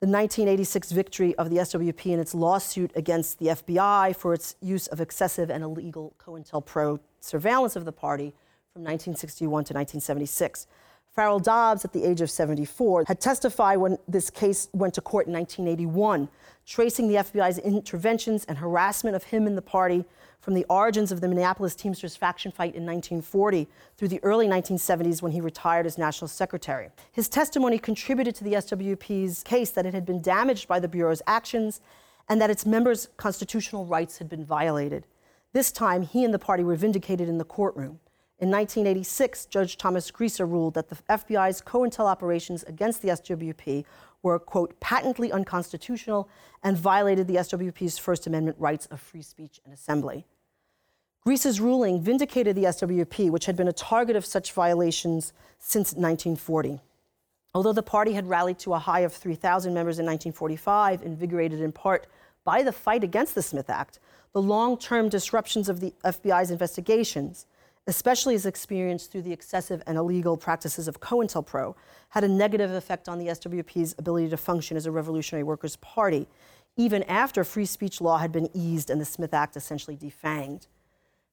The 0.00 0.06
1986 0.06 0.92
victory 0.92 1.34
of 1.36 1.50
the 1.50 1.56
SWP 1.56 2.06
in 2.06 2.20
its 2.20 2.34
lawsuit 2.34 2.92
against 2.94 3.38
the 3.38 3.46
FBI 3.46 4.14
for 4.14 4.32
its 4.32 4.54
use 4.60 4.86
of 4.88 5.00
excessive 5.00 5.50
and 5.50 5.64
illegal 5.64 6.14
COINTELPRO 6.18 7.00
surveillance 7.20 7.74
of 7.74 7.84
the 7.84 7.92
party 7.92 8.34
from 8.72 8.82
1961 8.82 9.48
to 9.48 9.74
1976. 9.74 10.66
Farrell 11.14 11.38
Dobbs, 11.38 11.84
at 11.84 11.92
the 11.92 12.04
age 12.04 12.20
of 12.20 12.30
74, 12.30 13.04
had 13.06 13.20
testified 13.20 13.78
when 13.78 13.98
this 14.08 14.30
case 14.30 14.68
went 14.72 14.94
to 14.94 15.00
court 15.00 15.28
in 15.28 15.32
1981, 15.32 16.28
tracing 16.66 17.06
the 17.06 17.14
FBI's 17.14 17.58
interventions 17.58 18.44
and 18.46 18.58
harassment 18.58 19.14
of 19.14 19.22
him 19.24 19.46
and 19.46 19.56
the 19.56 19.62
party 19.62 20.04
from 20.40 20.54
the 20.54 20.64
origins 20.68 21.12
of 21.12 21.20
the 21.20 21.28
Minneapolis 21.28 21.76
Teamsters 21.76 22.16
faction 22.16 22.50
fight 22.50 22.74
in 22.74 22.84
1940 22.84 23.68
through 23.96 24.08
the 24.08 24.22
early 24.24 24.48
1970s 24.48 25.22
when 25.22 25.30
he 25.30 25.40
retired 25.40 25.86
as 25.86 25.96
national 25.96 26.26
secretary. 26.26 26.90
His 27.12 27.28
testimony 27.28 27.78
contributed 27.78 28.34
to 28.34 28.44
the 28.44 28.54
SWP's 28.54 29.44
case 29.44 29.70
that 29.70 29.86
it 29.86 29.94
had 29.94 30.04
been 30.04 30.20
damaged 30.20 30.66
by 30.66 30.80
the 30.80 30.88
Bureau's 30.88 31.22
actions 31.28 31.80
and 32.28 32.40
that 32.40 32.50
its 32.50 32.66
members' 32.66 33.08
constitutional 33.16 33.86
rights 33.86 34.18
had 34.18 34.28
been 34.28 34.44
violated. 34.44 35.06
This 35.52 35.70
time, 35.70 36.02
he 36.02 36.24
and 36.24 36.34
the 36.34 36.38
party 36.40 36.64
were 36.64 36.74
vindicated 36.74 37.28
in 37.28 37.38
the 37.38 37.44
courtroom. 37.44 38.00
In 38.44 38.50
1986, 38.50 39.46
Judge 39.46 39.78
Thomas 39.78 40.10
Griesa 40.10 40.44
ruled 40.44 40.74
that 40.74 40.90
the 40.90 40.96
FBI's 41.08 41.62
COINTEL 41.62 42.06
operations 42.06 42.62
against 42.64 43.00
the 43.00 43.08
SWP 43.08 43.86
were, 44.22 44.38
quote, 44.38 44.78
patently 44.80 45.32
unconstitutional 45.32 46.28
and 46.62 46.76
violated 46.76 47.26
the 47.26 47.36
SWP's 47.36 47.96
First 47.96 48.26
Amendment 48.26 48.58
rights 48.60 48.84
of 48.90 49.00
free 49.00 49.22
speech 49.22 49.62
and 49.64 49.72
assembly. 49.72 50.26
Griesa's 51.26 51.58
ruling 51.58 52.02
vindicated 52.02 52.54
the 52.54 52.64
SWP, 52.64 53.30
which 53.30 53.46
had 53.46 53.56
been 53.56 53.66
a 53.66 53.72
target 53.72 54.14
of 54.14 54.26
such 54.26 54.52
violations 54.52 55.32
since 55.58 55.94
1940. 55.94 56.82
Although 57.54 57.72
the 57.72 57.82
party 57.82 58.12
had 58.12 58.28
rallied 58.28 58.58
to 58.58 58.74
a 58.74 58.78
high 58.78 59.00
of 59.00 59.14
3,000 59.14 59.72
members 59.72 59.98
in 59.98 60.04
1945, 60.04 61.00
invigorated 61.00 61.62
in 61.62 61.72
part 61.72 62.06
by 62.44 62.62
the 62.62 62.72
fight 62.72 63.02
against 63.02 63.34
the 63.34 63.42
Smith 63.42 63.70
Act, 63.70 64.00
the 64.34 64.42
long 64.42 64.76
term 64.76 65.08
disruptions 65.08 65.70
of 65.70 65.80
the 65.80 65.94
FBI's 66.04 66.50
investigations, 66.50 67.46
especially 67.86 68.34
as 68.34 68.46
experienced 68.46 69.12
through 69.12 69.22
the 69.22 69.32
excessive 69.32 69.82
and 69.86 69.98
illegal 69.98 70.36
practices 70.36 70.88
of 70.88 71.00
COINTELPRO, 71.00 71.74
had 72.10 72.24
a 72.24 72.28
negative 72.28 72.70
effect 72.70 73.08
on 73.08 73.18
the 73.18 73.26
SWP's 73.26 73.94
ability 73.98 74.28
to 74.30 74.36
function 74.36 74.76
as 74.76 74.86
a 74.86 74.90
revolutionary 74.90 75.42
workers' 75.42 75.76
party, 75.76 76.26
even 76.76 77.02
after 77.04 77.44
free 77.44 77.66
speech 77.66 78.00
law 78.00 78.18
had 78.18 78.32
been 78.32 78.48
eased 78.54 78.90
and 78.90 79.00
the 79.00 79.04
Smith 79.04 79.34
Act 79.34 79.56
essentially 79.56 79.96
defanged. 79.96 80.66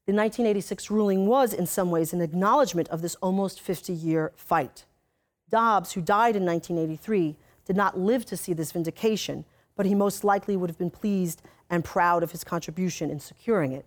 The 0.08 0.14
1986 0.14 0.91
ruling 0.91 1.26
was, 1.28 1.54
in 1.54 1.68
some 1.68 1.91
ways, 1.91 2.12
an 2.12 2.22
acknowledgement 2.22 2.89
of 2.89 3.02
this 3.02 3.16
almost 3.16 3.62
50 3.62 3.93
year 3.93 4.34
fight. 4.36 4.86
Dobbs, 5.49 5.93
who 5.93 6.02
died 6.02 6.36
in 6.36 6.45
1983, 6.45 7.38
did 7.66 7.76
not 7.76 7.99
live 7.99 8.26
to 8.26 8.38
see 8.38 8.54
this 8.54 8.72
vindication, 8.72 9.45
but 9.76 9.86
he 9.86 9.95
most 9.95 10.24
likely 10.24 10.58
would 10.58 10.70
have 10.70 10.78
been 10.78 10.89
pleased 10.89 11.41
and 11.70 11.86
proud 11.86 12.24
of 12.24 12.32
his 12.32 12.43
contribution 12.43 13.10
in 13.10 13.20
securing 13.20 13.72
it. 13.72 13.86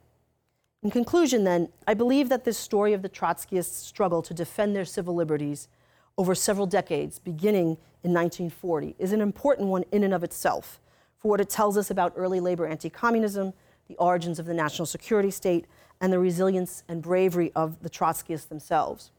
In 0.85 0.91
conclusion, 0.91 1.45
then, 1.45 1.71
I 1.87 1.95
believe 1.95 2.29
that 2.29 2.45
this 2.45 2.59
story 2.59 2.93
of 2.93 3.01
the 3.01 3.09
Trotskyists' 3.09 3.87
struggle 3.87 4.21
to 4.21 4.35
defend 4.35 4.77
their 4.77 4.85
civil 4.85 5.15
liberties 5.15 5.67
over 6.19 6.35
several 6.35 6.67
decades, 6.67 7.19
beginning 7.19 7.79
in 8.05 8.13
1940, 8.13 8.95
is 8.99 9.13
an 9.13 9.23
important 9.23 9.69
one 9.69 9.85
in 9.91 10.05
and 10.05 10.13
of 10.13 10.23
itself 10.23 10.83
for 11.17 11.29
what 11.29 11.41
it 11.41 11.49
tells 11.49 11.79
us 11.79 11.91
about 11.91 12.13
early 12.17 12.39
labor 12.39 12.67
anti 12.67 12.91
communism, 12.91 13.55
the 13.89 13.97
origins 13.97 14.39
of 14.39 14.45
the 14.45 14.53
national 14.53 14.85
security 14.85 15.31
state, 15.31 15.65
and 16.03 16.13
the 16.13 16.19
resilience 16.19 16.85
and 16.87 17.01
bravery 17.01 17.51
of 17.57 17.83
the 17.83 17.89
Trotskyists 17.89 18.49
themselves. 18.49 19.11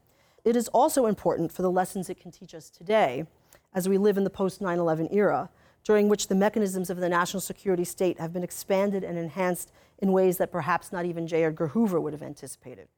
It 0.44 0.54
is 0.54 0.68
also 0.68 1.06
important 1.06 1.50
for 1.50 1.62
the 1.62 1.70
lessons 1.70 2.08
it 2.08 2.20
can 2.20 2.30
teach 2.30 2.54
us 2.54 2.70
today 2.70 3.26
as 3.74 3.88
we 3.88 3.98
live 3.98 4.16
in 4.16 4.22
the 4.22 4.30
post 4.30 4.60
9 4.60 4.78
11 4.78 5.08
era, 5.10 5.50
during 5.86 6.08
which 6.08 6.26
the 6.26 6.34
mechanisms 6.34 6.90
of 6.90 6.96
the 6.96 7.08
national 7.08 7.40
security 7.40 7.84
state 7.84 8.18
have 8.18 8.32
been 8.32 8.42
expanded 8.42 9.04
and 9.04 9.16
enhanced 9.16 9.70
in 10.00 10.10
ways 10.10 10.36
that 10.36 10.50
perhaps 10.50 10.90
not 10.90 11.04
even 11.04 11.28
J. 11.28 11.44
Edgar 11.44 11.68
Hoover 11.68 12.00
would 12.00 12.12
have 12.12 12.24
anticipated. 12.24 12.88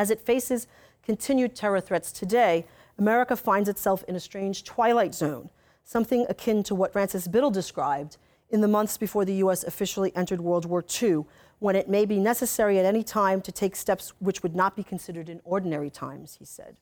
As 0.00 0.10
it 0.10 0.20
faces 0.20 0.66
continued 1.04 1.54
terror 1.54 1.80
threats 1.80 2.10
today, 2.10 2.66
America 2.98 3.36
finds 3.36 3.68
itself 3.68 4.02
in 4.08 4.16
a 4.16 4.20
strange 4.20 4.64
twilight 4.64 5.14
zone, 5.14 5.48
something 5.84 6.26
akin 6.28 6.64
to 6.64 6.74
what 6.74 6.92
Francis 6.92 7.28
Biddle 7.28 7.52
described 7.52 8.16
in 8.50 8.62
the 8.62 8.68
months 8.68 8.98
before 8.98 9.24
the 9.24 9.34
U.S. 9.34 9.62
officially 9.62 10.14
entered 10.16 10.40
World 10.40 10.66
War 10.66 10.84
II, 11.00 11.24
when 11.60 11.76
it 11.76 11.88
may 11.88 12.04
be 12.04 12.18
necessary 12.18 12.80
at 12.80 12.84
any 12.84 13.04
time 13.04 13.40
to 13.42 13.52
take 13.52 13.76
steps 13.76 14.12
which 14.18 14.42
would 14.42 14.56
not 14.56 14.74
be 14.74 14.82
considered 14.82 15.28
in 15.28 15.40
ordinary 15.44 15.88
times, 15.88 16.34
he 16.40 16.44
said. 16.44 16.76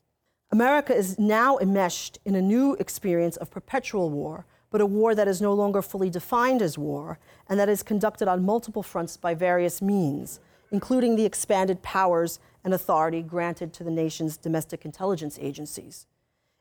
America 0.51 0.95
is 0.95 1.19
now 1.19 1.59
enmeshed 1.59 2.17
in 2.25 2.33
a 2.33 2.41
new 2.41 2.73
experience 2.79 3.37
of 3.37 3.51
perpetual 3.51 4.09
war, 4.09 4.47
but 4.71 4.81
a 4.81 4.85
war 4.85 5.13
that 5.13 5.27
is 5.27 5.41
no 5.41 5.53
longer 5.53 5.81
fully 5.81 6.09
defined 6.09 6.61
as 6.61 6.77
war 6.77 7.19
and 7.47 7.59
that 7.59 7.69
is 7.69 7.83
conducted 7.83 8.27
on 8.27 8.43
multiple 8.43 8.81
fronts 8.81 9.17
by 9.17 9.35
various 9.35 9.81
means, 9.81 10.39
including 10.71 11.15
the 11.15 11.25
expanded 11.25 11.83
powers 11.83 12.39
and 12.63 12.73
authority 12.73 13.21
granted 13.21 13.73
to 13.73 13.83
the 13.83 13.91
nation's 13.91 14.37
domestic 14.37 14.85
intelligence 14.85 15.37
agencies. 15.41 16.07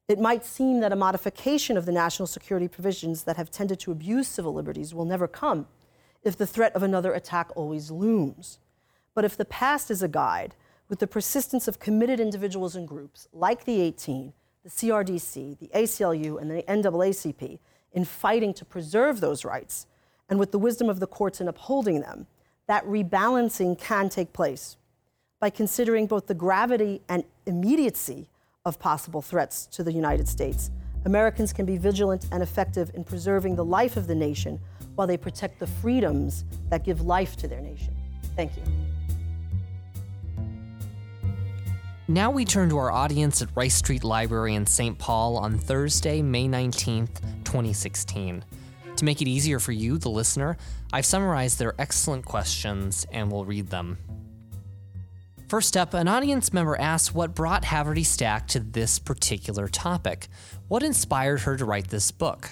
It 0.09 0.19
might 0.19 0.45
seem 0.45 0.81
that 0.81 0.93
a 0.93 0.97
modification 0.97 1.77
of 1.77 1.87
the 1.87 1.93
national 1.93 2.27
security 2.27 2.67
provisions 2.67 3.23
that 3.23 3.37
have 3.37 3.51
tended 3.51 3.79
to 3.81 3.93
abuse 3.93 4.27
civil 4.27 4.53
liberties 4.53 4.93
will 4.93 5.05
never 5.05 5.29
come 5.29 5.69
if 6.25 6.37
the 6.37 6.49
threat 6.49 6.75
of 6.75 6.83
another 6.83 7.13
attack 7.13 7.51
always 7.55 7.93
looms. 7.93 8.59
But 9.15 9.25
if 9.25 9.37
the 9.37 9.45
past 9.45 9.91
is 9.91 10.03
a 10.03 10.09
guide, 10.09 10.55
with 10.89 10.99
the 10.99 11.07
persistence 11.07 11.69
of 11.69 11.79
committed 11.79 12.19
individuals 12.19 12.75
and 12.75 12.87
groups 12.87 13.29
like 13.33 13.65
the 13.65 13.81
18, 13.81 14.33
the 14.65 14.69
CRDC, 14.69 15.59
the 15.59 15.71
ACLU, 15.73 16.41
and 16.41 16.51
the 16.51 16.63
NAACP, 16.65 17.61
in 17.93 18.05
fighting 18.05 18.55
to 18.55 18.65
preserve 18.65 19.21
those 19.21 19.45
rights 19.45 19.87
and 20.29 20.39
with 20.39 20.53
the 20.53 20.59
wisdom 20.59 20.89
of 20.89 21.01
the 21.01 21.07
courts 21.07 21.41
in 21.41 21.49
upholding 21.49 22.01
them, 22.01 22.27
that 22.67 22.85
rebalancing 22.87 23.79
can 23.79 24.09
take 24.09 24.33
place 24.33 24.77
by 25.41 25.51
considering 25.51 26.07
both 26.07 26.27
the 26.27 26.35
gravity 26.35 27.03
and 27.09 27.25
immediacy 27.47 28.29
of 28.65 28.79
possible 28.79 29.23
threats 29.23 29.67
to 29.67 29.83
the 29.83 29.93
United 29.93 30.29
States. 30.29 30.71
Americans 31.05 31.53
can 31.53 31.65
be 31.65 31.77
vigilant 31.77 32.27
and 32.31 32.43
effective 32.43 32.91
in 32.95 33.03
preserving 33.03 33.57
the 33.57 33.65
life 33.65 33.97
of 33.97 34.07
the 34.07 34.15
nation 34.15 34.61
while 34.95 35.07
they 35.07 35.17
protect 35.17 35.59
the 35.59 35.67
freedoms 35.67 36.45
that 36.69 36.85
give 36.85 37.01
life 37.01 37.37
to 37.37 37.49
their 37.49 37.61
nation. 37.61 37.95
Thank 38.37 38.57
you. 38.57 38.90
Now 42.11 42.33
we 42.33 42.45
turn 42.45 42.71
to 42.71 42.79
our 42.79 42.91
audience 42.91 43.41
at 43.41 43.51
Rice 43.55 43.77
Street 43.77 44.03
Library 44.03 44.57
in 44.57 44.67
St. 44.67 44.99
Paul 44.99 45.37
on 45.37 45.57
Thursday, 45.57 46.23
May 46.23 46.49
19th, 46.49 47.21
2016. 47.45 48.45
To 48.97 49.05
make 49.05 49.23
it 49.23 49.29
easier 49.29 49.61
for 49.61 49.71
you, 49.71 49.97
the 49.97 50.09
listener, 50.09 50.57
I've 50.93 51.07
summarized 51.07 51.61
their 51.61 51.81
excellent 51.81 52.25
questions 52.25 53.07
and 53.13 53.31
will 53.31 53.45
read 53.45 53.69
them. 53.69 53.97
First 55.47 55.77
up, 55.77 55.95
an 55.95 56.09
audience 56.09 56.53
member 56.53 56.77
asks 56.81 57.15
what 57.15 57.33
brought 57.33 57.63
Haverty-Stacke 57.63 58.49
to 58.49 58.59
this 58.59 58.99
particular 58.99 59.69
topic. 59.69 60.27
What 60.67 60.83
inspired 60.83 61.43
her 61.43 61.57
to 61.57 61.65
write 61.65 61.91
this 61.91 62.11
book? 62.11 62.51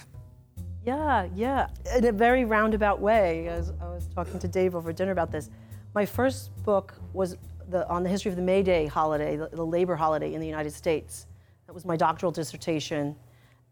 Yeah, 0.87 1.27
yeah, 1.35 1.67
in 1.97 2.05
a 2.05 2.13
very 2.13 2.45
roundabout 2.45 3.01
way. 3.01 3.49
As 3.49 3.73
I 3.83 3.87
was 3.87 4.07
talking 4.15 4.39
to 4.39 4.47
Dave 4.47 4.77
over 4.77 4.93
dinner 4.93 5.11
about 5.11 5.33
this, 5.33 5.51
my 5.97 6.07
first 6.07 6.55
book 6.63 6.95
was 7.13 7.37
the, 7.69 7.89
on 7.89 8.03
the 8.03 8.09
history 8.09 8.31
of 8.31 8.37
the 8.37 8.43
May 8.43 8.63
Day 8.63 8.87
holiday, 8.87 9.37
the, 9.37 9.49
the 9.49 9.65
labor 9.65 9.97
holiday 9.97 10.35
in 10.35 10.41
the 10.41 10.47
United 10.47 10.73
States. 10.73 11.27
That 11.67 11.73
was 11.73 11.85
my 11.85 11.97
doctoral 11.97 12.33
dissertation. 12.33 13.15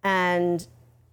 And 0.04 0.66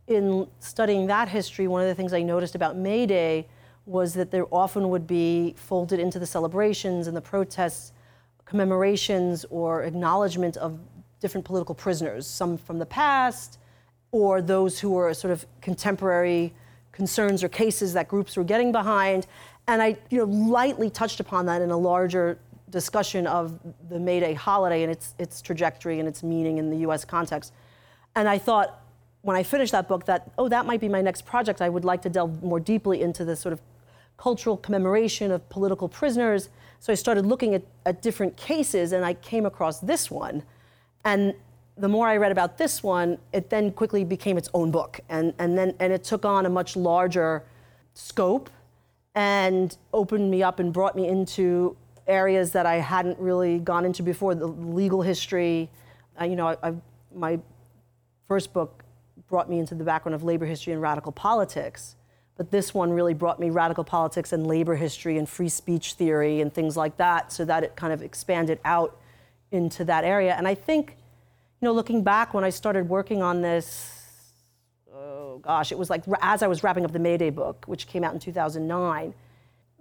in 0.07 0.47
studying 0.59 1.07
that 1.07 1.29
history, 1.29 1.67
one 1.67 1.81
of 1.81 1.87
the 1.87 1.95
things 1.95 2.13
I 2.13 2.21
noticed 2.21 2.55
about 2.55 2.75
May 2.75 3.05
Day 3.05 3.47
was 3.85 4.13
that 4.13 4.31
there 4.31 4.45
often 4.51 4.89
would 4.89 5.07
be 5.07 5.55
folded 5.57 5.99
into 5.99 6.19
the 6.19 6.25
celebrations 6.25 7.07
and 7.07 7.15
the 7.15 7.21
protests 7.21 7.93
commemorations 8.45 9.45
or 9.49 9.83
acknowledgement 9.83 10.57
of 10.57 10.77
different 11.19 11.45
political 11.45 11.73
prisoners, 11.73 12.27
some 12.27 12.57
from 12.57 12.77
the 12.77 12.85
past, 12.85 13.57
or 14.11 14.41
those 14.41 14.79
who 14.79 14.91
were 14.91 15.13
sort 15.13 15.31
of 15.31 15.45
contemporary 15.61 16.53
concerns 16.91 17.43
or 17.43 17.49
cases 17.49 17.93
that 17.93 18.07
groups 18.07 18.35
were 18.35 18.43
getting 18.43 18.71
behind. 18.71 19.25
And 19.67 19.81
I 19.81 19.97
you 20.09 20.19
know, 20.19 20.25
lightly 20.25 20.89
touched 20.89 21.19
upon 21.19 21.45
that 21.47 21.61
in 21.61 21.71
a 21.71 21.77
larger 21.77 22.37
discussion 22.73 23.27
of 23.27 23.59
the 23.87 23.99
May 23.99 24.19
Day 24.19 24.33
holiday 24.33 24.81
and 24.81 24.91
its, 24.91 25.13
its 25.19 25.41
trajectory 25.41 25.99
and 25.99 26.07
its 26.07 26.23
meaning 26.23 26.57
in 26.57 26.71
the 26.71 26.77
US 26.87 27.05
context. 27.05 27.53
And 28.15 28.27
I 28.27 28.39
thought, 28.39 28.81
when 29.21 29.37
I 29.37 29.43
finished 29.43 29.71
that 29.71 29.87
book, 29.87 30.05
that, 30.07 30.31
oh, 30.37 30.49
that 30.49 30.65
might 30.65 30.81
be 30.81 30.89
my 30.89 31.01
next 31.01 31.25
project. 31.25 31.61
I 31.61 31.69
would 31.69 31.85
like 31.85 32.01
to 32.01 32.09
delve 32.09 32.43
more 32.43 32.59
deeply 32.59 33.01
into 33.01 33.23
this 33.23 33.39
sort 33.39 33.53
of 33.53 33.61
cultural 34.17 34.57
commemoration 34.57 35.31
of 35.31 35.47
political 35.49 35.87
prisoners. 35.87 36.49
So 36.79 36.91
I 36.91 36.95
started 36.95 37.25
looking 37.25 37.53
at, 37.53 37.61
at 37.85 38.01
different 38.01 38.35
cases 38.35 38.91
and 38.91 39.05
I 39.05 39.13
came 39.13 39.45
across 39.45 39.79
this 39.79 40.09
one. 40.09 40.43
And 41.05 41.35
the 41.77 41.87
more 41.87 42.07
I 42.07 42.17
read 42.17 42.31
about 42.31 42.57
this 42.57 42.81
one, 42.81 43.19
it 43.31 43.49
then 43.51 43.71
quickly 43.71 44.03
became 44.03 44.37
its 44.37 44.49
own 44.53 44.71
book. 44.71 44.99
And, 45.09 45.33
and 45.37 45.57
then 45.57 45.75
and 45.79 45.93
it 45.93 46.03
took 46.03 46.25
on 46.25 46.45
a 46.47 46.49
much 46.49 46.75
larger 46.75 47.43
scope 47.93 48.49
and 49.13 49.77
opened 49.93 50.31
me 50.31 50.41
up 50.41 50.59
and 50.59 50.73
brought 50.73 50.95
me 50.95 51.07
into 51.07 51.77
areas 52.07 52.51
that 52.51 52.65
I 52.65 52.75
hadn't 52.75 53.19
really 53.19 53.59
gone 53.59 53.85
into 53.85 54.03
before 54.03 54.35
the 54.35 54.47
legal 54.47 55.01
history. 55.01 55.69
Uh, 56.19 56.25
you 56.25 56.35
know, 56.35 56.47
I, 56.47 56.57
I, 56.69 56.73
my 57.13 57.39
first 58.27 58.53
book 58.53 58.83
brought 59.27 59.49
me 59.49 59.59
into 59.59 59.75
the 59.75 59.83
background 59.83 60.15
of 60.15 60.23
labor 60.23 60.45
history 60.45 60.73
and 60.73 60.81
radical 60.81 61.11
politics. 61.11 61.95
But 62.35 62.51
this 62.51 62.73
one 62.73 62.91
really 62.91 63.13
brought 63.13 63.39
me 63.39 63.49
radical 63.49 63.83
politics 63.83 64.33
and 64.33 64.47
labor 64.47 64.75
history 64.75 65.17
and 65.17 65.29
free 65.29 65.49
speech 65.49 65.93
theory 65.93 66.41
and 66.41 66.51
things 66.51 66.75
like 66.75 66.97
that, 66.97 67.31
so 67.31 67.45
that 67.45 67.63
it 67.63 67.75
kind 67.75 67.93
of 67.93 68.01
expanded 68.01 68.59
out 68.65 68.99
into 69.51 69.85
that 69.85 70.03
area. 70.03 70.33
And 70.35 70.47
I 70.47 70.55
think, 70.55 70.97
you 71.61 71.67
know, 71.67 71.73
looking 71.73 72.03
back 72.03 72.33
when 72.33 72.43
I 72.43 72.49
started 72.49 72.89
working 72.89 73.21
on 73.21 73.41
this, 73.41 74.33
oh 74.91 75.37
gosh, 75.39 75.71
it 75.71 75.77
was 75.77 75.91
like 75.91 76.03
as 76.21 76.41
I 76.41 76.47
was 76.47 76.63
wrapping 76.63 76.85
up 76.85 76.91
the 76.91 76.99
Mayday 76.99 77.29
book, 77.29 77.65
which 77.67 77.85
came 77.85 78.03
out 78.03 78.13
in 78.13 78.19
2009 78.19 79.13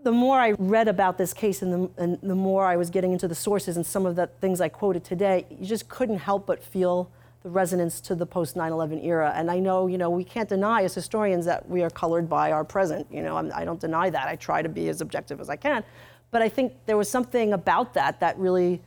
the 0.03 0.13
more 0.13 0.39
I 0.39 0.53
read 0.59 0.89
about 0.89 1.19
this 1.19 1.33
case 1.33 1.63
and 1.63 1.73
the, 1.73 2.03
and 2.03 2.19
the, 2.23 2.35
more 2.35 2.67
I 2.67 2.77
was 2.77 2.91
getting 2.91 3.13
into 3.13 3.29
the 3.29 3.35
sources 3.35 3.77
and 3.77 3.87
some 3.87 4.05
of 4.05 4.17
the 4.17 4.27
things 4.41 4.61
I 4.61 4.69
quoted 4.69 5.05
today, 5.05 5.47
you 5.51 5.67
just 5.67 5.89
couldn't 5.89 6.19
help 6.19 6.47
but 6.47 6.63
feel 6.63 7.11
the 7.43 7.51
resonance 7.51 8.01
to 8.03 8.15
the 8.15 8.27
post 8.27 8.55
9/11 8.55 9.05
era. 9.05 9.33
And 9.35 9.51
I 9.51 9.59
know, 9.59 9.87
you 9.87 9.99
know, 9.99 10.11
we 10.11 10.25
can't 10.25 10.49
deny 10.49 10.83
as 10.85 10.95
historians 10.95 11.45
that 11.47 11.69
we 11.69 11.83
are 11.83 11.91
colored 11.91 12.29
by 12.29 12.53
our 12.53 12.65
present. 12.65 13.07
You 13.11 13.23
know, 13.23 13.37
I'm, 13.37 13.53
I 13.53 13.61
do 13.61 13.67
not 13.67 13.81
deny 13.81 14.11
that. 14.11 14.29
I 14.29 14.37
try 14.37 14.63
to 14.63 14.69
be 14.69 14.89
as 14.89 15.01
objective 15.01 15.41
as 15.41 15.51
I 15.51 15.57
can, 15.57 15.83
but 16.31 16.43
I 16.43 16.49
think 16.49 16.73
there 16.87 16.97
was 16.97 17.09
something 17.09 17.53
about 17.53 17.95
that 17.95 18.21
that 18.21 18.39
really, 18.39 18.81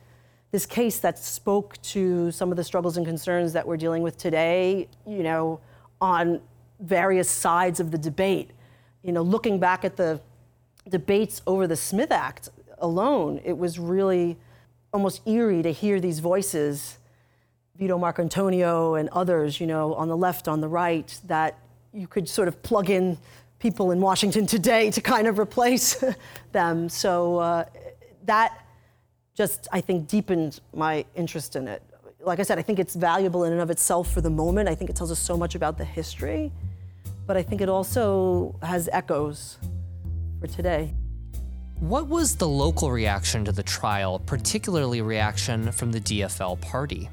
this 0.52 0.64
case 0.64 0.98
that 1.00 1.18
spoke 1.18 1.80
to 1.82 2.30
some 2.30 2.50
of 2.50 2.56
the 2.56 2.64
struggles 2.64 2.96
and 2.96 3.04
concerns 3.04 3.52
that 3.52 3.66
we're 3.66 3.76
dealing 3.76 4.02
with 4.02 4.16
today. 4.16 4.88
You 5.06 5.22
know, 5.22 5.60
on 6.00 6.40
various 6.80 7.30
sides 7.30 7.80
of 7.80 7.90
the 7.90 7.98
debate. 7.98 8.50
You 9.02 9.12
know, 9.12 9.22
looking 9.22 9.58
back 9.58 9.84
at 9.84 9.96
the 9.96 10.20
debates 10.88 11.42
over 11.46 11.66
the 11.66 11.76
Smith 11.76 12.12
Act 12.12 12.48
alone, 12.78 13.40
it 13.44 13.56
was 13.56 13.78
really 13.78 14.36
almost 14.92 15.26
eerie 15.26 15.62
to 15.62 15.72
hear 15.72 16.00
these 16.00 16.20
voices, 16.20 16.98
Vito 17.76 17.98
Marcantonio 17.98 18.98
and 18.98 19.08
others, 19.10 19.60
you 19.60 19.66
know, 19.66 19.94
on 19.94 20.08
the 20.08 20.16
left, 20.16 20.48
on 20.48 20.60
the 20.60 20.68
right, 20.68 21.18
that 21.26 21.58
you 21.92 22.06
could 22.06 22.28
sort 22.28 22.48
of 22.48 22.62
plug 22.62 22.90
in 22.90 23.18
people 23.58 23.90
in 23.90 24.00
Washington 24.00 24.46
today 24.46 24.90
to 24.90 25.00
kind 25.00 25.26
of 25.26 25.38
replace 25.38 26.04
them. 26.52 26.88
So 26.88 27.38
uh, 27.38 27.64
that 28.24 28.58
just, 29.34 29.68
I 29.72 29.80
think, 29.80 30.08
deepened 30.08 30.60
my 30.74 31.04
interest 31.14 31.56
in 31.56 31.68
it. 31.68 31.82
Like 32.20 32.40
I 32.40 32.42
said, 32.42 32.58
I 32.58 32.62
think 32.62 32.78
it's 32.78 32.94
valuable 32.94 33.44
in 33.44 33.52
and 33.52 33.60
of 33.60 33.70
itself 33.70 34.12
for 34.12 34.20
the 34.20 34.30
moment. 34.30 34.68
I 34.68 34.74
think 34.74 34.90
it 34.90 34.96
tells 34.96 35.12
us 35.12 35.18
so 35.18 35.36
much 35.36 35.54
about 35.54 35.78
the 35.78 35.84
history, 35.84 36.50
but 37.26 37.36
I 37.36 37.42
think 37.42 37.60
it 37.60 37.68
also 37.68 38.54
has 38.62 38.88
echoes 38.92 39.58
for 40.40 40.46
today. 40.46 40.92
What 41.80 42.08
was 42.08 42.36
the 42.36 42.48
local 42.48 42.90
reaction 42.90 43.44
to 43.44 43.52
the 43.52 43.62
trial, 43.62 44.18
particularly 44.18 45.02
reaction 45.02 45.70
from 45.72 45.92
the 45.92 46.00
DFL 46.00 46.60
party? 46.60 47.10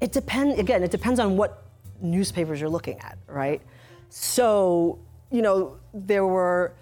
It 0.00 0.12
depends, 0.12 0.58
again, 0.58 0.82
it 0.82 0.90
depends 0.90 1.18
on 1.18 1.36
what 1.36 1.62
newspapers 2.02 2.60
you're 2.60 2.68
looking 2.68 2.98
at, 3.00 3.16
right? 3.26 3.62
So, 4.10 4.98
you 5.30 5.40
know, 5.40 5.78
there 5.94 6.26
were 6.26 6.74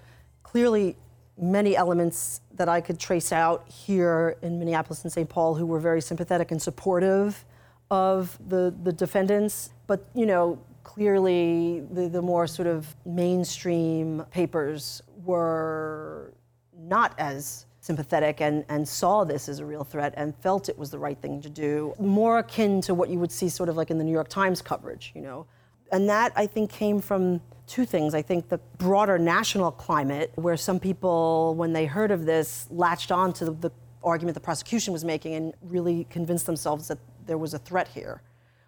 clearly 0.43 0.97
many 1.37 1.75
elements 1.75 2.41
that 2.53 2.69
I 2.69 2.81
could 2.81 2.99
trace 2.99 3.31
out 3.31 3.67
here 3.69 4.37
in 4.41 4.59
Minneapolis 4.59 5.03
and 5.03 5.11
St. 5.11 5.27
Paul 5.27 5.55
who 5.55 5.65
were 5.65 5.79
very 5.79 6.01
sympathetic 6.01 6.51
and 6.51 6.61
supportive 6.61 7.45
of 7.89 8.37
the, 8.47 8.73
the 8.83 8.91
defendants. 8.91 9.71
But, 9.87 10.05
you 10.13 10.25
know, 10.25 10.59
clearly 10.83 11.83
the, 11.91 12.07
the 12.07 12.21
more 12.21 12.47
sort 12.47 12.67
of 12.67 12.95
mainstream 13.05 14.25
papers 14.31 15.01
were 15.23 16.33
not 16.77 17.13
as 17.17 17.65
sympathetic 17.79 18.39
and, 18.41 18.63
and 18.69 18.87
saw 18.87 19.23
this 19.23 19.49
as 19.49 19.59
a 19.59 19.65
real 19.65 19.83
threat 19.83 20.13
and 20.15 20.35
felt 20.37 20.69
it 20.69 20.77
was 20.77 20.89
the 20.89 20.99
right 20.99 21.17
thing 21.21 21.41
to 21.41 21.49
do, 21.49 21.93
more 21.99 22.39
akin 22.39 22.79
to 22.81 22.93
what 22.93 23.09
you 23.09 23.19
would 23.19 23.31
see 23.31 23.49
sort 23.49 23.67
of 23.67 23.75
like 23.75 23.91
in 23.91 23.97
the 23.97 24.03
New 24.03 24.11
York 24.11 24.29
Times 24.29 24.61
coverage, 24.61 25.11
you 25.13 25.21
know. 25.21 25.45
And 25.91 26.09
that 26.09 26.31
I 26.35 26.47
think 26.47 26.71
came 26.71 27.01
from 27.01 27.41
two 27.67 27.85
things. 27.85 28.15
I 28.15 28.21
think 28.21 28.49
the 28.49 28.57
broader 28.77 29.19
national 29.19 29.71
climate, 29.71 30.31
where 30.35 30.57
some 30.57 30.79
people, 30.79 31.55
when 31.55 31.73
they 31.73 31.85
heard 31.85 32.11
of 32.11 32.25
this, 32.25 32.67
latched 32.71 33.11
on 33.11 33.33
to 33.33 33.45
the, 33.45 33.51
the 33.51 33.71
argument 34.01 34.35
the 34.35 34.41
prosecution 34.41 34.93
was 34.93 35.03
making 35.03 35.35
and 35.35 35.53
really 35.61 36.05
convinced 36.09 36.45
themselves 36.45 36.87
that 36.87 36.99
there 37.25 37.37
was 37.37 37.53
a 37.53 37.59
threat 37.59 37.87
here. 37.87 38.21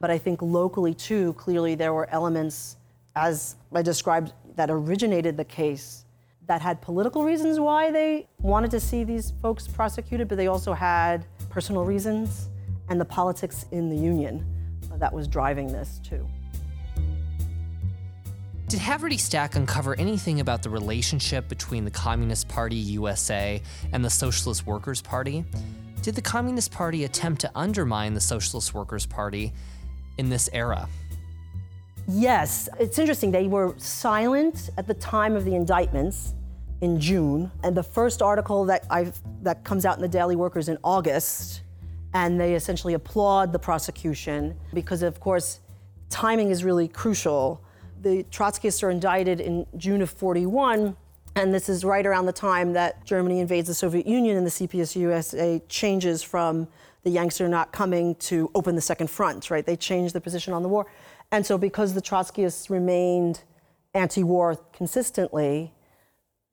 But 0.05 0.11
I 0.11 0.19
think 0.19 0.43
locally, 0.43 0.93
too, 0.93 1.33
clearly 1.33 1.73
there 1.73 1.91
were 1.91 2.07
elements, 2.11 2.77
as 3.15 3.55
I 3.73 3.81
described, 3.81 4.33
that 4.55 4.69
originated 4.69 5.35
the 5.35 5.45
case 5.45 6.05
that 6.45 6.61
had 6.61 6.79
political 6.79 7.23
reasons 7.23 7.59
why 7.59 7.89
they 7.89 8.27
wanted 8.39 8.69
to 8.69 8.79
see 8.79 9.03
these 9.03 9.33
folks 9.41 9.67
prosecuted, 9.67 10.27
but 10.27 10.37
they 10.37 10.45
also 10.45 10.73
had 10.73 11.25
personal 11.49 11.85
reasons 11.85 12.49
and 12.87 13.01
the 13.01 13.05
politics 13.05 13.65
in 13.71 13.89
the 13.89 13.95
union 13.95 14.45
that 14.99 15.11
was 15.11 15.27
driving 15.27 15.65
this, 15.65 15.99
too. 16.07 16.27
Did 18.67 18.81
Haverty-Stacke 18.81 19.55
uncover 19.55 19.99
anything 19.99 20.39
about 20.39 20.61
the 20.61 20.69
relationship 20.69 21.49
between 21.49 21.83
the 21.83 21.89
Communist 21.89 22.47
Party 22.47 22.75
USA 22.75 23.59
and 23.91 24.05
the 24.05 24.11
Socialist 24.11 24.67
Workers' 24.67 25.01
Party? 25.01 25.43
Did 26.03 26.13
the 26.13 26.21
Communist 26.21 26.71
Party 26.71 27.05
attempt 27.05 27.41
to 27.41 27.51
undermine 27.55 28.13
the 28.13 28.21
Socialist 28.21 28.75
Workers' 28.75 29.07
Party 29.07 29.51
in 30.17 30.29
this 30.29 30.49
era? 30.53 30.87
Yes, 32.07 32.69
it's 32.79 32.99
interesting. 32.99 33.31
They 33.31 33.47
were 33.47 33.73
silent 33.77 34.69
at 34.77 34.87
the 34.87 34.93
time 34.93 35.35
of 35.35 35.43
the 35.43 35.55
indictments 35.55 36.33
in 36.81 36.99
June, 36.99 37.51
and 37.63 37.75
the 37.75 37.83
first 37.83 38.21
article 38.21 38.65
that 38.65 38.85
I 38.89 39.11
that 39.41 39.63
comes 39.63 39.85
out 39.85 39.95
in 39.95 40.01
the 40.01 40.07
Daily 40.07 40.35
Worker 40.35 40.59
is 40.59 40.69
in 40.69 40.77
August, 40.83 41.61
and 42.13 42.39
they 42.39 42.53
essentially 42.53 42.93
applaud 42.93 43.51
the 43.51 43.59
prosecution 43.59 44.55
because, 44.73 45.01
of 45.01 45.19
course, 45.19 45.61
timing 46.09 46.49
is 46.49 46.63
really 46.63 46.87
crucial. 46.87 47.61
The 48.01 48.23
Trotskyists 48.25 48.83
are 48.83 48.91
indicted 48.91 49.39
in 49.41 49.65
June 49.77 50.01
of 50.01 50.11
41, 50.11 50.95
and 51.35 51.53
this 51.53 51.69
is 51.69 51.83
right 51.83 52.05
around 52.05 52.27
the 52.27 52.33
time 52.33 52.73
that 52.73 53.03
Germany 53.03 53.39
invades 53.39 53.67
the 53.67 53.73
Soviet 53.73 54.05
Union 54.05 54.37
and 54.37 54.45
the 54.45 54.51
CPS-USA 54.51 55.61
changes 55.67 56.21
from 56.21 56.67
the 57.05 57.11
Yanks 57.11 57.39
are 57.39 57.47
not 57.47 57.71
coming 57.71 58.15
to 58.15 58.49
open 58.55 58.75
the 58.75 58.81
second 58.81 59.09
front, 59.09 59.51
right? 59.51 59.63
They 59.63 59.75
changed 59.75 60.15
their 60.15 60.21
position 60.21 60.53
on 60.53 60.63
the 60.63 60.67
war. 60.67 60.87
And 61.31 61.45
so, 61.45 61.55
because 61.57 61.93
the 61.93 62.01
Trotskyists 62.01 62.69
remained 62.69 63.43
anti 63.93 64.23
war 64.23 64.57
consistently, 64.73 65.71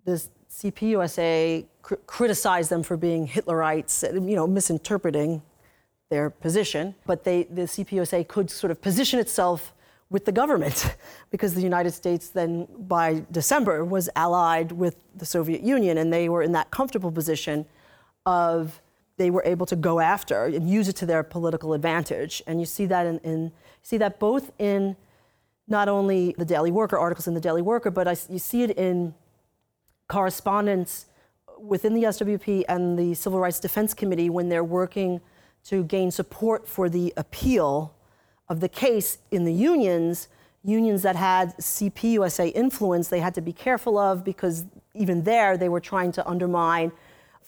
the 0.05 0.23
CPUSA 0.51 1.65
cr- 1.81 1.95
criticized 2.07 2.69
them 2.69 2.83
for 2.83 2.99
being 2.99 3.27
Hitlerites, 3.27 4.03
you 4.13 4.37
know, 4.37 4.47
misinterpreting 4.47 5.41
their 6.11 6.29
position. 6.29 6.95
But 7.07 7.25
they, 7.25 7.45
the 7.45 7.63
CPUSA 7.63 8.29
could 8.29 8.51
sort 8.51 8.71
of 8.71 8.83
position 8.83 9.19
itself 9.19 9.73
with 10.11 10.27
the 10.27 10.33
government 10.33 10.97
because 11.31 11.55
the 11.55 11.63
United 11.63 11.93
States 11.93 12.29
then, 12.29 12.69
by 12.79 13.25
December, 13.31 13.87
was 13.87 14.11
allied 14.17 14.71
with 14.71 14.97
the 15.17 15.25
Soviet 15.25 15.63
Union, 15.63 15.97
and 15.97 16.13
they 16.13 16.29
were 16.29 16.43
in 16.43 16.53
that 16.53 16.71
comfortable 16.71 17.11
position 17.11 17.65
of 18.27 18.83
they 19.17 19.31
were 19.31 19.43
able 19.45 19.67
to 19.67 19.77
go 19.77 20.01
after 20.01 20.47
and 20.47 20.69
use 20.69 20.89
it 20.89 20.97
to 20.97 21.07
their 21.07 21.23
political 21.23 21.75
advantage. 21.75 22.43
And 22.47 22.61
you 22.61 22.67
see 22.67 22.87
that 22.87 23.07
in, 23.07 23.19
in 23.19 23.53
see 23.83 23.99
that 23.99 24.19
both 24.19 24.53
in 24.59 24.97
not 25.69 25.89
only 25.89 26.35
the 26.39 26.45
Daily 26.45 26.71
Worker 26.71 26.99
articles 26.99 27.27
in 27.27 27.35
the 27.35 27.41
Daily 27.41 27.63
Worker, 27.63 27.91
but 27.91 28.09
I, 28.09 28.17
you 28.29 28.39
see 28.39 28.63
it 28.63 28.71
in 28.77 29.15
correspondence 30.09 31.07
within 31.59 31.95
the 31.95 32.05
SWP 32.05 32.65
and 32.69 32.99
the 32.99 33.15
Civil 33.15 33.39
Rights 33.39 33.61
Defense 33.61 33.95
Committee 33.95 34.29
when 34.29 34.49
they're 34.49 34.65
working 34.65 35.21
to 35.65 35.85
gain 35.85 36.11
support 36.11 36.67
for 36.67 36.89
the 36.89 37.13
appeal 37.17 37.95
of 38.49 38.61
the 38.61 38.69
case 38.69 39.19
in 39.31 39.45
the 39.45 39.53
unions. 39.53 40.29
Unions 40.65 41.03
that 41.03 41.17
had 41.17 41.57
CPUSA 41.59 42.53
influence, 42.55 43.09
they 43.09 43.21
had 43.21 43.35
to 43.35 43.41
be 43.41 43.53
careful 43.53 43.99
of 43.99 44.25
because 44.25 44.65
even 44.95 45.23
there 45.25 45.57
they 45.57 45.69
were 45.69 45.81
trying 45.81 46.13
to 46.13 46.29
undermine 46.29 46.93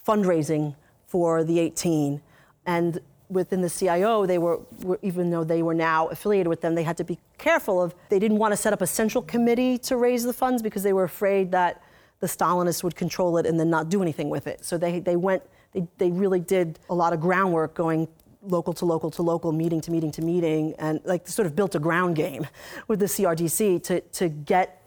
fundraising 0.06 0.74
for 1.14 1.44
the 1.44 1.60
18. 1.60 2.20
And 2.66 2.98
within 3.28 3.60
the 3.60 3.70
CIO, 3.70 4.26
they 4.26 4.36
were, 4.36 4.58
were, 4.82 4.98
even 5.00 5.30
though 5.30 5.44
they 5.44 5.62
were 5.62 5.72
now 5.72 6.08
affiliated 6.08 6.48
with 6.48 6.60
them, 6.60 6.74
they 6.74 6.82
had 6.82 6.96
to 6.96 7.04
be 7.04 7.20
careful 7.38 7.80
of, 7.80 7.94
they 8.08 8.18
didn't 8.18 8.38
want 8.38 8.50
to 8.50 8.56
set 8.56 8.72
up 8.72 8.82
a 8.82 8.86
central 8.88 9.22
committee 9.22 9.78
to 9.78 9.96
raise 9.96 10.24
the 10.24 10.32
funds 10.32 10.60
because 10.60 10.82
they 10.82 10.92
were 10.92 11.04
afraid 11.04 11.52
that 11.52 11.80
the 12.18 12.26
Stalinists 12.26 12.82
would 12.82 12.96
control 12.96 13.38
it 13.38 13.46
and 13.46 13.60
then 13.60 13.70
not 13.70 13.90
do 13.90 14.02
anything 14.02 14.28
with 14.28 14.48
it. 14.48 14.64
So 14.64 14.76
they, 14.76 14.98
they 14.98 15.14
went, 15.14 15.44
they, 15.70 15.86
they 15.98 16.10
really 16.10 16.40
did 16.40 16.80
a 16.90 16.94
lot 16.96 17.12
of 17.12 17.20
groundwork 17.20 17.74
going 17.74 18.08
local 18.42 18.72
to 18.72 18.84
local 18.84 19.12
to 19.12 19.22
local, 19.22 19.52
meeting 19.52 19.80
to 19.82 19.92
meeting 19.92 20.10
to 20.10 20.22
meeting, 20.22 20.74
and 20.80 21.00
like 21.04 21.28
sort 21.28 21.46
of 21.46 21.54
built 21.54 21.76
a 21.76 21.78
ground 21.78 22.16
game 22.16 22.44
with 22.88 22.98
the 22.98 23.06
CRDC 23.06 23.84
to, 23.84 24.00
to 24.00 24.28
get 24.28 24.82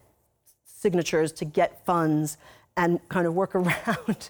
signatures, 0.65 1.31
to 1.31 1.45
get 1.45 1.85
funds, 1.85 2.37
and 2.75 2.99
kind 3.07 3.25
of 3.25 3.33
work 3.33 3.55
around 3.61 4.29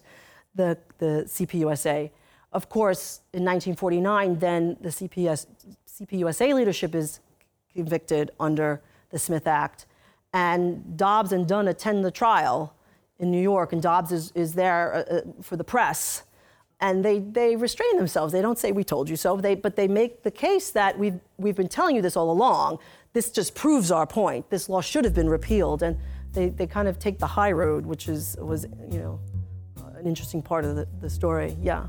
the, 0.57 0.77
the 0.97 1.23
CPUSA. 1.27 2.11
Of 2.51 2.69
course, 2.69 3.21
in 3.33 3.43
1949, 3.45 4.39
then 4.39 4.77
the 4.81 4.89
CPS, 4.89 5.45
CPUSA 5.87 6.53
leadership 6.53 6.93
is 6.93 7.19
convicted 7.73 8.31
under 8.39 8.81
the 9.09 9.19
Smith 9.19 9.47
Act. 9.47 9.85
And 10.33 10.97
Dobbs 10.97 11.31
and 11.31 11.47
Dunne 11.47 11.67
attend 11.67 12.03
the 12.03 12.11
trial 12.11 12.75
in 13.19 13.31
New 13.31 13.41
York, 13.41 13.73
and 13.73 13.81
Dobbs 13.81 14.11
is, 14.11 14.31
is 14.35 14.53
there 14.53 14.93
uh, 14.93 15.15
uh, 15.15 15.21
for 15.41 15.55
the 15.55 15.63
press. 15.63 16.23
And 16.79 17.03
they, 17.03 17.19
they 17.19 17.55
restrain 17.55 17.97
themselves. 17.97 18.33
They 18.33 18.41
don't 18.41 18.59
say, 18.59 18.71
We 18.71 18.83
told 18.83 19.09
you 19.09 19.15
so, 19.15 19.37
they, 19.37 19.55
but 19.55 19.75
they 19.75 19.87
make 19.87 20.21
the 20.21 20.29
case 20.29 20.69
that 20.71 20.97
we've, 20.99 21.19
we've 21.37 21.55
been 21.55 21.67
telling 21.67 21.95
you 21.95 22.01
this 22.03 22.15
all 22.15 22.29
along. 22.29 22.77
This 23.13 23.31
just 23.31 23.55
proves 23.55 23.89
our 23.89 24.05
point. 24.05 24.49
This 24.51 24.69
law 24.69 24.81
should 24.81 25.03
have 25.03 25.15
been 25.15 25.29
repealed. 25.29 25.81
And 25.81 25.97
they, 26.33 26.49
they 26.49 26.67
kind 26.67 26.87
of 26.87 26.99
take 26.99 27.17
the 27.17 27.27
high 27.27 27.51
road, 27.51 27.85
which 27.85 28.07
is, 28.07 28.37
was, 28.39 28.67
you 28.91 28.99
know, 28.99 29.19
an 29.97 30.05
interesting 30.05 30.41
part 30.41 30.65
of 30.65 30.75
the, 30.75 30.87
the 31.01 31.09
story. 31.09 31.55
Yeah. 31.61 31.87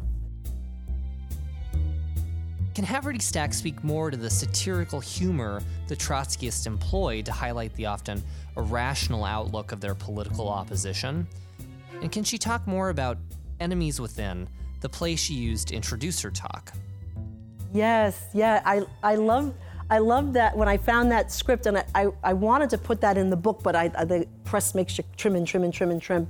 Can 2.74 2.84
Haverty-Stacke 2.84 3.52
speak 3.52 3.82
more 3.82 4.10
to 4.10 4.16
the 4.16 4.30
satirical 4.30 5.00
humor 5.00 5.60
the 5.88 5.96
Trotskyists 5.96 6.66
employed 6.66 7.26
to 7.26 7.32
highlight 7.32 7.74
the 7.74 7.86
often 7.86 8.22
irrational 8.56 9.24
outlook 9.24 9.72
of 9.72 9.80
their 9.80 9.96
political 9.96 10.48
opposition? 10.48 11.26
And 12.00 12.12
can 12.12 12.22
she 12.22 12.38
talk 12.38 12.66
more 12.68 12.90
about 12.90 13.18
Enemies 13.58 14.00
Within, 14.00 14.48
the 14.80 14.88
play 14.88 15.16
she 15.16 15.34
used 15.34 15.68
to 15.68 15.74
introduce 15.74 16.20
her 16.20 16.30
talk? 16.30 16.72
Yes, 17.72 18.26
yeah, 18.32 18.62
I, 18.64 18.82
I 19.02 19.16
love 19.16 19.54
I 19.90 19.98
love 19.98 20.34
that 20.34 20.56
when 20.56 20.68
I 20.68 20.76
found 20.76 21.10
that 21.12 21.32
script 21.32 21.64
and 21.64 21.78
I, 21.78 21.84
I, 21.94 22.08
I 22.22 22.32
wanted 22.34 22.68
to 22.70 22.78
put 22.78 23.00
that 23.00 23.16
in 23.16 23.30
the 23.30 23.36
book, 23.36 23.62
but 23.62 23.74
I, 23.74 23.90
I, 23.96 24.04
the 24.04 24.28
press 24.44 24.74
makes 24.74 24.98
you 24.98 25.04
trim 25.16 25.34
and 25.34 25.46
trim 25.46 25.64
and 25.64 25.72
trim 25.72 25.90
and 25.90 26.00
trim. 26.00 26.28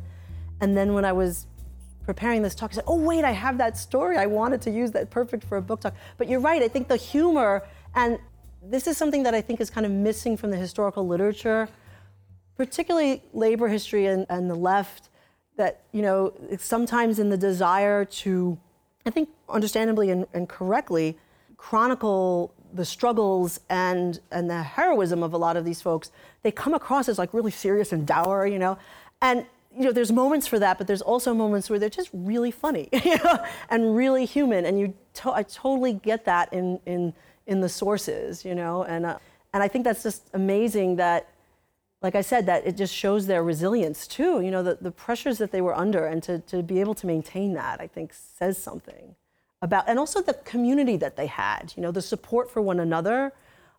And 0.61 0.77
then 0.77 0.95
when 0.95 1.05
I 1.05 1.13
was 1.13 1.47
preparing 2.09 2.41
this 2.41 2.55
talk, 2.55 2.71
I 2.73 2.77
said, 2.77 2.85
oh, 2.87 2.99
wait, 2.99 3.23
I 3.23 3.33
have 3.33 3.59
that 3.59 3.77
story. 3.77 4.17
I 4.17 4.25
wanted 4.25 4.63
to 4.63 4.71
use 4.71 4.93
that 4.93 5.11
perfect 5.11 5.45
for 5.45 5.59
a 5.59 5.61
book 5.61 5.81
talk. 5.83 5.95
But 6.17 6.27
you're 6.27 6.41
right, 6.41 6.63
I 6.63 6.69
think 6.69 6.89
the 6.89 6.97
humor, 6.97 7.63
and 7.95 8.19
this 8.63 8.87
is 8.87 8.97
something 8.97 9.25
that 9.25 9.35
I 9.35 9.43
think 9.43 9.61
is 9.61 9.69
kind 9.69 9.85
of 9.85 9.93
missing 9.93 10.35
from 10.35 10.51
the 10.51 10.57
historical 10.57 11.07
literature, 11.07 11.69
particularly 12.57 13.23
labor 13.35 13.69
history 13.69 14.07
and, 14.07 14.25
and 14.31 14.49
the 14.49 14.55
left, 14.55 15.11
that, 15.59 15.83
you 15.93 16.01
know, 16.01 16.33
sometimes 16.59 17.19
in 17.19 17.29
the 17.29 17.37
desire 17.37 18.07
to, 18.07 18.57
I 19.05 19.11
think 19.11 19.29
understandably 19.47 20.09
and, 20.09 20.27
and 20.33 20.49
correctly, 20.49 21.19
chronicle 21.59 22.55
the 22.73 22.87
struggles 22.87 23.61
and 23.69 24.21
and 24.31 24.49
the 24.49 24.63
heroism 24.63 25.23
of 25.23 25.35
a 25.35 25.37
lot 25.37 25.59
of 25.59 25.65
these 25.67 25.83
folks, 25.83 26.11
they 26.43 26.53
come 26.53 26.73
across 26.73 27.07
as 27.07 27.19
like 27.19 27.35
really 27.35 27.51
serious 27.51 27.93
and 27.93 28.07
dour, 28.07 28.47
you 28.47 28.59
know. 28.59 28.79
And 29.21 29.45
you 29.79 29.85
know, 29.85 29.93
there's 29.93 30.11
moments 30.11 30.47
for 30.47 30.59
that, 30.59 30.77
but 30.77 30.87
there's 30.87 31.03
also 31.03 31.33
moments 31.33 31.71
where 31.71 31.79
they're 31.79 31.89
just 31.89 32.11
really 32.13 32.51
funny, 32.51 32.89
and 33.71 33.95
really 33.95 34.25
human. 34.25 34.65
And 34.67 34.79
you, 34.81 34.95
to- 35.15 35.33
I 35.33 35.45
totally 35.45 35.93
get 35.93 36.25
that 36.25 36.53
in 36.53 36.81
in 36.85 37.15
in 37.47 37.61
the 37.61 37.69
sources, 37.69 38.45
you 38.45 38.55
know. 38.55 38.83
And 38.83 39.07
uh, 39.07 39.19
and 39.53 39.63
I 39.63 39.69
think 39.69 39.85
that's 39.85 40.03
just 40.03 40.29
amazing 40.35 40.97
that, 40.97 41.29
like 42.03 42.17
I 42.17 42.23
said, 42.23 42.47
that 42.47 42.67
it 42.67 42.77
just 42.77 42.93
shows 42.93 43.27
their 43.27 43.45
resilience 43.45 44.09
too. 44.09 44.41
You 44.41 44.51
know, 44.51 44.65
the 44.65 44.79
the 44.81 44.91
pressures 44.91 45.39
that 45.39 45.53
they 45.53 45.61
were 45.61 45.77
under, 45.77 46.07
and 46.07 46.23
to 46.25 46.41
to 46.41 46.63
be 46.63 46.81
able 46.81 46.95
to 46.97 47.07
maintain 47.07 47.55
that, 47.55 47.81
I 47.81 47.87
think 47.87 48.13
says 48.13 48.59
something 48.59 49.15
about, 49.63 49.85
and 49.89 49.99
also 49.99 50.21
the 50.21 50.35
community 50.35 50.97
that 50.97 51.17
they 51.17 51.27
had, 51.27 51.73
you 51.77 51.83
know, 51.83 51.93
the 51.93 52.03
support 52.03 52.51
for 52.51 52.61
one 52.61 52.81
another. 52.81 53.33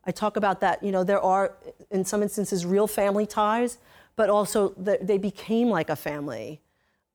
I 0.06 0.12
talk 0.12 0.38
about 0.38 0.62
that, 0.62 0.82
you 0.82 0.92
know, 0.92 1.04
there 1.04 1.22
are, 1.22 1.54
in 1.92 2.06
some 2.06 2.24
instances, 2.24 2.66
real 2.66 2.88
family 2.88 3.26
ties, 3.26 3.78
but 4.16 4.30
also 4.30 4.70
the, 4.78 5.00
they 5.02 5.18
became 5.18 5.70
like 5.70 5.90
a 5.90 5.96
family, 5.96 6.62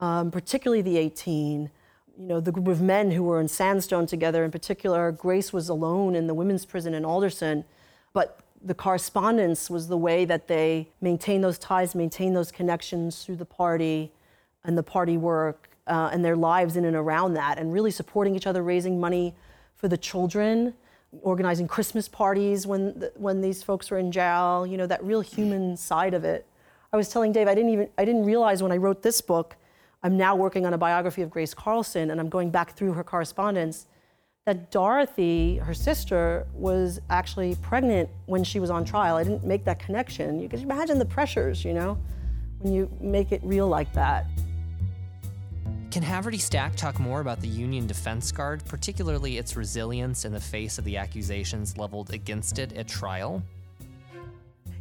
um, 0.01 0.31
particularly 0.31 0.83
the 0.83 0.97
18. 0.97 1.71
You 2.17 2.27
know, 2.27 2.41
the 2.41 2.53
group 2.53 2.69
of 2.69 2.81
men 2.81 3.11
who 3.11 3.25
were 3.25 3.41
in 3.41 3.49
Sandstone 3.49 4.07
together, 4.07 4.45
in 4.45 4.51
particular, 4.51 5.11
Grace 5.11 5.53
was 5.53 5.69
alone 5.69 6.15
in 6.15 6.27
the 6.27 6.35
women's 6.35 6.65
prison 6.65 6.95
in 6.95 7.05
Alderson, 7.05 7.65
but 8.13 8.41
the 8.65 8.75
correspondence 8.75 9.69
was 9.69 9.89
the 9.89 9.97
way 9.97 10.25
that 10.25 10.49
they 10.49 10.89
maintained 11.01 11.45
those 11.45 11.59
ties, 11.59 11.95
maintained 11.95 12.35
those 12.35 12.51
connections 12.51 13.25
through 13.25 13.37
the 13.37 13.45
party 13.45 14.11
and 14.65 14.79
the 14.79 14.83
party 14.83 15.17
work 15.19 15.69
uh, 15.87 16.09
and 16.13 16.25
their 16.25 16.37
lives 16.37 16.77
in 16.77 16.85
and 16.87 16.97
around 16.97 17.35
that, 17.35 17.59
and 17.59 17.73
really 17.73 17.91
supporting 17.91 18.35
each 18.35 18.47
other, 18.47 18.63
raising 18.63 18.99
money 18.99 19.35
for 19.77 19.89
the 19.89 19.99
children, 19.99 20.73
organizing 21.23 21.69
Christmas 21.69 22.09
parties 22.09 22.67
when 22.67 22.99
the, 22.99 23.13
when 23.17 23.41
these 23.41 23.63
folks 23.63 23.91
were 23.91 23.99
in 23.99 24.11
jail. 24.11 24.67
You 24.67 24.79
know 24.79 24.87
that 24.87 25.05
real 25.05 25.21
human 25.21 25.77
side 25.77 26.15
of 26.15 26.25
it. 26.25 26.47
I 26.95 26.97
was 26.97 27.09
telling 27.09 27.33
Dave, 27.33 27.49
I 27.49 27.57
didn't 27.57 27.73
even 27.73 27.89
I 27.99 28.05
didn't 28.05 28.25
realize 28.25 28.63
when 28.63 28.71
I 28.71 28.77
wrote 28.77 29.03
this 29.03 29.21
book. 29.21 29.57
I'm 30.05 30.17
now 30.17 30.37
working 30.37 30.65
on 30.65 30.75
a 30.75 30.79
biography 30.79 31.23
of 31.23 31.31
Grace 31.31 31.53
Carlson, 31.53 32.13
and 32.13 32.21
I'm 32.21 32.29
going 32.29 32.51
back 32.51 32.77
through 32.77 32.93
her 32.93 33.03
correspondence. 33.03 33.87
That 34.47 34.71
Dorothy, 34.71 35.57
her 35.57 35.75
sister, 35.75 36.47
was 36.53 37.01
actually 37.11 37.57
pregnant 37.57 38.09
when 38.27 38.45
she 38.45 38.61
was 38.61 38.71
on 38.71 38.85
trial. 38.85 39.17
I 39.17 39.25
didn't 39.25 39.43
make 39.43 39.65
that 39.65 39.81
connection. 39.81 40.39
You 40.39 40.49
can 40.49 40.61
imagine 40.61 41.01
the 41.01 41.05
pressures, 41.05 41.65
you 41.65 41.75
know, 41.75 41.99
when 42.61 42.73
you 42.73 42.89
make 43.01 43.33
it 43.33 43.41
real 43.43 43.67
like 43.67 43.93
that. 43.95 44.27
Can 45.91 46.05
Haverty-Stacke 46.05 46.77
talk 46.77 47.01
more 47.01 47.21
about 47.21 47.41
the 47.41 47.49
Union 47.49 47.89
Defense 47.89 48.31
Guard, 48.31 48.65
particularly 48.67 49.39
its 49.39 49.57
resilience 49.57 50.25
in 50.25 50.33
the 50.33 50.41
face 50.41 50.79
of 50.79 50.85
the 50.85 50.97
accusations 50.97 51.77
leveled 51.77 52.13
against 52.13 52.61
it 52.61 52.73
at 52.75 52.87
trial? 52.87 53.43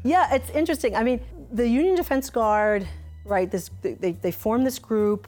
Yeah, 0.04 0.34
it's 0.34 0.50
interesting. 0.50 0.96
I 0.96 1.04
mean, 1.04 1.22
the 1.54 1.68
Union 1.68 1.96
Defense 1.96 2.30
Guard, 2.30 2.88
right, 3.24 3.50
this, 3.50 3.70
they, 3.82 4.12
they 4.12 4.32
formed 4.32 4.66
this 4.66 4.80
group. 4.80 5.28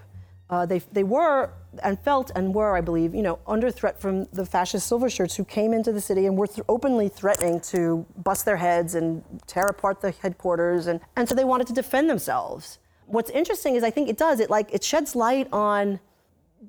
Uh, 0.49 0.65
they, 0.65 0.79
they 0.91 1.03
were 1.03 1.51
and 1.81 1.99
felt 1.99 2.31
and 2.35 2.53
were, 2.53 2.75
I 2.75 2.81
believe, 2.81 3.15
you 3.15 3.23
know, 3.23 3.39
under 3.47 3.71
threat 3.71 3.99
from 3.99 4.25
the 4.25 4.45
fascist 4.45 4.87
silver 4.87 5.09
shirts 5.09 5.35
who 5.35 5.45
came 5.45 5.73
into 5.73 5.91
the 5.91 6.01
city 6.01 6.25
and 6.25 6.37
were 6.37 6.47
th- 6.47 6.65
openly 6.69 7.09
threatening 7.09 7.59
to 7.61 8.05
bust 8.17 8.45
their 8.45 8.57
heads 8.57 8.95
and 8.95 9.23
tear 9.47 9.65
apart 9.65 10.01
the 10.01 10.11
headquarters. 10.11 10.87
And, 10.87 10.99
and 11.15 11.27
so 11.27 11.33
they 11.35 11.45
wanted 11.45 11.67
to 11.67 11.73
defend 11.73 12.09
themselves 12.09 12.79
what's 13.07 13.29
interesting 13.31 13.75
is 13.75 13.83
I 13.83 13.91
think 13.91 14.09
it 14.09 14.17
does 14.17 14.39
it 14.39 14.49
like 14.49 14.73
it 14.73 14.83
sheds 14.83 15.15
light 15.15 15.47
on 15.51 15.99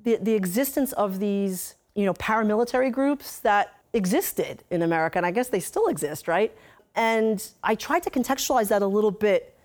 the, 0.03 0.17
the 0.21 0.33
existence 0.33 0.93
of 0.93 1.19
these 1.19 1.75
you 1.95 2.05
know 2.05 2.13
paramilitary 2.13 2.91
groups 2.91 3.39
that 3.39 3.73
existed 3.93 4.63
in 4.69 4.81
America, 4.81 5.17
and 5.17 5.25
I 5.25 5.31
guess 5.31 5.47
they 5.47 5.59
still 5.59 5.87
exist, 5.87 6.27
right? 6.27 6.55
And 6.97 7.47
I 7.63 7.75
tried 7.75 8.03
to 8.03 8.09
contextualize 8.09 8.67
that 8.67 8.81
a 8.81 8.87
little 8.87 9.11
bit. 9.11 9.57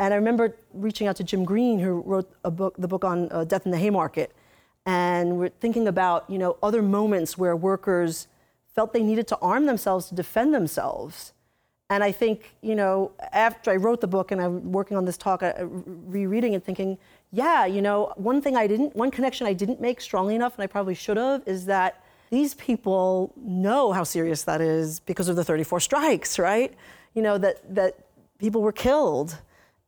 And 0.00 0.12
I 0.12 0.16
remember 0.16 0.56
reaching 0.72 1.06
out 1.06 1.14
to 1.16 1.24
Jim 1.24 1.44
Green, 1.44 1.78
who 1.78 2.00
wrote 2.00 2.28
a 2.42 2.50
book, 2.50 2.74
the 2.76 2.88
book 2.88 3.04
on 3.04 3.30
uh, 3.30 3.44
Death 3.44 3.66
in 3.66 3.70
the 3.70 3.78
Haymarket, 3.78 4.32
and 4.86 5.38
we're 5.38 5.50
thinking 5.50 5.86
about 5.86 6.28
you 6.28 6.38
know 6.38 6.56
other 6.62 6.82
moments 6.82 7.38
where 7.38 7.54
workers 7.54 8.26
felt 8.74 8.92
they 8.92 9.02
needed 9.02 9.28
to 9.28 9.36
arm 9.38 9.66
themselves 9.66 10.08
to 10.08 10.14
defend 10.14 10.54
themselves 10.54 11.34
and 11.90 12.04
I 12.04 12.12
think, 12.12 12.54
you 12.62 12.76
know, 12.76 13.10
after 13.32 13.72
I 13.72 13.76
wrote 13.76 14.00
the 14.00 14.06
book 14.06 14.30
and 14.30 14.40
I'm 14.40 14.70
working 14.70 14.96
on 14.96 15.04
this 15.04 15.16
talk, 15.16 15.42
uh, 15.42 15.52
rereading 15.66 16.52
it, 16.52 16.64
thinking, 16.64 16.96
yeah, 17.32 17.66
you 17.66 17.82
know, 17.82 18.12
one 18.14 18.40
thing 18.40 18.56
I 18.56 18.68
didn't, 18.68 18.94
one 18.94 19.10
connection 19.10 19.44
I 19.48 19.52
didn't 19.52 19.80
make 19.80 20.00
strongly 20.00 20.36
enough, 20.36 20.54
and 20.54 20.62
I 20.62 20.68
probably 20.68 20.94
should 20.94 21.16
have, 21.16 21.42
is 21.46 21.66
that 21.66 22.04
these 22.30 22.54
people 22.54 23.32
know 23.36 23.92
how 23.92 24.04
serious 24.04 24.44
that 24.44 24.60
is 24.60 25.00
because 25.00 25.28
of 25.28 25.36
the 25.36 25.44
34 25.44 25.80
strikes, 25.80 26.38
right? 26.38 26.72
You 27.14 27.22
know, 27.22 27.38
that, 27.38 27.74
that 27.74 28.06
people 28.38 28.62
were 28.62 28.72
killed 28.72 29.36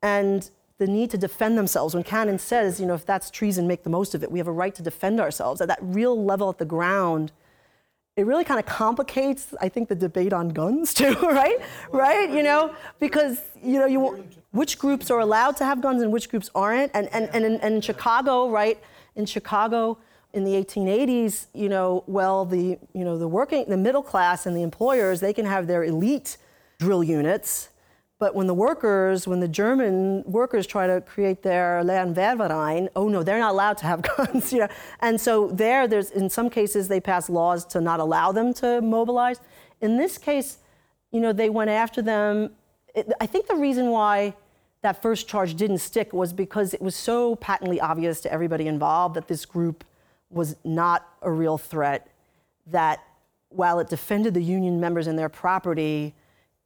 and 0.03 0.51
the 0.79 0.87
need 0.89 1.11
to 1.13 1.19
defend 1.19 1.57
themselves. 1.57 1.95
When 1.95 2.03
Cannon 2.03 2.41
says, 2.41 2.81
you 2.81 2.87
know, 2.87 2.95
if 2.95 3.07
that's 3.07 3.31
treason, 3.31 3.69
make 3.69 3.85
the 3.85 3.91
most 3.91 4.15
of 4.17 4.25
it, 4.25 4.33
we 4.33 4.39
have 4.39 4.49
a 4.49 4.53
right 4.53 4.75
to 4.75 4.83
defend 4.83 5.21
ourselves. 5.21 5.61
At 5.61 5.69
that 5.69 5.79
real 5.81 6.25
level 6.25 6.49
at 6.49 6.59
the 6.59 6.65
ground, 6.65 7.31
it 8.17 8.27
really 8.27 8.45
kind 8.45 8.59
of 8.59 8.67
complicates, 8.67 9.55
I 9.61 9.69
think, 9.69 9.89
the 9.89 9.95
debate 9.95 10.33
on 10.33 10.49
guns 10.49 10.93
too, 11.01 11.15
right? 11.15 11.59
Right? 11.93 12.29
You 12.31 12.43
know, 12.43 12.75
because 12.99 13.41
you 13.63 13.79
know, 13.79 13.87
you 13.87 14.25
which 14.51 14.79
groups 14.79 15.11
are 15.11 15.21
allowed 15.21 15.57
to 15.59 15.65
have 15.65 15.81
guns 15.81 16.03
and 16.03 16.13
which 16.13 16.29
groups 16.29 16.51
aren't, 16.55 16.91
and 16.95 17.09
and 17.13 17.31
and 17.33 17.45
in, 17.45 17.55
and 17.61 17.77
in 17.77 17.81
Chicago, 17.81 18.51
right? 18.51 18.79
In 19.15 19.25
Chicago, 19.25 19.99
in 20.33 20.45
the 20.45 20.53
1880s, 20.53 21.47
you 21.53 21.69
know, 21.69 22.05
well, 22.07 22.45
the 22.45 22.79
you 22.93 23.05
know 23.05 23.19
the 23.19 23.29
working, 23.29 23.65
the 23.69 23.77
middle 23.77 24.03
class, 24.03 24.47
and 24.47 24.57
the 24.57 24.63
employers, 24.63 25.21
they 25.21 25.33
can 25.33 25.45
have 25.45 25.67
their 25.67 25.85
elite 25.85 26.37
drill 26.79 27.05
units, 27.05 27.69
but 28.23 28.37
when 28.37 28.47
the 28.47 28.55
workers, 28.55 29.27
when 29.27 29.41
the 29.41 29.49
German 29.49 30.23
workers 30.27 30.65
try 30.65 30.87
to 30.87 31.01
create 31.01 31.43
their 31.43 31.83
Landwehrverein, 31.83 32.89
oh 32.95 33.09
no, 33.09 33.25
they're 33.25 33.41
not 33.41 33.51
allowed 33.51 33.79
to 33.79 33.87
have 33.87 34.03
guns. 34.17 34.53
You 34.53 34.61
know? 34.61 34.69
And 35.01 35.21
so 35.21 35.49
there, 35.49 35.89
there's 35.89 36.13
in 36.13 36.31
some 36.31 36.49
cases 36.49 36.87
they 36.87 37.01
pass 37.01 37.29
laws 37.29 37.65
to 37.65 37.81
not 37.81 37.99
allow 37.99 38.31
them 38.31 38.55
to 38.55 38.81
mobilize. 38.81 39.41
In 39.81 39.97
this 39.97 40.19
case, 40.19 40.59
you 41.11 41.19
know, 41.19 41.33
they 41.33 41.51
went 41.51 41.71
after 41.71 42.01
them. 42.01 42.53
It, 42.95 43.13
I 43.21 43.27
think 43.27 43.49
the 43.49 43.57
reason 43.57 43.91
why 43.91 44.35
that 44.83 45.03
first 45.03 45.27
charge 45.27 45.57
didn't 45.57 45.79
stick 45.79 46.13
was 46.13 46.33
because 46.33 46.75
it 46.75 46.81
was 46.81 46.95
so 46.95 47.35
patently 47.35 47.81
obvious 47.81 48.21
to 48.21 48.33
everybody 48.33 48.69
involved 48.69 49.17
that 49.17 49.27
this 49.27 49.45
group 49.45 49.83
was 50.33 50.57
not 50.65 51.09
a 51.23 51.31
real 51.31 51.59
threat, 51.59 52.09
that 52.67 53.03
while 53.49 53.79
it 53.81 53.89
defended 53.89 54.35
the 54.35 54.43
union 54.43 54.81
members 54.81 55.07
and 55.07 55.19
their 55.19 55.29
property 55.29 56.15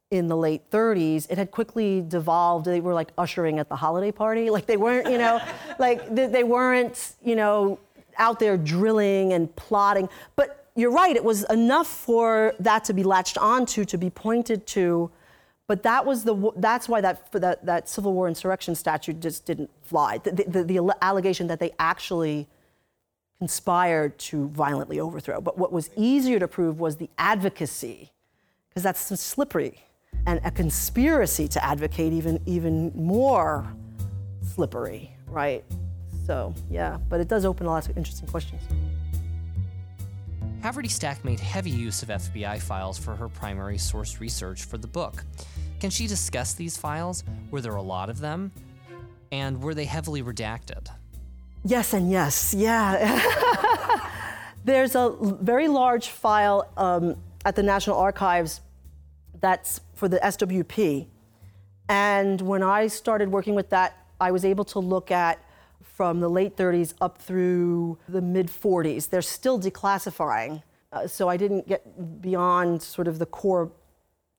in 0.09 0.27
the 0.27 0.37
late 0.37 0.69
30s, 0.71 1.29
it 1.29 1.37
had 1.37 1.51
quickly 1.51 2.01
devolved. 2.01 2.65
They 2.65 2.79
were 2.79 2.93
like 2.93 3.09
ushering 3.17 3.59
at 3.59 3.67
the 3.67 3.75
holiday 3.75 4.11
party. 4.11 4.49
Like 4.57 4.65
they 4.65 4.77
weren't, 4.77 5.09
you 5.09 5.17
know, 5.17 5.41
like 5.79 6.13
they, 6.13 6.27
they 6.27 6.43
weren't, 6.43 7.13
you 7.23 7.35
know, 7.35 7.79
out 8.17 8.39
there 8.39 8.57
drilling 8.57 9.33
and 9.33 9.53
plotting. 9.55 10.09
But 10.35 10.67
you're 10.75 10.91
right, 10.91 11.15
it 11.15 11.23
was 11.23 11.43
enough 11.45 11.87
for 11.87 12.53
that 12.59 12.83
to 12.85 12.93
be 12.93 13.03
latched 13.03 13.37
onto, 13.37 13.83
to 13.85 13.97
be 13.97 14.09
pointed 14.09 14.65
to. 14.67 15.11
But 15.67 15.83
that 15.83 16.05
was 16.05 16.23
the 16.23 16.51
that's 16.55 16.87
why 16.87 17.01
that 17.01 17.29
that, 17.33 17.65
that 17.65 17.89
Civil 17.89 18.13
War 18.13 18.27
insurrection 18.27 18.73
statute 18.73 19.19
just 19.19 19.45
didn't 19.45 19.69
fly. 19.83 20.19
The, 20.19 20.45
the, 20.47 20.63
the 20.63 20.95
allegation 21.01 21.47
that 21.47 21.59
they 21.59 21.71
actually 21.77 22.47
conspired 23.39 24.17
to 24.17 24.47
violently 24.49 24.99
overthrow. 24.99 25.39
But 25.41 25.57
what 25.57 25.71
was 25.71 25.89
easier 25.95 26.39
to 26.39 26.47
prove 26.47 26.79
was 26.79 26.97
the 26.97 27.09
advocacy, 27.17 28.11
because 28.69 28.83
that's 28.83 28.99
so 28.99 29.15
slippery, 29.15 29.83
and 30.25 30.39
a 30.43 30.51
conspiracy 30.51 31.47
to 31.49 31.63
advocate 31.63 32.13
even 32.13 32.41
even 32.45 32.91
more 32.95 33.65
slippery, 34.41 35.15
right? 35.27 35.63
So 36.25 36.53
yeah, 36.69 36.97
but 37.09 37.19
it 37.19 37.27
does 37.27 37.45
open 37.45 37.67
a 37.67 37.69
lot 37.69 37.87
of 37.87 37.97
interesting 37.97 38.27
questions. 38.27 38.61
Haverty-Stacke 40.61 41.23
made 41.23 41.39
heavy 41.39 41.69
use 41.69 42.01
of 42.01 42.09
FBI 42.09 42.59
files 42.59 42.97
for 42.97 43.15
her 43.15 43.29
primary 43.29 43.77
source 43.77 44.19
research 44.19 44.65
for 44.65 44.79
the 44.79 44.87
book. 44.87 45.23
Can 45.79 45.91
she 45.91 46.07
discuss 46.07 46.55
these 46.55 46.75
files? 46.75 47.23
Were 47.51 47.61
there 47.61 47.75
a 47.75 47.81
lot 47.81 48.09
of 48.09 48.19
them? 48.19 48.51
And 49.31 49.61
were 49.61 49.75
they 49.75 49.85
heavily 49.85 50.23
redacted? 50.23 50.87
Yes, 51.63 51.93
and 51.93 52.09
yes, 52.09 52.53
yeah. 52.53 54.09
There's 54.65 54.95
a 54.95 55.15
very 55.19 55.67
large 55.67 56.09
file 56.09 56.69
um, 56.77 57.15
at 57.45 57.55
the 57.55 57.63
National 57.63 57.97
Archives 57.97 58.61
that's 59.39 59.79
for 59.93 60.07
the 60.07 60.17
SWP. 60.19 61.07
And 61.89 62.41
when 62.41 62.63
I 62.63 62.87
started 62.87 63.31
working 63.31 63.55
with 63.55 63.69
that, 63.69 64.05
I 64.19 64.31
was 64.31 64.43
able 64.43 64.65
to 64.65 64.79
look 64.79 65.11
at 65.11 65.43
from 65.81 66.19
the 66.19 66.29
late 66.29 66.55
30s 66.55 66.93
up 67.01 67.17
through 67.17 67.97
the 68.07 68.21
mid 68.21 68.47
40s. 68.47 69.09
They're 69.09 69.21
still 69.21 69.59
declassifying, 69.59 70.61
uh, 70.91 71.07
so 71.07 71.29
I 71.29 71.37
didn't 71.37 71.67
get 71.67 72.21
beyond 72.21 72.81
sort 72.81 73.07
of 73.07 73.19
the 73.19 73.25
core 73.25 73.71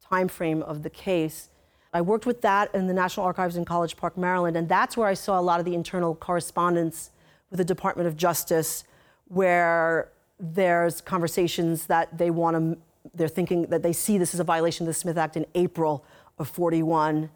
time 0.09 0.29
frame 0.29 0.62
of 0.62 0.83
the 0.83 0.91
case. 0.91 1.49
I 1.93 2.03
worked 2.03 2.26
with 2.26 2.43
that 2.43 2.74
in 2.74 2.86
the 2.86 2.93
National 2.93 3.24
Archives 3.24 3.57
in 3.57 3.64
College 3.64 3.97
Park, 3.97 4.18
Maryland, 4.18 4.57
and 4.57 4.68
that's 4.68 4.97
where 4.97 5.09
I 5.09 5.14
saw 5.14 5.39
a 5.39 5.43
lot 5.43 5.59
of 5.59 5.64
the 5.64 5.74
internal 5.74 6.14
correspondence 6.14 7.11
with 7.51 7.59
the 7.59 7.64
Department 7.64 8.07
of 8.07 8.16
Justice, 8.16 8.84
where 9.26 10.12
there's 10.39 11.01
conversations 11.01 11.86
that 11.86 12.16
they 12.16 12.30
want 12.30 12.57
to, 12.57 12.78
they're 13.14 13.26
thinking 13.28 13.62
that 13.62 13.82
they 13.82 13.93
see 13.93 14.18
this 14.18 14.34
as 14.34 14.41
a 14.41 14.45
violation 14.45 14.84
of 14.84 14.89
the 14.89 14.95
Smith 14.95 15.16
Act 15.16 15.36
in 15.36 15.47
April 15.55 16.05
of 16.39 16.49
41. 16.49 17.30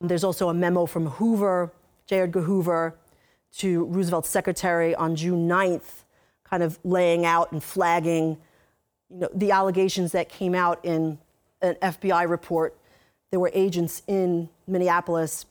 There's 0.00 0.24
also 0.24 0.48
a 0.48 0.54
memo 0.54 0.86
from 0.86 1.06
Hoover, 1.06 1.72
J. 2.06 2.20
Edgar 2.20 2.42
Hoover, 2.42 2.96
to 3.58 3.84
Roosevelt's 3.86 4.28
secretary 4.28 4.94
on 4.94 5.16
June 5.16 5.48
9th, 5.48 6.04
kind 6.44 6.62
of 6.62 6.78
laying 6.82 7.26
out 7.26 7.52
and 7.52 7.62
flagging 7.62 8.38
you 9.10 9.20
know, 9.20 9.28
the 9.34 9.50
allegations 9.50 10.12
that 10.12 10.28
came 10.28 10.54
out 10.54 10.82
in 10.84 11.18
an 11.60 11.74
FBI 11.82 12.28
report. 12.28 12.77
There 13.30 13.40
were 13.40 13.50
agents 13.54 14.02
in 14.06 14.48
Minneapolis 14.66 15.46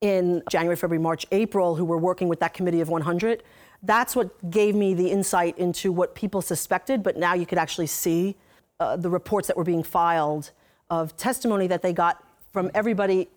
in 0.00 0.42
January, 0.50 0.76
February, 0.76 1.02
March, 1.02 1.26
April 1.32 1.76
who 1.76 1.84
were 1.84 1.98
working 1.98 2.28
with 2.28 2.40
that 2.40 2.54
committee 2.54 2.80
of 2.80 2.88
100. 2.88 3.42
That's 3.82 4.16
what 4.16 4.50
gave 4.50 4.74
me 4.74 4.94
the 4.94 5.10
insight 5.10 5.56
into 5.58 5.92
what 5.92 6.14
people 6.14 6.42
suspected, 6.42 7.02
but 7.02 7.16
now 7.16 7.34
you 7.34 7.46
could 7.46 7.58
actually 7.58 7.86
see 7.86 8.36
uh, 8.80 8.96
the 8.96 9.10
reports 9.10 9.48
that 9.48 9.56
were 9.56 9.64
being 9.64 9.82
filed 9.82 10.50
of 10.90 11.16
testimony 11.16 11.66
that 11.66 11.82
they 11.82 11.92
got 11.92 12.22
from 12.52 12.70
everybody 12.74 13.28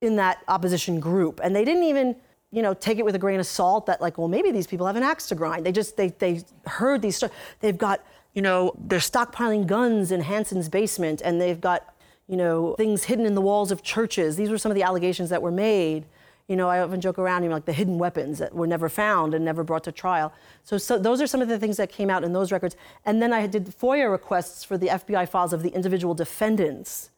in 0.00 0.16
that 0.16 0.38
opposition 0.48 1.00
group. 1.00 1.40
And 1.42 1.54
they 1.54 1.64
didn't 1.64 1.84
even 1.84 2.16
you 2.54 2.62
know, 2.62 2.72
take 2.72 2.98
it 2.98 3.04
with 3.04 3.16
a 3.16 3.18
grain 3.18 3.40
of 3.40 3.46
salt 3.46 3.86
that 3.86 4.00
like, 4.00 4.16
well, 4.16 4.28
maybe 4.28 4.52
these 4.52 4.68
people 4.68 4.86
have 4.86 4.94
an 4.94 5.02
axe 5.02 5.26
to 5.26 5.34
grind. 5.34 5.66
They 5.66 5.72
just 5.72 5.96
they 5.96 6.08
they 6.10 6.42
heard 6.66 7.02
these. 7.02 7.22
They've 7.58 7.76
got, 7.76 8.00
you 8.32 8.42
know, 8.42 8.72
they're 8.78 9.00
stockpiling 9.00 9.66
guns 9.66 10.12
in 10.12 10.20
Hanson's 10.20 10.68
basement 10.68 11.20
and 11.24 11.40
they've 11.40 11.60
got, 11.60 11.92
you 12.28 12.36
know, 12.36 12.74
things 12.76 13.04
hidden 13.04 13.26
in 13.26 13.34
the 13.34 13.40
walls 13.40 13.70
of 13.70 13.82
churches. 13.82 14.36
These 14.36 14.50
were 14.50 14.58
some 14.58 14.70
of 14.72 14.76
the 14.76 14.82
allegations 14.82 15.30
that 15.30 15.42
were 15.42 15.50
made. 15.50 16.06
You 16.48 16.56
know, 16.56 16.68
I 16.68 16.80
often 16.80 17.00
joke 17.00 17.18
around, 17.18 17.42
you 17.42 17.48
know, 17.48 17.54
like 17.54 17.64
the 17.64 17.72
hidden 17.72 17.98
weapons 17.98 18.38
that 18.38 18.54
were 18.54 18.66
never 18.66 18.88
found 18.88 19.34
and 19.34 19.44
never 19.44 19.64
brought 19.64 19.84
to 19.84 19.92
trial. 19.92 20.32
So, 20.62 20.76
so 20.76 20.98
those 20.98 21.22
are 21.22 21.26
some 21.26 21.40
of 21.40 21.48
the 21.48 21.58
things 21.58 21.76
that 21.78 21.90
came 21.90 22.10
out 22.10 22.22
in 22.22 22.32
those 22.32 22.52
records. 22.52 22.76
And 23.04 23.22
then 23.22 23.32
I 23.32 23.46
did 23.46 23.66
FOIA 23.66 24.10
requests 24.10 24.62
for 24.64 24.76
the 24.76 24.88
FBI 24.88 25.28
files 25.28 25.52
of 25.52 25.62
the 25.62 25.70
individual 25.70 26.14
defendants. 26.14 27.10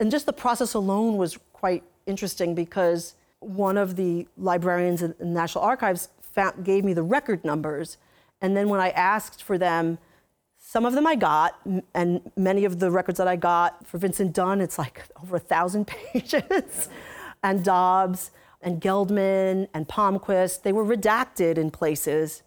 And 0.00 0.10
just 0.10 0.26
the 0.26 0.32
process 0.32 0.74
alone 0.74 1.16
was 1.16 1.38
quite 1.52 1.82
interesting 2.06 2.54
because 2.54 3.14
one 3.40 3.76
of 3.76 3.96
the 3.96 4.26
librarians 4.36 5.02
in 5.02 5.14
the 5.18 5.24
National 5.24 5.64
Archives 5.64 6.08
found, 6.20 6.64
gave 6.64 6.84
me 6.84 6.92
the 6.92 7.02
record 7.02 7.44
numbers. 7.44 7.98
And 8.40 8.56
then 8.56 8.68
when 8.68 8.80
I 8.80 8.90
asked 8.90 9.42
for 9.42 9.58
them, 9.58 9.98
some 10.68 10.84
of 10.84 10.94
them 10.94 11.06
I 11.06 11.14
got, 11.14 11.60
and 11.94 12.20
many 12.36 12.64
of 12.64 12.80
the 12.80 12.90
records 12.90 13.18
that 13.18 13.28
I 13.28 13.36
got 13.36 13.86
for 13.86 13.98
Vincent 13.98 14.32
Dunne, 14.32 14.60
it's 14.60 14.78
like 14.78 15.04
over 15.22 15.36
a 15.36 15.40
thousand 15.40 15.86
pages, 16.12 16.88
and 17.44 17.64
Dobbs 17.64 18.32
and 18.60 18.80
Geldman 18.80 19.68
and 19.72 19.86
Palmquist, 19.86 20.62
they 20.62 20.72
were 20.72 20.84
redacted 20.84 21.56
in 21.56 21.70
places. 21.70 22.42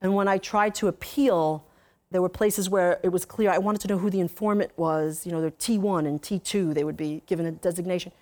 And 0.00 0.14
when 0.14 0.28
I 0.28 0.38
tried 0.38 0.76
to 0.76 0.86
appeal, 0.86 1.66
there 2.12 2.22
were 2.22 2.28
places 2.28 2.70
where 2.70 3.00
it 3.02 3.08
was 3.08 3.24
clear 3.24 3.50
I 3.50 3.58
wanted 3.58 3.80
to 3.80 3.88
know 3.88 3.98
who 3.98 4.08
the 4.08 4.20
informant 4.20 4.70
was. 4.76 5.26
You 5.26 5.32
know, 5.32 5.40
they're 5.40 5.50
T1 5.50 6.06
and 6.06 6.22
T2, 6.22 6.74
they 6.74 6.84
would 6.84 6.96
be 6.96 7.22
given 7.26 7.44
a 7.44 7.50
designation 7.50 8.12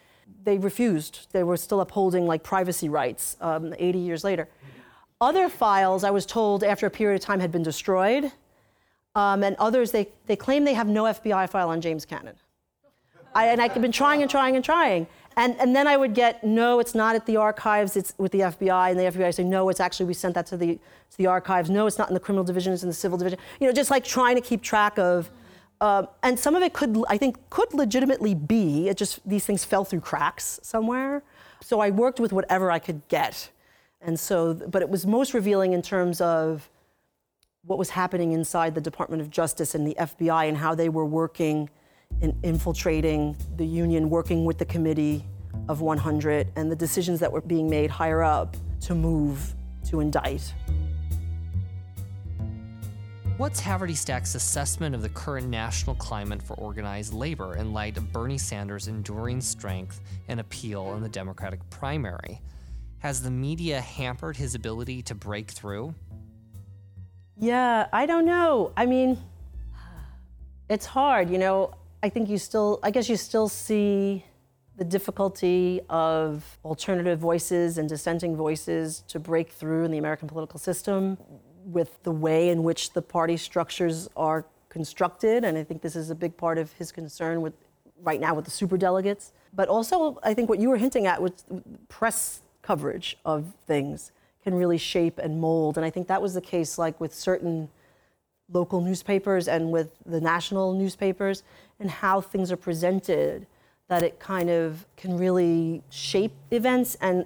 they 0.45 0.57
refused. 0.57 1.27
They 1.33 1.43
were 1.43 1.57
still 1.59 1.81
upholding 1.81 2.27
like 2.27 2.43
privacy 2.43 2.89
rights 2.89 3.37
um, 3.41 3.75
80 3.79 3.99
years 3.99 4.25
later. 4.25 4.49
Other 5.21 5.49
files, 5.49 6.05
I 6.05 6.11
was 6.11 6.27
told 6.27 6.65
after 6.65 6.87
a 6.87 6.91
period 6.91 7.21
of 7.21 7.25
time, 7.25 7.41
had 7.41 7.53
been 7.53 7.63
destroyed. 7.63 8.33
Um, 9.15 9.43
and 9.43 9.57
others, 9.59 9.91
they, 9.91 10.09
they 10.27 10.37
claim 10.37 10.65
they 10.65 10.75
have 10.75 10.89
no 10.89 11.05
FBI 11.05 11.49
file 11.49 11.69
on 11.69 11.81
James 11.81 12.05
Cannon. 12.05 12.35
I, 13.35 13.47
and 13.47 13.61
I've 13.61 13.75
been 13.81 13.93
trying 13.93 14.23
and 14.23 14.31
trying 14.31 14.57
and 14.57 14.65
trying. 14.65 15.07
And, 15.37 15.59
and 15.59 15.75
then 15.75 15.87
I 15.87 15.97
would 15.97 16.15
get, 16.15 16.45
no, 16.45 16.81
it's 16.81 16.95
not 16.95 17.17
at 17.17 17.25
the 17.25 17.37
archives, 17.37 17.97
it's 17.97 18.13
with 18.19 18.33
the 18.33 18.41
FBI. 18.41 18.91
And 18.91 19.01
the 19.01 19.05
FBI 19.05 19.35
say, 19.35 19.45
no, 19.45 19.69
it's 19.71 19.81
actually, 19.81 20.07
we 20.07 20.15
sent 20.15 20.35
that 20.35 20.47
to 20.47 20.57
the, 20.57 20.75
to 20.77 21.17
the 21.17 21.27
archives. 21.27 21.71
No, 21.71 21.87
it's 21.87 21.99
not 21.99 22.09
in 22.09 22.15
the 22.15 22.21
criminal 22.21 22.45
division, 22.45 22.73
it's 22.73 22.83
in 22.83 22.89
the 22.89 22.95
civil 22.95 23.17
division. 23.17 23.39
You 23.61 23.67
know, 23.67 23.73
just 23.73 23.91
like 23.91 24.05
trying 24.05 24.37
to 24.37 24.43
keep 24.43 24.63
track 24.63 24.99
of 24.99 25.31
uh, 25.83 26.07
and 26.23 26.39
some 26.39 26.55
of 26.55 26.63
it 26.63 26.73
could, 26.73 26.97
I 27.09 27.19
think, 27.19 27.37
could 27.51 27.75
legitimately 27.75 28.35
be. 28.35 28.89
It 28.89 28.97
just 28.97 29.19
these 29.29 29.45
things 29.45 29.65
fell 29.65 29.85
through 29.85 29.99
cracks 29.99 30.61
somewhere. 30.63 31.25
So 31.61 31.81
I 31.81 31.91
worked 31.91 32.21
with 32.21 32.33
whatever 32.33 32.71
I 32.71 32.79
could 32.79 33.03
get, 33.09 33.51
and 34.01 34.19
so, 34.19 34.55
but 34.55 34.81
it 34.81 34.89
was 34.89 35.05
most 35.07 35.35
revealing 35.35 35.73
in 35.73 35.83
terms 35.83 36.21
of 36.21 36.71
what 37.65 37.79
was 37.79 37.91
happening 37.91 38.33
inside 38.33 38.75
the 38.75 38.81
Department 38.81 39.23
of 39.23 39.31
Justice 39.31 39.77
and 39.77 39.87
the 39.87 39.95
FBI 39.95 40.49
and 40.49 40.57
how 40.57 40.75
they 40.75 40.89
were 40.89 41.07
working 41.07 41.71
in 42.21 42.37
infiltrating 42.43 43.37
the 43.57 43.65
union, 43.65 44.11
working 44.11 44.45
with 44.45 44.59
the 44.59 44.65
committee 44.65 45.25
of 45.69 45.81
100, 45.81 46.51
and 46.57 46.73
the 46.73 46.77
decisions 46.77 47.21
that 47.21 47.31
were 47.31 47.41
being 47.41 47.71
made 47.71 47.89
higher 47.89 48.21
up 48.21 48.57
to 48.81 48.97
move 48.97 49.55
to 49.85 50.01
indict. 50.01 50.53
What's 53.37 53.61
Haverty-Stacke's 53.61 54.35
assessment 54.35 54.97
of 54.97 55.03
the 55.03 55.09
current 55.09 55.49
national 55.49 55.95
climate 55.97 56.43
for 56.43 56.55
organized 56.55 57.15
labor 57.15 57.57
in 57.57 57.73
light 57.73 57.97
of 57.97 58.13
Bernie 58.13 58.39
Sanders' 58.39 58.89
enduring 58.89 59.41
strength 59.41 60.01
and 60.27 60.41
appeal 60.41 60.95
in 60.95 61.01
the 61.03 61.09
Democratic 61.09 61.61
primary? 61.71 62.41
Has 62.99 63.23
the 63.23 63.31
media 63.31 63.81
hampered 63.81 64.37
his 64.37 64.57
ability 64.57 65.03
to 65.03 65.15
break 65.15 65.51
through? 65.51 65.95
Yeah, 67.43 67.89
I 67.93 68.07
don't 68.07 68.25
know. 68.25 68.71
I 68.77 68.87
mean, 68.87 69.19
it's 70.69 70.87
hard, 70.87 71.29
you 71.29 71.39
know. 71.39 71.75
I 72.01 72.09
think 72.09 72.29
you 72.29 72.39
still, 72.39 72.79
I 72.85 72.93
guess 72.93 73.09
you 73.09 73.17
still 73.17 73.49
see 73.49 74.25
the 74.77 74.85
difficulty 74.85 75.81
of 75.91 76.57
alternative 76.65 77.19
voices 77.19 77.79
and 77.79 77.89
dissenting 77.89 78.37
voices 78.37 79.03
to 79.09 79.19
break 79.19 79.51
through 79.51 79.83
in 79.85 79.91
the 79.91 79.99
American 79.99 80.29
political 80.29 80.61
system 80.61 81.19
with 81.65 82.01
the 82.05 82.13
way 82.13 82.51
in 82.51 82.63
which 82.63 82.93
the 82.93 83.03
party 83.03 83.37
structures 83.37 84.09
are 84.17 84.47
constructed, 84.69 85.43
and 85.43 85.59
I 85.59 85.65
think 85.65 85.83
this 85.83 85.97
is 85.97 86.11
a 86.11 86.15
big 86.15 86.37
part 86.37 86.59
of 86.59 86.71
his 86.75 86.93
concern 86.93 87.43
with 87.43 87.55
right 88.03 88.21
now 88.21 88.37
with 88.37 88.45
the 88.45 88.53
super 88.53 88.77
delegates. 88.77 89.33
But 89.53 89.69
also, 89.69 90.17
I 90.23 90.33
think 90.33 90.49
what 90.49 90.61
you 90.61 90.69
were 90.71 90.77
hinting 90.77 91.09
at 91.09 91.21
with 91.21 91.43
press 91.89 92.43
coverage 92.63 93.19
of 93.25 93.53
things 93.67 94.13
can 94.43 94.55
really 94.55 94.79
shape 94.79 95.19
and 95.19 95.41
mold, 95.41 95.77
and 95.77 95.85
I 95.85 95.91
think 95.91 96.09
that 96.09 96.21
was 96.21 96.35
the 96.35 96.41
case 96.41 96.79
like 96.79 97.01
with 97.01 97.15
certain 97.15 97.69
local 98.53 98.81
newspapers 98.81 99.49
and 99.49 99.71
with 99.71 99.93
the 100.05 100.21
national 100.21 100.75
newspapers 100.75 101.43
and 101.81 101.91
how 101.91 102.21
things 102.21 102.53
are 102.53 102.57
presented 102.57 103.47
that 103.89 104.03
it 104.03 104.19
kind 104.19 104.51
of 104.51 104.87
can 104.97 105.17
really 105.17 105.83
shape 105.91 106.33
events 106.51 106.97
and 107.01 107.25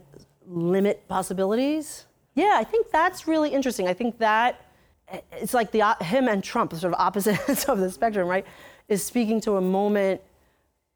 limit 0.48 1.06
possibilities. 1.08 2.06
Yeah, 2.34 2.54
I 2.54 2.64
think 2.64 2.90
that's 2.90 3.26
really 3.26 3.50
interesting. 3.50 3.88
I 3.88 3.94
think 3.94 4.18
that 4.18 4.60
eh, 5.08 5.20
it's 5.32 5.54
like 5.54 5.70
the 5.70 5.96
him 6.00 6.28
and 6.28 6.42
Trump, 6.42 6.72
sort 6.74 6.92
of 6.92 7.00
opposites 7.00 7.64
of 7.68 7.78
the 7.78 7.90
spectrum, 7.90 8.28
right? 8.28 8.46
Is 8.88 9.02
speaking 9.02 9.40
to 9.42 9.56
a 9.56 9.60
moment 9.60 10.20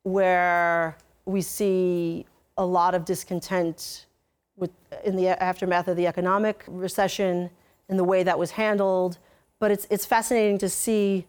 where 0.02 0.96
we 1.24 1.40
see 1.40 2.26
a 2.56 2.64
lot 2.64 2.94
of 2.94 3.04
discontent 3.04 4.06
with 4.60 4.70
in 5.04 5.16
the 5.16 5.28
aftermath 5.42 5.88
of 5.88 5.96
the 5.96 6.06
economic 6.06 6.64
recession 6.68 7.50
in 7.88 7.96
the 7.96 8.04
way 8.04 8.22
that 8.22 8.38
was 8.38 8.52
handled. 8.52 9.18
But 9.58 9.70
it's 9.70 9.86
it's 9.90 10.06
fascinating 10.06 10.58
to 10.58 10.68
see, 10.68 11.26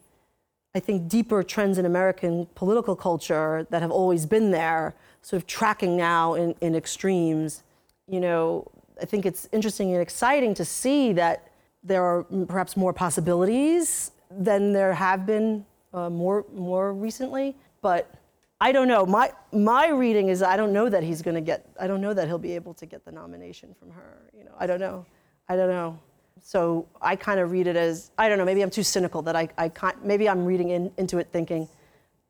I 0.76 0.80
think, 0.80 1.08
deeper 1.08 1.42
trends 1.42 1.78
in 1.78 1.86
American 1.86 2.48
political 2.54 2.96
culture 2.96 3.66
that 3.72 3.82
have 3.82 3.92
always 3.92 4.26
been 4.26 4.52
there, 4.52 4.94
sort 5.22 5.42
of 5.42 5.48
tracking 5.48 5.98
now 5.98 6.36
in, 6.36 6.56
in 6.62 6.76
extremes. 6.76 7.64
You 8.08 8.20
know, 8.20 8.68
I 9.02 9.06
think 9.06 9.26
it's 9.26 9.50
interesting 9.52 9.92
and 9.94 10.02
exciting 10.02 10.54
to 10.56 10.66
see 10.66 11.14
that 11.14 11.48
there 11.84 12.04
are 12.04 12.24
perhaps 12.48 12.78
more 12.78 12.94
possibilities 12.94 14.12
than 14.30 14.72
there 14.74 14.94
have 14.94 15.26
been 15.26 15.66
uh, 15.94 16.10
more 16.10 16.46
more 16.54 16.94
recently. 16.94 17.56
But 17.82 18.14
I 18.62 18.72
don't 18.72 18.88
know. 18.88 19.08
My 19.08 19.32
my 19.52 19.90
reading 19.90 20.30
is 20.30 20.44
I 20.44 20.56
don't 20.56 20.72
know 20.72 20.88
that 20.88 21.02
he's 21.02 21.24
going 21.24 21.34
to 21.34 21.42
get. 21.42 21.66
I 21.80 21.88
don't 21.88 22.00
know 22.00 22.14
that 22.14 22.28
he'll 22.28 22.38
be 22.38 22.54
able 22.54 22.76
to 22.76 22.86
get 22.86 23.04
the 23.04 23.12
nomination 23.12 23.74
from 23.74 23.90
her. 23.90 24.30
You 24.38 24.44
know, 24.44 24.52
I 24.60 24.68
don't 24.68 24.80
know. 24.80 25.04
I 25.50 25.56
don't 25.56 25.70
know. 25.70 26.00
So 26.44 26.88
I 27.02 27.16
kind 27.16 27.40
of 27.40 27.50
read 27.50 27.66
it 27.66 27.76
as 27.76 28.12
I 28.20 28.30
don't 28.30 28.38
know. 28.38 28.46
Maybe 28.46 28.62
I'm 28.62 28.70
too 28.70 28.84
cynical 28.84 29.24
that 29.24 29.36
I 29.36 29.50
I 29.58 29.68
can't. 29.68 30.06
Maybe 30.06 30.30
I'm 30.30 30.46
reading 30.46 30.70
in, 30.70 30.92
into 30.98 31.18
it 31.18 31.30
thinking, 31.32 31.68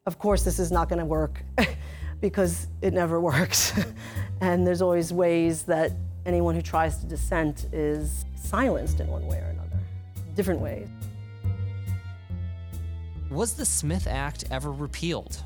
of 0.05 0.17
course 0.19 0.45
this 0.45 0.57
is 0.57 0.71
not 0.71 0.87
going 0.87 0.99
to 0.99 1.05
work, 1.05 1.43
because 2.21 2.67
it 2.81 2.93
never 2.93 3.19
works, 3.19 3.73
and 4.41 4.65
there's 4.65 4.81
always 4.81 5.11
ways 5.11 5.63
that 5.63 5.91
anyone 6.25 6.55
who 6.55 6.61
tries 6.61 6.97
to 6.99 7.05
dissent 7.07 7.65
is 7.73 8.23
silenced 8.35 9.01
in 9.01 9.07
one 9.07 9.27
way 9.27 9.39
or 9.39 9.49
another, 9.49 9.79
different 10.35 10.61
ways. 10.61 10.87
Was 13.29 13.53
the 13.53 13.65
Smith 13.65 14.07
Act 14.07 14.45
ever 14.49 14.71
repealed? 14.71 15.43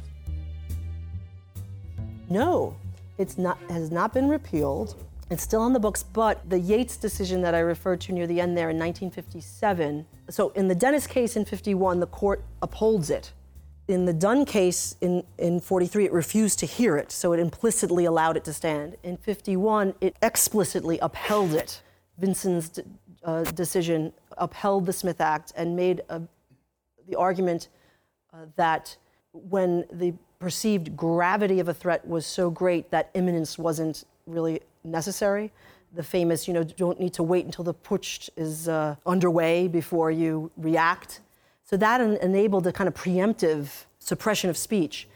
No, 2.30 2.76
it's 3.18 3.38
not 3.38 3.58
has 3.70 3.92
not 3.92 4.14
been 4.14 4.30
repealed. 4.30 4.96
It's 5.30 5.42
still 5.42 5.62
on 5.62 5.74
the 5.74 5.80
books, 5.80 6.04
but 6.04 6.48
the 6.50 6.60
Yates 6.60 6.98
decision 6.98 7.42
that 7.42 7.56
I 7.56 7.60
referred 7.60 8.00
to 8.02 8.14
near 8.14 8.28
the 8.28 8.40
end 8.40 8.56
there 8.56 8.70
in 8.70 8.78
1957. 8.78 10.06
So 10.30 10.50
in 10.50 10.68
the 10.68 10.76
Dennis 10.76 11.08
case 11.08 11.36
in 11.36 11.46
51, 11.46 12.00
the 12.00 12.08
court 12.08 12.44
upholds 12.62 13.10
it. 13.10 13.34
In 13.88 14.06
the 14.06 14.14
Dunne 14.14 14.46
case 14.46 14.96
in, 15.02 15.24
in 15.38 15.60
43, 15.60 16.06
it 16.06 16.14
refused 16.14 16.60
to 16.60 16.66
hear 16.66 16.98
it, 16.98 17.12
so 17.12 17.34
it 17.34 17.40
implicitly 17.40 18.06
allowed 18.06 18.38
it 18.38 18.44
to 18.46 18.54
stand. 18.54 18.98
In 19.04 19.18
51, 19.18 19.94
it 20.02 20.16
explicitly 20.22 21.00
upheld 21.00 21.54
it. 21.54 21.82
Vinson's 22.18 22.80
uh, 23.24 23.44
decision 23.44 24.14
upheld 24.38 24.86
the 24.86 24.94
Smith 24.94 25.22
Act 25.22 25.54
and 25.56 25.76
made 25.76 26.02
a, 26.10 26.22
the 27.08 27.16
argument 27.16 27.70
uh, 28.34 28.46
that 28.56 28.96
when 29.34 29.86
the 29.92 30.14
perceived 30.40 30.96
gravity 30.96 31.60
of 31.60 31.68
a 31.68 31.74
threat 31.74 32.08
was 32.08 32.26
so 32.26 32.50
great 32.50 32.92
that 32.92 33.10
imminence 33.14 33.58
wasn't 33.58 34.04
really 34.26 34.62
necessary. 34.84 35.52
The 35.94 36.04
famous, 36.04 36.48
you 36.48 36.54
know, 36.54 36.64
don't 36.64 37.00
need 37.00 37.14
to 37.14 37.24
wait 37.24 37.46
until 37.46 37.64
the 37.64 37.74
putsch 37.74 38.30
is 38.36 38.68
uh, 38.68 38.96
underway 39.06 39.68
before 39.68 40.12
you 40.12 40.52
react. 40.58 41.22
So 41.64 41.78
that 41.78 42.02
en- 42.02 42.18
enabled 42.18 42.68
a 42.68 42.72
kind 42.72 42.88
of 42.88 42.94
preemptive 42.94 43.86
suppression 44.00 44.50
of 44.50 44.58
speech. 44.58 45.08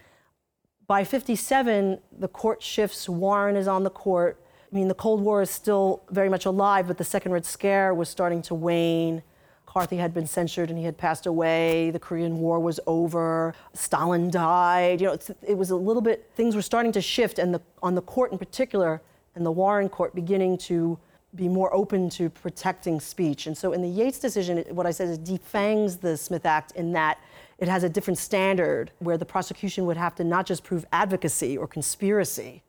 By 0.87 1.03
57, 1.03 1.99
the 2.17 2.27
court 2.27 2.63
shifts, 2.63 3.07
Warren 3.07 3.55
is 3.55 3.67
on 3.67 3.83
the 3.83 3.91
court. 3.91 4.41
I 4.71 4.75
mean, 4.75 4.87
the 4.87 4.95
Cold 4.95 5.21
War 5.21 5.41
is 5.41 5.49
still 5.49 6.03
very 6.09 6.29
much 6.29 6.45
alive, 6.45 6.87
but 6.87 6.97
the 6.97 7.03
Second 7.03 7.31
Red 7.31 7.45
Scare 7.45 7.93
was 7.93 8.07
starting 8.07 8.41
to 8.43 8.55
wane. 8.55 9.23
McCarthy 9.69 9.97
had 9.97 10.15
been 10.15 10.25
censured 10.25 10.71
and 10.71 10.79
he 10.79 10.83
had 10.83 10.97
passed 10.97 11.27
away. 11.27 11.91
The 11.91 11.99
Korean 11.99 12.39
War 12.39 12.59
was 12.59 12.79
over. 12.87 13.53
Stalin 13.73 14.31
died. 14.31 14.99
You 14.99 15.07
know, 15.09 15.17
it 15.47 15.55
was 15.55 15.69
a 15.69 15.75
little 15.75 16.01
bit, 16.01 16.27
things 16.33 16.55
were 16.55 16.63
starting 16.63 16.91
to 16.93 17.01
shift, 17.01 17.37
and 17.37 17.53
the, 17.53 17.61
on 17.83 17.93
the 17.93 18.01
court 18.01 18.31
in 18.31 18.39
particular, 18.39 18.99
and 19.35 19.45
the 19.45 19.51
Warren 19.51 19.87
court 19.87 20.15
beginning 20.15 20.57
to 20.69 20.97
be 21.35 21.47
more 21.47 21.71
open 21.71 22.09
to 22.09 22.31
protecting 22.31 22.99
speech. 22.99 23.45
And 23.45 23.55
so 23.55 23.71
in 23.71 23.83
the 23.83 23.87
Yates 23.87 24.17
decision, 24.17 24.57
what 24.71 24.87
I 24.87 24.91
said 24.91 25.07
is 25.07 25.19
defangs 25.19 25.97
the 25.97 26.17
Smith 26.17 26.47
Act 26.47 26.71
in 26.71 26.91
that 26.93 27.19
it 27.59 27.67
has 27.67 27.83
a 27.83 27.89
different 27.89 28.17
standard 28.17 28.89
where 28.97 29.19
the 29.19 29.25
prosecution 29.25 29.85
would 29.85 29.97
have 29.97 30.15
to 30.15 30.23
not 30.23 30.47
just 30.47 30.63
prove 30.63 30.83
advocacy 30.91 31.55
or 31.55 31.67
conspiracy 31.67 32.63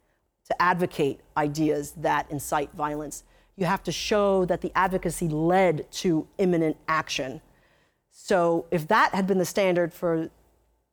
to 0.48 0.62
advocate 0.62 1.20
ideas 1.38 1.92
that 1.92 2.30
incite 2.30 2.70
violence, 2.74 3.24
you 3.56 3.66
have 3.66 3.82
to 3.84 3.92
show 3.92 4.44
that 4.46 4.60
the 4.60 4.72
advocacy 4.74 5.28
led 5.28 5.90
to 5.92 6.26
imminent 6.38 6.76
action. 6.88 7.40
So 8.10 8.66
if 8.70 8.88
that 8.88 9.14
had 9.14 9.26
been 9.26 9.38
the 9.38 9.44
standard 9.44 9.92
for 9.92 10.30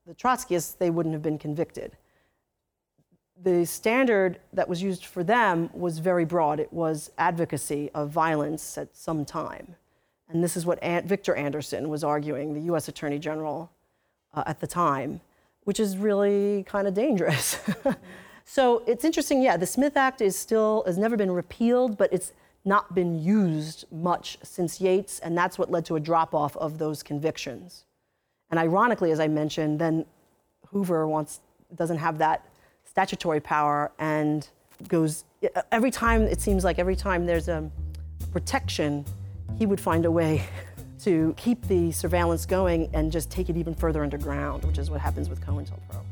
the 0.05 0.14
Trotskyists, 0.14 0.78
they 0.78 0.89
wouldn't 0.89 1.14
have 1.14 1.22
been 1.22 1.38
convicted. 1.38 1.97
The 3.43 3.66
standard 3.66 4.39
that 4.53 4.68
was 4.68 4.82
used 4.82 5.05
for 5.05 5.24
them 5.24 5.70
was 5.74 5.99
very 5.99 6.26
broad. 6.26 6.60
It 6.60 6.74
was 6.74 7.12
advocacy 7.18 7.91
of 7.93 8.10
violence 8.10 8.78
at 8.78 8.95
some 8.95 9.26
time. 9.26 9.76
And 10.30 10.43
this 10.43 10.58
is 10.58 10.66
what 10.66 10.84
Victor 11.05 11.36
Anderson 11.36 11.89
was 11.89 12.03
arguing, 12.03 12.53
the 12.53 12.74
US 12.74 12.88
Attorney 12.88 13.20
General 13.20 13.72
uh, 14.34 14.43
at 14.45 14.60
the 14.60 14.68
time, 14.68 15.22
which 15.64 15.80
is 15.80 15.97
really 15.97 16.64
kind 16.68 16.88
of 16.88 16.93
dangerous. 16.93 17.60
so 18.45 18.84
it's 18.88 19.05
interesting, 19.05 19.41
yeah, 19.41 19.58
the 19.58 19.68
Smith 19.68 19.95
Act 19.95 20.22
is 20.22 20.36
still, 20.36 20.84
has 20.86 20.97
never 20.97 21.16
been 21.16 21.32
repealed, 21.32 21.97
but 21.97 22.12
it's 22.12 22.34
not 22.68 22.93
been 22.93 23.24
used 23.24 23.86
much 23.91 24.38
since 24.43 24.80
Yates, 24.82 25.20
and 25.20 25.38
that's 25.38 25.57
what 25.57 25.72
led 25.72 25.86
to 25.86 25.95
a 25.95 25.99
drop 25.99 26.36
off 26.36 26.55
of 26.57 26.78
those 26.78 27.01
convictions. 27.01 27.86
And 28.51 28.59
ironically, 28.59 29.11
as 29.11 29.20
I 29.20 29.28
mentioned, 29.28 29.80
then 29.80 30.05
Hoover 30.68 31.07
wants, 31.07 31.39
doesn't 31.76 31.97
have 31.97 32.18
that 32.18 32.45
statutory 32.84 33.39
power 33.39 33.91
and 33.99 34.47
goes, 34.88 35.24
every 35.72 35.91
time, 35.91 36.24
it 36.24 36.41
seems 36.41 36.63
like 36.63 36.78
every 36.78 36.95
time 36.95 37.26
there's 37.26 37.47
a 37.47 37.70
protection, 38.32 39.05
he 39.57 39.65
would 39.65 39.80
find 39.80 40.05
a 40.05 40.11
way 40.11 40.43
to 41.03 41.34
keep 41.38 41.65
the 41.68 41.91
surveillance 41.91 42.45
going 42.45 42.89
and 42.93 43.11
just 43.11 43.32
take 43.32 43.49
it 43.49 43.57
even 43.57 43.74
further 43.74 44.03
underground, 44.03 44.63
which 44.65 44.78
is 44.78 44.89
what 44.89 44.99
happens 44.99 45.30
with 45.30 45.39
COINTELPRO. 45.45 46.03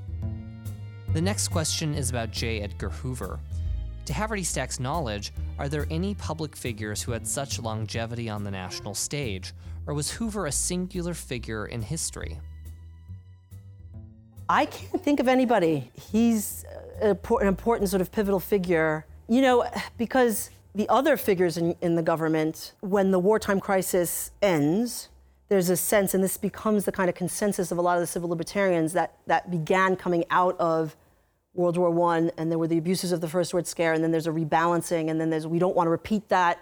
The 1.14 1.22
next 1.22 1.50
question 1.50 1.94
is 1.94 2.10
about 2.10 2.32
J. 2.32 2.62
Edgar 2.62 2.90
Hoover. 2.90 3.40
To 4.06 4.14
Haverty-Stacke's 4.14 4.80
knowledge, 4.80 5.34
are 5.58 5.68
there 5.68 5.88
any 5.90 6.14
public 6.14 6.56
figures 6.56 7.02
who 7.02 7.12
had 7.12 7.26
such 7.26 7.60
longevity 7.60 8.30
on 8.30 8.44
the 8.44 8.52
national 8.52 8.94
stage, 8.94 9.54
or 9.88 9.96
was 9.96 10.12
Hoover 10.12 10.46
a 10.46 10.52
singular 10.52 11.16
figure 11.16 11.66
in 11.66 11.82
history? 11.82 12.40
I 14.48 14.68
can't 14.68 15.04
think 15.04 15.20
of 15.20 15.28
anybody. 15.28 15.92
He's 16.12 16.66
uh, 17.02 17.16
an 17.42 17.48
important 17.48 17.90
sort 17.90 18.02
of 18.02 18.12
pivotal 18.12 18.40
figure, 18.40 19.08
you 19.28 19.42
know, 19.42 19.68
because 19.98 20.52
the 20.76 20.88
other 20.88 21.18
figures 21.18 21.58
in, 21.58 21.76
in 21.82 21.96
the 21.96 22.04
government, 22.04 22.74
when 22.82 23.10
the 23.10 23.18
wartime 23.18 23.60
crisis 23.60 24.30
ends, 24.42 25.10
there's 25.50 25.70
a 25.70 25.78
sense, 25.78 26.14
and 26.14 26.24
this 26.24 26.38
becomes 26.38 26.86
the 26.86 26.92
kind 26.92 27.10
of 27.10 27.16
consensus 27.16 27.72
of 27.72 27.80
a 27.80 27.82
lot 27.82 27.96
of 27.96 28.02
the 28.02 28.08
civil 28.08 28.30
libertarians 28.30 28.94
that, 28.94 29.18
that 29.26 29.50
began 29.50 29.96
coming 29.96 30.26
out 30.30 30.56
of 30.60 30.96
World 31.56 31.78
War 31.78 32.12
I, 32.12 32.32
and 32.38 32.52
there 32.52 32.60
were 32.60 32.68
the 32.68 32.78
abuses 32.78 33.12
of 33.12 33.22
the 33.22 33.28
First 33.28 33.54
World 33.54 33.68
Scare, 33.68 33.94
and 33.94 34.04
then 34.04 34.12
there's 34.12 34.28
a 34.28 34.32
rebalancing, 34.32 35.10
and 35.10 35.20
then 35.20 35.30
there's 35.30 35.48
we 35.48 35.60
don't 35.60 35.76
want 35.76 35.88
to 35.88 35.92
repeat 35.92 36.30
that. 36.30 36.60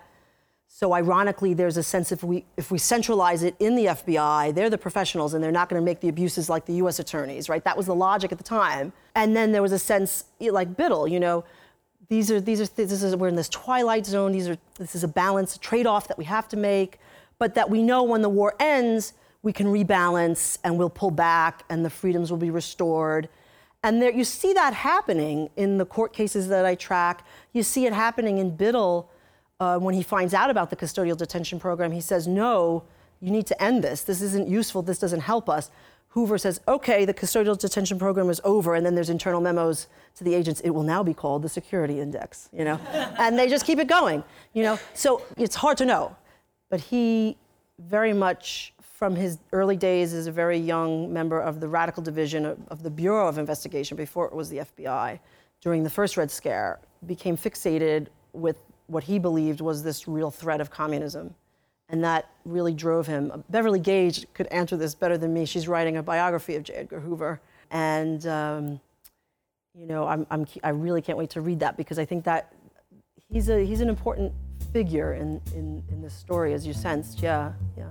So 0.68 0.94
ironically, 0.94 1.54
there's 1.54 1.78
a 1.78 1.84
sense 1.84 2.12
if 2.12 2.24
we 2.24 2.46
if 2.58 2.72
we 2.72 2.78
centralize 2.78 3.44
it 3.44 3.56
in 3.60 3.76
the 3.76 3.86
FBI, 3.86 4.54
they're 4.56 4.70
the 4.70 4.78
professionals, 4.78 5.34
and 5.34 5.44
they're 5.44 5.52
not 5.52 5.70
going 5.70 5.82
to 5.82 5.86
make 5.86 6.00
the 6.00 6.10
abuses 6.10 6.50
like 6.50 6.66
the 6.66 6.74
U.S. 6.76 7.00
attorneys, 7.00 7.50
right? 7.50 7.64
That 7.64 7.78
was 7.78 7.86
the 7.86 7.96
logic 7.96 8.32
at 8.32 8.38
the 8.38 8.44
time. 8.44 8.94
And 9.16 9.36
then 9.36 9.52
there 9.52 9.62
was 9.62 9.72
a 9.72 9.80
sense 9.80 10.26
like 10.40 10.76
Biddle, 10.76 11.08
you 11.08 11.20
know, 11.20 11.44
these 12.10 12.32
are 12.32 12.42
these 12.42 12.62
are 12.62 12.66
this 12.66 13.04
is 13.04 13.16
we're 13.16 13.28
in 13.28 13.36
this 13.36 13.50
twilight 13.50 14.06
zone. 14.06 14.32
These 14.32 14.50
are 14.50 14.58
this 14.78 14.96
is 14.96 15.04
a 15.04 15.08
balance, 15.08 15.56
a 15.56 15.60
trade-off 15.60 16.08
that 16.08 16.18
we 16.18 16.26
have 16.26 16.48
to 16.50 16.58
make, 16.58 17.00
but 17.40 17.56
that 17.56 17.70
we 17.70 17.82
know 17.82 18.04
when 18.04 18.22
the 18.22 18.30
war 18.30 18.56
ends, 18.60 19.14
we 19.42 19.54
can 19.54 19.68
rebalance 19.68 20.58
and 20.64 20.78
we'll 20.78 20.90
pull 20.90 21.12
back, 21.12 21.64
and 21.70 21.84
the 21.84 21.90
freedoms 21.90 22.30
will 22.30 22.38
be 22.38 22.50
restored 22.50 23.30
and 23.84 24.02
there, 24.02 24.12
you 24.12 24.24
see 24.24 24.54
that 24.54 24.74
happening 24.74 25.50
in 25.58 25.78
the 25.78 25.86
court 25.86 26.14
cases 26.14 26.48
that 26.48 26.66
I 26.66 26.76
track. 26.76 27.26
You 27.52 27.64
see 27.64 27.86
it 27.86 27.94
happening 27.94 28.38
in 28.38 28.56
Biddle 28.56 29.10
uh, 29.60 29.78
when 29.78 29.94
he 29.94 30.02
finds 30.04 30.34
out 30.34 30.50
about 30.50 30.70
the 30.70 30.76
custodial 30.76 31.18
detention 31.18 31.60
program. 31.60 31.92
He 31.92 32.02
says, 32.02 32.28
No, 32.28 32.84
you 33.20 33.32
need 33.32 33.48
to 33.48 33.64
end 33.64 33.84
this. 33.84 34.04
This 34.04 34.22
isn't 34.22 34.48
useful. 34.48 34.82
This 34.82 35.00
doesn't 35.00 35.22
help 35.22 35.50
us. 35.50 35.70
Hoover 36.14 36.38
says, 36.38 36.62
okay, 36.68 37.06
the 37.06 37.14
custodial 37.14 37.58
detention 37.58 37.98
program 37.98 38.30
is 38.30 38.40
over, 38.44 38.76
and 38.76 38.86
then 38.86 38.94
there's 38.94 39.10
internal 39.10 39.42
memos 39.42 39.88
to 40.14 40.24
the 40.24 40.36
agents. 40.36 40.62
It 40.62 40.70
will 40.70 40.84
now 40.84 41.02
be 41.02 41.14
called 41.14 41.42
the 41.42 41.50
security 41.50 42.00
index, 42.00 42.50
you 42.54 42.64
know, 42.64 42.76
and 43.18 43.38
they 43.38 43.50
just 43.50 43.66
keep 43.66 43.80
it 43.80 43.88
going, 43.88 44.24
you 44.54 44.62
know. 44.62 44.78
So 44.94 45.24
it's 45.38 45.56
hard 45.56 45.76
to 45.80 45.86
know, 45.86 46.16
but 46.70 46.80
he 46.80 47.36
very 47.80 48.14
much 48.14 48.74
from 48.94 49.16
his 49.16 49.40
early 49.52 49.76
days 49.76 50.14
as 50.14 50.28
a 50.28 50.32
very 50.32 50.58
young 50.58 51.12
member 51.12 51.42
of 51.42 51.60
the 51.60 51.68
radical 51.68 52.04
division 52.04 52.46
of, 52.46 52.60
of 52.68 52.84
the 52.84 52.92
Bureau 52.92 53.28
of 53.28 53.40
Investigation 53.40 53.98
before 53.98 54.28
it 54.28 54.34
was 54.34 54.50
the 54.50 54.60
FBI 54.60 55.20
during 55.62 55.82
the 55.82 55.90
first 55.90 56.16
Red 56.16 56.30
Scare, 56.30 56.80
became 57.08 57.36
fixated 57.36 58.08
with 58.34 58.58
what 58.88 59.04
he 59.04 59.18
believed 59.18 59.62
was 59.62 59.82
this 59.82 60.08
real 60.08 60.30
threat 60.30 60.62
of 60.62 60.70
communism. 60.70 61.34
And 61.90 62.04
that 62.04 62.30
really 62.46 62.74
drove 62.74 63.08
him. 63.08 63.44
Beverly 63.50 63.80
Gage 63.80 64.28
could 64.34 64.48
answer 64.48 64.78
this 64.78 64.94
better 64.94 65.18
than 65.18 65.34
me. 65.34 65.46
She's 65.46 65.68
writing 65.68 65.98
a 65.98 66.04
biography 66.04 66.56
of 66.56 66.64
J. 66.64 66.74
Edgar 66.74 67.00
Hoover. 67.00 67.42
And, 67.72 68.26
um, 68.28 68.80
you 69.74 69.88
know, 69.88 70.06
I'm, 70.06 70.28
I'm, 70.30 70.46
I 70.64 70.70
really 70.70 71.02
can't 71.02 71.18
wait 71.18 71.32
to 71.32 71.42
read 71.42 71.60
that 71.62 71.78
because 71.78 71.98
I 71.98 72.06
think 72.06 72.26
that 72.26 72.54
he's, 73.30 73.50
a, 73.50 73.66
he's 73.66 73.82
an 73.82 73.90
important 73.90 74.34
figure 74.72 75.14
in, 75.14 75.42
in, 75.56 75.82
in 75.90 76.02
this 76.02 76.14
story, 76.14 76.54
as 76.54 76.68
you 76.68 76.74
sensed. 76.74 77.22
Yeah, 77.22 77.54
yeah. 77.78 77.90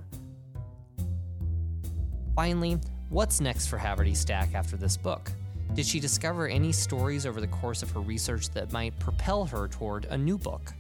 Finally, 2.35 2.79
what's 3.11 3.43
next 3.43 3.67
for 3.67 3.77
Haverty-Stacke 3.79 4.55
after 4.55 4.77
this 4.77 4.97
book? 4.97 5.31
Did 5.75 5.85
she 5.85 6.01
discover 6.01 6.49
any 6.49 6.73
stories 6.73 7.27
over 7.27 7.43
the 7.43 7.47
course 7.47 7.83
of 7.83 7.91
her 7.91 8.01
research 8.01 8.49
that 8.51 8.73
might 8.73 8.99
propel 8.99 9.45
her 9.45 9.69
toward 9.69 10.07
a 10.07 10.17
new 10.17 10.39
book? 10.39 10.73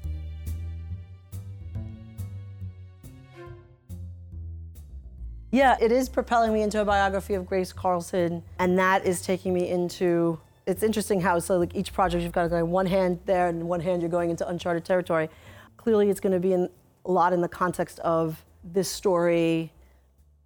Yeah, 5.50 5.76
it 5.78 5.92
is 5.92 6.08
propelling 6.08 6.54
me 6.54 6.62
into 6.62 6.80
a 6.80 6.84
biography 6.86 7.34
of 7.34 7.46
Grace 7.46 7.74
Carlson, 7.74 8.42
and 8.58 8.78
that 8.78 9.04
is 9.04 9.20
taking 9.20 9.52
me 9.52 9.68
into. 9.68 10.40
It's 10.66 10.82
interesting 10.82 11.20
how 11.20 11.38
so 11.38 11.58
like 11.58 11.74
each 11.74 11.92
project 11.92 12.22
you've 12.22 12.32
got 12.32 12.44
to 12.44 12.48
go 12.48 12.64
one 12.64 12.86
hand 12.86 13.20
there 13.26 13.48
and 13.48 13.68
one 13.68 13.80
hand 13.80 14.00
you're 14.00 14.10
going 14.10 14.30
into 14.30 14.48
uncharted 14.48 14.86
territory. 14.86 15.28
Clearly, 15.76 16.08
it's 16.08 16.20
going 16.20 16.32
to 16.32 16.40
be 16.40 16.54
in, 16.54 16.70
a 17.04 17.10
lot 17.10 17.34
in 17.34 17.42
the 17.42 17.48
context 17.48 17.98
of 17.98 18.42
this 18.64 18.88
story, 18.88 19.70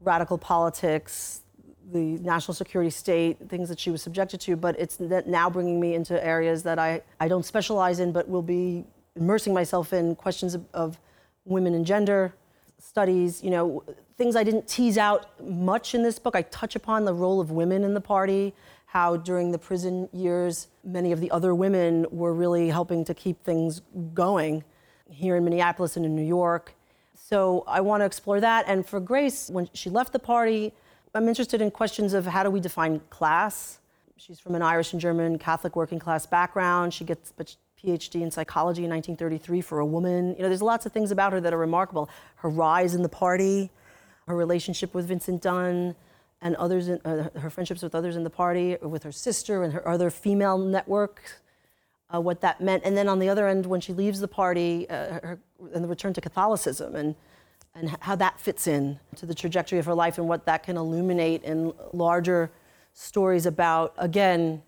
radical 0.01 0.39
politics, 0.39 1.43
the 1.93 2.19
national 2.19 2.55
security 2.55 2.91
state, 2.91 3.49
things 3.49 3.69
that 3.69 3.79
she 3.79 3.91
was 3.91 4.03
subjected 4.03 4.41
to. 4.43 4.57
But 4.57 4.79
it's 4.79 4.99
now 5.01 5.49
bringing 5.51 5.81
me 5.81 5.95
into 5.95 6.23
areas 6.25 6.63
that 6.65 6.79
I 6.79 7.03
I 7.21 7.29
don't 7.29 7.45
specialize 7.45 8.01
in, 8.01 8.13
but 8.13 8.29
will 8.29 8.43
be 8.43 8.85
immersing 9.15 9.55
myself 9.55 9.93
in 9.93 10.15
questions 10.15 10.55
of, 10.55 10.65
of 10.75 10.99
women 11.45 11.75
and 11.75 11.87
gender 11.87 12.35
studies. 12.79 13.43
You 13.43 13.51
know 13.51 13.85
things 14.17 14.35
I 14.35 14.45
didn't 14.45 14.67
tease 14.67 14.99
out 14.99 15.27
much 15.45 15.95
in 15.95 16.03
this 16.03 16.19
book. 16.19 16.35
I 16.35 16.43
touch 16.43 16.75
upon 16.75 17.05
the 17.05 17.13
role 17.13 17.41
of 17.41 17.51
women 17.51 17.85
in 17.85 17.95
the 17.95 18.01
party, 18.01 18.55
how 18.87 19.17
during 19.17 19.53
the 19.53 19.59
prison 19.59 20.09
years, 20.13 20.69
many 20.85 21.13
of 21.13 21.21
the 21.21 21.31
other 21.31 21.55
women 21.55 22.07
were 22.11 22.33
really 22.33 22.69
helping 22.69 23.05
to 23.05 23.15
keep 23.15 23.43
things 23.45 23.83
going 24.15 24.65
here 25.09 25.37
in 25.37 25.45
Minneapolis 25.45 25.97
and 25.97 26.07
in 26.07 26.17
New 26.17 26.25
York. 26.25 26.75
So 27.29 27.65
I 27.67 27.81
want 27.81 28.03
to 28.03 28.05
explore 28.05 28.41
that. 28.41 28.67
And 28.69 28.87
for 28.87 29.01
Grace, 29.01 29.51
when 29.51 29.69
she 29.73 29.91
left 29.91 30.13
the 30.13 30.19
party, 30.21 30.73
I'm 31.13 31.29
interested 31.29 31.61
in 31.61 31.73
questions 31.73 32.15
of 32.15 32.25
how 32.25 32.45
do 32.45 32.51
we 32.51 32.61
define 32.61 33.01
class. 33.11 33.81
She's 34.17 34.39
from 34.39 34.55
an 34.55 34.63
Irish 34.63 34.93
and 34.93 35.01
German 35.01 35.37
Catholic 35.37 35.75
working 35.75 35.99
class 35.99 36.25
background. 36.25 36.95
She 36.95 37.05
gets 37.05 37.33
a 37.41 37.45
PhD 37.85 38.23
in 38.23 38.31
psychology 38.31 38.85
in 38.85 38.91
1933 38.91 39.61
for 39.61 39.81
a 39.81 39.87
woman. 39.87 40.37
You 40.37 40.43
know, 40.43 40.49
there's 40.49 40.63
lots 40.63 40.87
of 40.87 40.93
things 40.93 41.11
about 41.11 41.33
her 41.33 41.41
that 41.41 41.53
are 41.53 41.59
remarkable. 41.59 42.09
Her 42.37 42.49
rise 42.49 42.95
in 42.95 43.03
the 43.03 43.09
party, 43.09 43.71
her 44.29 44.37
relationship 44.37 44.95
with 44.95 45.09
Vincent 45.09 45.43
Dunne 45.43 45.97
and 46.43 46.55
others, 46.55 46.87
in, 46.87 47.01
uh, 47.05 47.31
her 47.41 47.51
friendships 47.51 47.83
with 47.83 47.97
others 47.97 48.15
in 48.15 48.23
the 48.23 48.31
party, 48.31 48.77
with 48.81 49.03
her 49.03 49.11
sister 49.11 49.65
and 49.65 49.73
her 49.73 49.89
other 49.89 50.11
female 50.11 50.59
network, 50.59 51.41
uh, 52.13 52.21
what 52.21 52.41
that 52.41 52.61
meant. 52.61 52.85
And 52.85 52.97
then 52.97 53.09
on 53.09 53.19
the 53.19 53.29
other 53.29 53.49
end, 53.49 53.67
when 53.67 53.81
she 53.81 53.93
leaves 53.93 54.21
the 54.21 54.29
party, 54.29 54.89
uh, 54.89 55.21
her, 55.23 55.39
and 55.75 55.83
the 55.85 55.89
return 55.89 56.13
to 56.15 56.21
Catholicism 56.21 56.95
and, 56.95 57.15
and 57.75 57.97
how 58.01 58.17
that 58.17 58.41
fits 58.41 58.67
in 58.67 58.99
to 59.17 59.27
the 59.27 59.35
trajectory 59.35 59.79
of 59.79 59.87
her 59.87 59.95
life 59.95 60.19
and 60.19 60.29
what 60.29 60.45
that 60.47 60.63
can 60.63 60.77
illuminate 60.77 61.43
in 61.43 61.73
larger 61.93 62.51
stories 62.93 63.47
about, 63.47 63.93
again, 63.99 64.63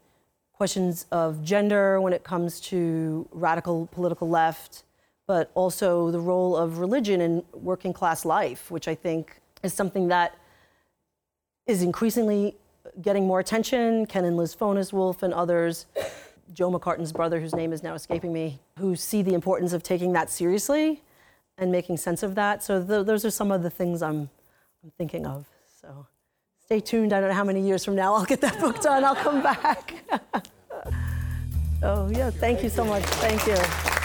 questions 0.52 1.06
of 1.12 1.42
gender 1.44 2.00
when 2.00 2.12
it 2.12 2.24
comes 2.24 2.60
to 2.60 3.28
radical 3.30 3.86
political 3.92 4.28
left, 4.28 4.82
but 5.26 5.50
also 5.54 6.10
the 6.10 6.18
role 6.18 6.56
of 6.56 6.78
religion 6.78 7.20
in 7.20 7.44
working 7.52 7.92
class 7.92 8.24
life, 8.24 8.70
which 8.70 8.88
I 8.88 8.94
think 8.94 9.40
is 9.62 9.72
something 9.72 10.08
that 10.08 10.36
is 11.66 11.82
increasingly 11.82 12.56
getting 13.00 13.26
more 13.26 13.38
attention. 13.38 14.06
Ken 14.06 14.24
and 14.24 14.36
Liz 14.36 14.54
Fones-Wolf 14.54 15.22
and 15.22 15.32
others, 15.32 15.86
Joe 16.52 16.70
McCartin's 16.70 17.12
brother, 17.12 17.40
whose 17.40 17.54
name 17.54 17.72
is 17.72 17.82
now 17.82 17.94
escaping 17.94 18.32
me, 18.32 18.58
who 18.78 18.96
see 18.96 19.22
the 19.22 19.34
importance 19.34 19.72
of 19.72 19.82
taking 19.82 20.12
that 20.12 20.30
seriously 20.30 21.02
and 21.58 21.70
making 21.72 21.96
sense 21.96 22.22
of 22.22 22.34
that. 22.36 22.62
So 22.62 22.82
th- 22.82 23.06
those 23.06 23.24
are 23.24 23.30
some 23.30 23.50
of 23.50 23.62
the 23.62 23.70
things 23.70 24.02
I'm, 24.02 24.30
I'm 24.82 24.90
thinking 24.96 25.26
of. 25.26 25.46
So 25.80 26.06
stay 26.64 26.80
tuned. 26.80 27.12
I 27.12 27.20
don't 27.20 27.28
know 27.30 27.34
how 27.34 27.44
many 27.44 27.60
years 27.60 27.84
from 27.84 27.96
now 27.96 28.14
I'll 28.14 28.24
get 28.24 28.40
that 28.40 28.58
book 28.60 28.80
done. 28.80 29.04
I'll 29.04 29.16
come 29.16 29.42
back. 29.42 29.94
oh, 31.82 32.08
yeah. 32.10 32.30
Thank 32.30 32.62
you 32.62 32.68
so 32.68 32.84
much. 32.84 33.02
Thank 33.04 33.46
you. 33.46 33.97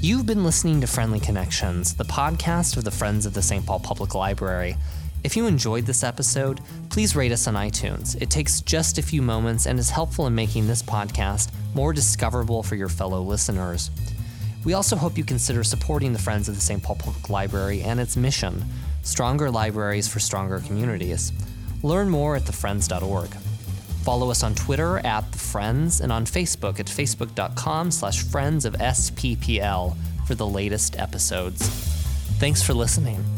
You've 0.00 0.26
been 0.26 0.44
listening 0.44 0.80
to 0.80 0.86
Friendly 0.86 1.18
Connections, 1.18 1.94
the 1.94 2.04
podcast 2.04 2.76
of 2.76 2.84
the 2.84 2.90
Friends 2.92 3.26
of 3.26 3.34
the 3.34 3.42
St. 3.42 3.66
Paul 3.66 3.80
Public 3.80 4.14
Library. 4.14 4.76
If 5.24 5.36
you 5.36 5.48
enjoyed 5.48 5.86
this 5.86 6.04
episode, 6.04 6.60
please 6.88 7.16
rate 7.16 7.32
us 7.32 7.48
on 7.48 7.54
iTunes. 7.54 8.16
It 8.22 8.30
takes 8.30 8.60
just 8.60 8.98
a 8.98 9.02
few 9.02 9.20
moments 9.22 9.66
and 9.66 9.76
is 9.76 9.90
helpful 9.90 10.28
in 10.28 10.36
making 10.36 10.68
this 10.68 10.84
podcast 10.84 11.50
more 11.74 11.92
discoverable 11.92 12.62
for 12.62 12.76
your 12.76 12.88
fellow 12.88 13.20
listeners. 13.22 13.90
We 14.64 14.72
also 14.72 14.94
hope 14.94 15.18
you 15.18 15.24
consider 15.24 15.64
supporting 15.64 16.12
the 16.12 16.20
Friends 16.20 16.48
of 16.48 16.54
the 16.54 16.60
St. 16.60 16.80
Paul 16.80 16.94
Public 16.94 17.28
Library 17.28 17.82
and 17.82 17.98
its 17.98 18.16
mission 18.16 18.64
stronger 19.02 19.50
libraries 19.50 20.06
for 20.06 20.20
stronger 20.20 20.60
communities. 20.60 21.32
Learn 21.82 22.08
more 22.08 22.36
at 22.36 22.42
thefriends.org. 22.42 23.30
Follow 24.02 24.30
us 24.30 24.42
on 24.42 24.54
Twitter 24.54 24.98
at 25.00 25.30
The 25.32 25.38
Friends 25.38 26.00
and 26.00 26.10
on 26.10 26.24
Facebook 26.24 26.80
at 26.80 26.86
facebook.com 26.86 27.90
slash 27.90 28.22
friends 28.22 28.64
of 28.64 28.74
SPPL 28.74 29.96
for 30.26 30.34
the 30.34 30.46
latest 30.46 30.98
episodes. 30.98 31.68
Thanks 32.38 32.62
for 32.62 32.74
listening. 32.74 33.37